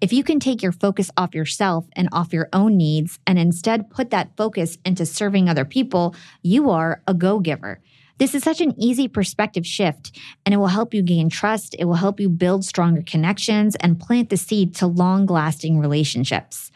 If 0.00 0.12
you 0.12 0.22
can 0.22 0.38
take 0.38 0.62
your 0.62 0.72
focus 0.72 1.10
off 1.16 1.34
yourself 1.34 1.86
and 1.96 2.08
off 2.12 2.32
your 2.32 2.48
own 2.52 2.76
needs 2.76 3.18
and 3.26 3.38
instead 3.38 3.90
put 3.90 4.10
that 4.10 4.36
focus 4.36 4.78
into 4.84 5.06
serving 5.06 5.48
other 5.48 5.64
people, 5.64 6.14
you 6.42 6.70
are 6.70 7.02
a 7.06 7.14
go 7.14 7.40
giver. 7.40 7.80
This 8.18 8.34
is 8.34 8.42
such 8.42 8.60
an 8.60 8.74
easy 8.76 9.08
perspective 9.08 9.66
shift, 9.66 10.16
and 10.44 10.54
it 10.54 10.58
will 10.58 10.68
help 10.68 10.94
you 10.94 11.02
gain 11.02 11.30
trust. 11.30 11.74
It 11.78 11.86
will 11.86 11.94
help 11.94 12.20
you 12.20 12.28
build 12.28 12.64
stronger 12.64 13.02
connections 13.02 13.74
and 13.80 13.98
plant 13.98 14.28
the 14.28 14.36
seed 14.36 14.74
to 14.76 14.86
long 14.86 15.26
lasting 15.26 15.80
relationships. 15.80 16.70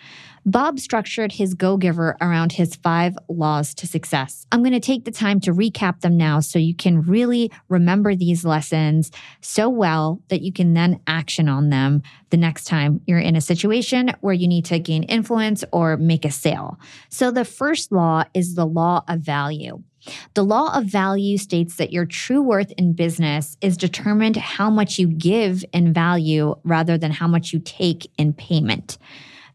Bob 0.49 0.79
structured 0.79 1.33
his 1.33 1.55
Go 1.55 1.77
Giver 1.77 2.17
around 2.21 2.53
his 2.53 2.77
five 2.77 3.19
laws 3.29 3.75
to 3.75 3.87
success. 3.89 4.47
I'm 4.53 4.63
going 4.63 4.75
to 4.75 4.81
take 4.81 5.05
the 5.05 5.11
time 5.11 5.41
to 5.41 5.53
recap 5.53 6.03
them 6.03 6.17
now 6.17 6.39
so 6.39 6.61
you 6.61 6.73
can 6.73 7.03
really 7.03 7.51
remember 7.69 8.15
these 8.15 8.45
lessons 8.45 9.11
so 9.41 9.69
well 9.69 10.23
that 10.29 10.43
you 10.43 10.53
can 10.53 10.73
then 10.73 11.01
action 11.09 11.49
on 11.49 11.71
them 11.71 12.01
the 12.31 12.37
next 12.37 12.69
time 12.69 13.01
you're 13.09 13.19
in 13.19 13.35
a 13.35 13.41
situation 13.41 14.13
where 14.21 14.35
you 14.35 14.47
need 14.47 14.67
to 14.67 14.79
gain 14.79 15.03
influence 15.03 15.65
or 15.73 15.97
make 15.97 16.25
a 16.25 16.31
sale. 16.31 16.79
So, 17.09 17.33
the 17.33 17.45
first 17.45 17.91
law 17.91 18.23
is 18.33 18.55
the 18.55 18.67
law 18.67 19.03
of 19.09 19.19
value. 19.19 19.83
The 20.35 20.45
law 20.45 20.79
of 20.79 20.85
value 20.85 21.39
states 21.39 21.75
that 21.77 21.93
your 21.93 22.07
true 22.07 22.41
worth 22.41 22.71
in 22.79 22.93
business 22.93 23.57
is 23.61 23.77
determined 23.77 24.37
how 24.37 24.71
much 24.71 24.97
you 24.97 25.09
give 25.09 25.65
in 25.73 25.93
value 25.93 26.55
rather 26.63 26.97
than 26.97 27.11
how 27.11 27.27
much 27.27 27.53
you 27.53 27.59
take 27.59 28.09
in 28.17 28.33
payment. 28.33 28.97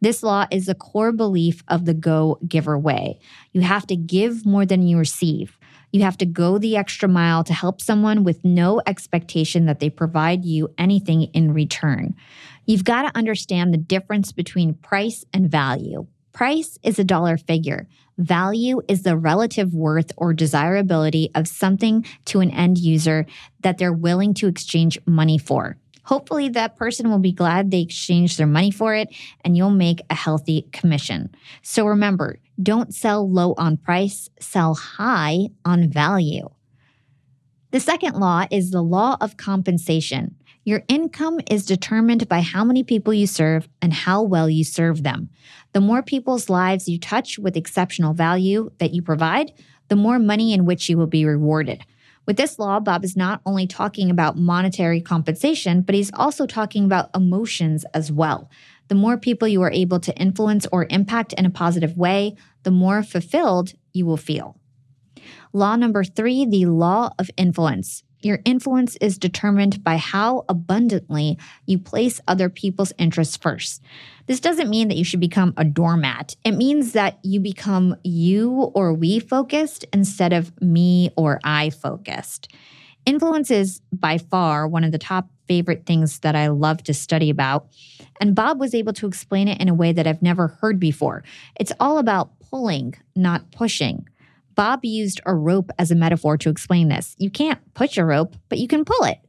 This 0.02 0.24
law 0.24 0.48
is 0.50 0.68
a 0.68 0.74
core 0.74 1.12
belief 1.12 1.64
of 1.68 1.86
the 1.86 1.94
go 1.94 2.40
giver 2.48 2.78
way. 2.78 3.20
You 3.54 3.62
have 3.62 3.86
to 3.88 3.96
give 3.96 4.48
more 4.48 4.66
than 4.66 4.82
you 4.82 4.98
receive. 4.98 5.60
You 5.92 6.02
have 6.02 6.18
to 6.18 6.26
go 6.26 6.58
the 6.58 6.76
extra 6.76 7.08
mile 7.08 7.44
to 7.44 7.54
help 7.54 7.82
someone 7.82 8.24
with 8.24 8.44
no 8.44 8.82
expectation 8.88 9.68
that 9.68 9.80
they 9.80 9.92
provide 9.92 10.44
you 10.44 10.74
anything 10.78 11.24
in 11.34 11.54
return. 11.54 12.16
You've 12.66 12.84
got 12.84 13.04
to 13.04 13.18
understand 13.18 13.74
the 13.74 13.78
difference 13.78 14.32
between 14.32 14.74
price 14.74 15.24
and 15.34 15.52
value. 15.52 16.08
Price 16.34 16.80
is 16.82 16.98
a 16.98 17.04
dollar 17.04 17.38
figure. 17.38 17.88
Value 18.18 18.82
is 18.88 19.04
the 19.04 19.18
relative 19.18 19.74
worth 19.74 20.12
or 20.18 20.34
desirability 20.34 21.30
of 21.36 21.48
something 21.48 22.06
to 22.26 22.40
an 22.40 22.50
end 22.52 22.78
user 22.78 23.26
that 23.60 23.78
they're 23.78 23.94
willing 23.94 24.34
to 24.36 24.48
exchange 24.48 24.98
money 25.06 25.38
for. 25.38 25.78
Hopefully, 26.04 26.50
that 26.50 26.78
person 26.78 27.10
will 27.10 27.20
be 27.20 27.32
glad 27.32 27.70
they 27.70 27.82
exchanged 27.82 28.38
their 28.38 28.48
money 28.48 28.72
for 28.72 28.96
it 28.96 29.10
and 29.46 29.56
you'll 29.56 29.70
make 29.70 30.02
a 30.10 30.16
healthy 30.16 30.68
commission. 30.72 31.30
So 31.62 31.86
remember, 31.86 32.40
don't 32.62 32.94
sell 32.94 33.30
low 33.30 33.54
on 33.58 33.78
price, 33.78 34.30
sell 34.40 34.74
high 34.74 35.50
on 35.64 35.90
value. 35.90 36.50
The 37.72 37.80
second 37.80 38.16
law 38.16 38.46
is 38.52 38.72
the 38.72 38.82
law 38.82 39.16
of 39.22 39.38
compensation. 39.38 40.36
Your 40.64 40.84
income 40.88 41.40
is 41.50 41.66
determined 41.66 42.28
by 42.28 42.42
how 42.42 42.64
many 42.64 42.84
people 42.84 43.14
you 43.14 43.26
serve 43.26 43.68
and 43.82 43.94
how 43.94 44.22
well 44.22 44.50
you 44.50 44.64
serve 44.64 45.02
them. 45.02 45.30
The 45.74 45.82
more 45.82 46.04
people's 46.04 46.50
lives 46.50 46.88
you 46.88 47.00
touch 47.00 47.40
with 47.40 47.58
exceptional 47.58 48.14
value 48.14 48.72
that 48.78 48.94
you 48.94 49.02
provide, 49.02 49.54
the 49.88 49.96
more 49.96 50.20
money 50.20 50.54
in 50.54 50.66
which 50.66 50.88
you 50.88 50.98
will 50.98 51.08
be 51.08 51.26
rewarded. 51.26 51.84
With 52.26 52.38
this 52.38 52.60
law, 52.60 52.80
Bob 52.80 53.04
is 53.04 53.18
not 53.18 53.42
only 53.46 53.66
talking 53.66 54.12
about 54.12 54.38
monetary 54.38 55.02
compensation, 55.02 55.82
but 55.82 55.96
he's 55.96 56.12
also 56.14 56.46
talking 56.46 56.86
about 56.86 57.10
emotions 57.16 57.84
as 57.94 58.12
well. 58.12 58.50
The 58.90 58.96
more 58.96 59.18
people 59.18 59.48
you 59.48 59.62
are 59.64 59.72
able 59.72 60.00
to 60.02 60.16
influence 60.18 60.68
or 60.72 60.86
impact 60.90 61.34
in 61.34 61.46
a 61.46 61.50
positive 61.50 61.98
way, 61.98 62.36
the 62.64 62.72
more 62.72 63.04
fulfilled 63.04 63.74
you 63.94 64.06
will 64.06 64.18
feel. 64.18 64.58
Law 65.54 65.76
number 65.76 66.04
three, 66.04 66.46
the 66.46 66.66
law 66.66 67.12
of 67.18 67.30
influence. 67.38 68.04
Your 68.22 68.40
influence 68.46 68.96
is 68.98 69.18
determined 69.18 69.84
by 69.84 69.98
how 69.98 70.46
abundantly 70.48 71.38
you 71.66 71.80
place 71.80 72.22
other 72.28 72.50
people's 72.50 72.94
interests 72.98 73.38
first. 73.38 73.82
This 74.28 74.40
doesn't 74.40 74.70
mean 74.70 74.88
that 74.88 74.98
you 74.98 75.04
should 75.04 75.20
become 75.20 75.54
a 75.58 75.66
doormat. 75.66 76.36
It 76.44 76.52
means 76.52 76.94
that 76.94 77.20
you 77.24 77.40
become 77.40 77.96
you 78.04 78.52
or 78.74 78.94
we 78.94 79.20
focused 79.20 79.86
instead 79.92 80.34
of 80.34 80.52
me 80.62 81.12
or 81.18 81.40
I 81.44 81.72
focused. 81.72 82.54
Influence 83.06 83.50
is 83.50 83.82
by 83.92 84.20
far 84.20 84.68
one 84.68 84.84
of 84.84 84.92
the 84.92 85.00
top 85.00 85.28
favorite 85.48 85.86
things 85.86 86.20
that 86.20 86.36
I 86.36 86.48
love 86.48 86.84
to 86.84 86.94
study 86.94 87.30
about. 87.30 87.68
And 88.20 88.36
Bob 88.36 88.60
was 88.60 88.76
able 88.76 88.94
to 88.94 89.08
explain 89.08 89.48
it 89.48 89.60
in 89.60 89.68
a 89.68 89.74
way 89.74 89.92
that 89.92 90.06
I've 90.06 90.22
never 90.22 90.48
heard 90.48 90.80
before. 90.80 91.24
It's 91.60 91.74
all 91.80 91.98
about 91.98 92.40
pulling, 92.40 92.94
not 93.16 93.52
pushing. 93.52 94.08
Bob 94.56 94.84
used 94.84 95.22
a 95.26 95.34
rope 95.34 95.72
as 95.80 95.92
a 95.92 95.96
metaphor 95.96 96.38
to 96.38 96.50
explain 96.50 96.90
this. 96.90 97.16
You 97.18 97.30
can't 97.30 97.60
push 97.74 97.98
a 97.98 98.06
rope, 98.06 98.36
but 98.50 98.58
you 98.58 98.68
can 98.68 98.86
pull 98.86 99.06
it. 99.06 99.20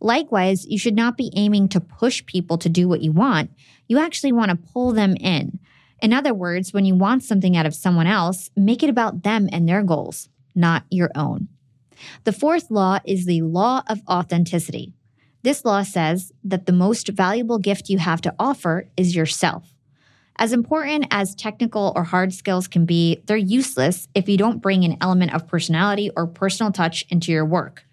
Likewise, 0.00 0.66
you 0.66 0.78
should 0.78 0.96
not 0.96 1.16
be 1.16 1.32
aiming 1.36 1.68
to 1.68 1.80
push 1.80 2.26
people 2.26 2.58
to 2.58 2.68
do 2.68 2.88
what 2.88 3.02
you 3.02 3.12
want. 3.12 3.50
You 3.86 3.98
actually 3.98 4.32
want 4.32 4.50
to 4.50 4.72
pull 4.72 4.92
them 4.92 5.16
in. 5.16 5.60
In 6.00 6.12
other 6.12 6.34
words, 6.34 6.72
when 6.72 6.84
you 6.84 6.96
want 6.96 7.22
something 7.22 7.56
out 7.56 7.66
of 7.66 7.74
someone 7.74 8.08
else, 8.08 8.50
make 8.56 8.82
it 8.82 8.90
about 8.90 9.22
them 9.22 9.48
and 9.52 9.68
their 9.68 9.84
goals, 9.84 10.28
not 10.54 10.84
your 10.90 11.10
own. 11.14 11.46
The 12.24 12.32
fourth 12.32 12.70
law 12.70 12.98
is 13.04 13.26
the 13.26 13.42
law 13.42 13.82
of 13.86 14.00
authenticity. 14.08 14.92
This 15.42 15.64
law 15.64 15.82
says 15.84 16.32
that 16.42 16.66
the 16.66 16.72
most 16.72 17.08
valuable 17.08 17.58
gift 17.58 17.88
you 17.88 17.98
have 17.98 18.20
to 18.22 18.34
offer 18.38 18.88
is 18.96 19.14
yourself. 19.14 19.72
As 20.42 20.52
important 20.52 21.06
as 21.12 21.36
technical 21.36 21.92
or 21.94 22.02
hard 22.02 22.34
skills 22.34 22.66
can 22.66 22.84
be, 22.84 23.22
they're 23.26 23.36
useless 23.36 24.08
if 24.12 24.28
you 24.28 24.36
don't 24.36 24.60
bring 24.60 24.84
an 24.84 24.96
element 25.00 25.32
of 25.32 25.46
personality 25.46 26.10
or 26.16 26.26
personal 26.26 26.72
touch 26.72 27.04
into 27.10 27.30
your 27.30 27.44
work. 27.44 27.84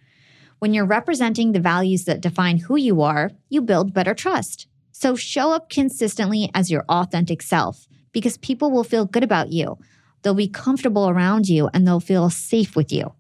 When 0.57 0.73
you're 0.73 0.87
representing 0.87 1.51
the 1.51 1.59
values 1.59 2.05
that 2.05 2.21
define 2.21 2.57
who 2.57 2.75
you 2.75 3.03
are, 3.03 3.29
you 3.49 3.61
build 3.61 3.93
better 3.93 4.15
trust. 4.15 4.65
So 4.91 5.15
show 5.15 5.51
up 5.51 5.69
consistently 5.69 6.49
as 6.55 6.71
your 6.71 6.85
authentic 6.89 7.43
self 7.43 7.87
because 8.13 8.39
people 8.39 8.71
will 8.71 8.83
feel 8.83 9.05
good 9.05 9.23
about 9.23 9.51
you. 9.51 9.77
They'll 10.23 10.33
be 10.33 10.49
comfortable 10.49 11.07
around 11.07 11.47
you 11.47 11.69
and 11.71 11.85
they'll 11.85 11.99
feel 11.99 12.31
safe 12.31 12.75
with 12.75 12.91
you. 12.91 13.13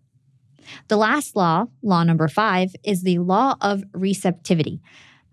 The 0.87 0.97
last 0.97 1.35
law, 1.35 1.65
law 1.83 2.03
number 2.03 2.29
five, 2.29 2.75
is 2.83 3.03
the 3.03 3.19
law 3.19 3.57
of 3.61 3.83
receptivity. 3.93 4.81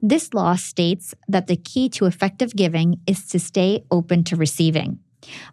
This 0.03 0.35
law 0.35 0.57
states 0.57 1.15
that 1.29 1.47
the 1.47 1.57
key 1.57 1.89
to 1.91 2.07
effective 2.07 2.55
giving 2.55 3.01
is 3.07 3.27
to 3.29 3.39
stay 3.39 3.85
open 3.91 4.25
to 4.25 4.37
receiving. 4.37 5.01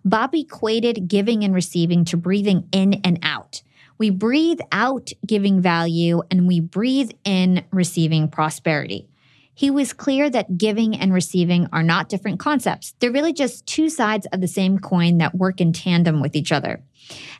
Bob 0.04 0.36
equated 0.36 1.08
giving 1.08 1.44
and 1.44 1.54
receiving 1.54 2.06
to 2.06 2.18
breathing 2.18 2.68
in 2.72 2.96
and 3.06 3.20
out. 3.24 3.64
We 3.98 4.10
breathe 4.10 4.60
out 4.72 5.12
giving 5.26 5.62
value 5.62 6.22
and 6.30 6.48
we 6.48 6.60
breathe 6.60 7.12
in 7.24 7.64
receiving 7.72 8.28
prosperity. 8.28 9.08
He 9.56 9.70
was 9.70 9.94
clear 9.94 10.30
that 10.32 10.58
giving 10.58 10.96
and 10.96 11.14
receiving 11.14 11.68
are 11.72 11.84
not 11.84 12.10
different 12.10 12.40
concepts. 12.40 12.96
They're 13.00 13.12
really 13.12 13.34
just 13.34 13.66
two 13.68 13.88
sides 13.88 14.26
of 14.34 14.42
the 14.42 14.48
same 14.48 14.80
coin 14.80 15.20
that 15.20 15.36
work 15.36 15.62
in 15.62 15.74
tandem 15.74 16.22
with 16.22 16.36
each 16.36 16.52
other. 16.52 16.82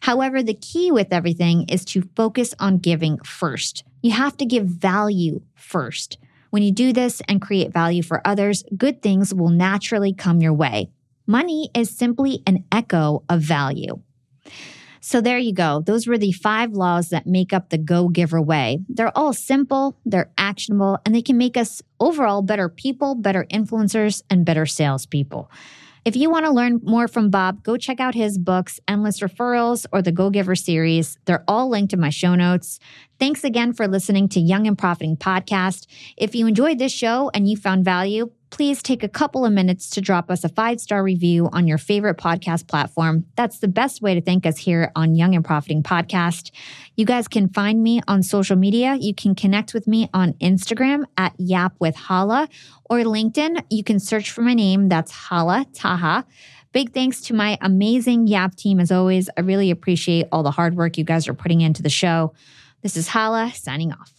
However, 0.02 0.44
the 0.44 0.54
key 0.54 0.92
with 0.92 1.12
everything 1.12 1.68
is 1.70 1.84
to 1.86 2.08
focus 2.16 2.54
on 2.60 2.78
giving 2.78 3.18
first. 3.20 3.84
You 4.02 4.12
have 4.12 4.38
to 4.38 4.46
give 4.46 4.66
value 4.66 5.42
first. 5.56 6.20
When 6.54 6.62
you 6.62 6.72
do 6.72 6.94
this 6.94 7.20
and 7.28 7.42
create 7.42 7.74
value 7.74 8.04
for 8.04 8.22
others, 8.24 8.64
good 8.78 9.02
things 9.02 9.34
will 9.34 9.50
naturally 9.50 10.14
come 10.14 10.40
your 10.40 10.54
way. 10.54 10.92
Money 11.26 11.72
is 11.74 11.90
simply 11.90 12.44
an 12.46 12.64
echo 12.72 13.24
of 13.28 13.42
value. 13.42 14.00
So 15.02 15.20
there 15.20 15.40
you 15.40 15.52
go. 15.52 15.82
Those 15.84 16.06
were 16.06 16.20
the 16.20 16.32
five 16.32 16.74
laws 16.74 17.10
that 17.10 17.26
make 17.26 17.54
up 17.54 17.72
the 17.72 17.80
Go 17.80 18.08
Giver 18.08 18.40
way. 18.40 18.78
They're 18.88 19.18
all 19.18 19.34
simple, 19.34 19.98
they're 20.06 20.32
actionable, 20.38 21.00
and 21.04 21.16
they 21.16 21.24
can 21.24 21.40
make 21.40 21.58
us 21.58 21.82
overall 22.00 22.44
better 22.44 22.70
people, 22.70 23.16
better 23.16 23.48
influencers, 23.52 24.22
and 24.30 24.46
better 24.46 24.68
salespeople. 24.68 25.50
If 26.06 26.18
you 26.18 26.30
want 26.30 26.46
to 26.46 26.52
learn 26.52 26.82
more 26.84 27.08
from 27.08 27.30
Bob, 27.30 27.64
go 27.64 27.78
check 27.78 28.02
out 28.02 28.14
his 28.14 28.38
books, 28.38 28.78
Endless 28.90 29.22
Referrals 29.22 29.86
or 29.94 30.02
the 30.02 30.12
Go 30.12 30.30
Giver 30.30 30.54
series. 30.54 31.18
They're 31.24 31.46
all 31.48 31.70
linked 31.70 31.94
in 31.94 32.00
my 32.02 32.10
show 32.10 32.36
notes. 32.36 32.80
Thanks 33.20 33.46
again 33.46 33.72
for 33.72 33.88
listening 33.88 34.28
to 34.30 34.42
Young 34.42 34.68
and 34.68 34.78
Profiting 34.78 35.16
Podcast. 35.16 35.88
If 36.18 36.36
you 36.36 36.46
enjoyed 36.46 36.78
this 36.78 36.92
show 36.92 37.32
and 37.34 37.48
you 37.48 37.56
found 37.56 37.86
value, 37.86 38.32
please 38.54 38.84
take 38.84 39.02
a 39.02 39.10
couple 39.10 39.48
of 39.48 39.52
minutes 39.52 39.90
to 39.90 40.00
drop 40.00 40.30
us 40.30 40.44
a 40.44 40.50
five 40.50 40.80
star 40.80 41.02
review 41.04 41.50
on 41.52 41.66
your 41.66 41.80
favorite 41.80 42.18
podcast 42.18 42.68
platform. 42.68 43.26
That's 43.36 43.58
the 43.58 43.68
best 43.68 44.00
way 44.00 44.14
to 44.14 44.22
thank 44.22 44.46
us 44.46 44.60
here 44.60 44.92
on 44.96 45.16
Young 45.16 45.34
and 45.34 45.44
Profiting 45.44 45.82
Podcast. 45.82 46.52
You 46.96 47.04
guys 47.04 47.28
can 47.28 47.50
find 47.50 47.82
me 47.82 48.02
on 48.08 48.22
social 48.22 48.56
media. 48.56 48.94
You 48.94 49.16
can 49.16 49.34
connect 49.34 49.74
with 49.74 49.88
me 49.88 50.08
on 50.14 50.34
Instagram 50.34 51.06
at 51.18 51.34
Yap 51.40 51.74
with 51.80 51.96
Hala 51.96 52.48
or 52.92 53.00
LinkedIn. 53.00 53.64
You 53.72 53.84
can 53.84 54.00
search 54.00 54.30
for 54.30 54.44
my 54.44 54.54
name. 54.54 54.88
That's 54.88 55.12
Hala 55.12 55.66
Taha. 55.74 56.24
Big 56.74 56.94
thanks 56.94 57.22
to 57.22 57.34
my 57.34 57.58
amazing 57.60 58.28
Yap 58.28 58.54
team 58.54 58.80
as 58.80 58.92
always. 58.92 59.32
I 59.36 59.42
really 59.42 59.72
appreciate 59.72 60.28
all 60.32 60.44
the 60.44 60.52
hard 60.52 60.76
work 60.76 61.00
you 61.00 61.04
guys 61.04 61.28
are 61.28 61.34
putting 61.34 61.62
into 61.62 61.82
the 61.82 61.90
show. 61.90 62.36
This 62.84 62.98
is 62.98 63.08
Hala 63.08 63.52
signing 63.56 63.92
off. 63.92 64.13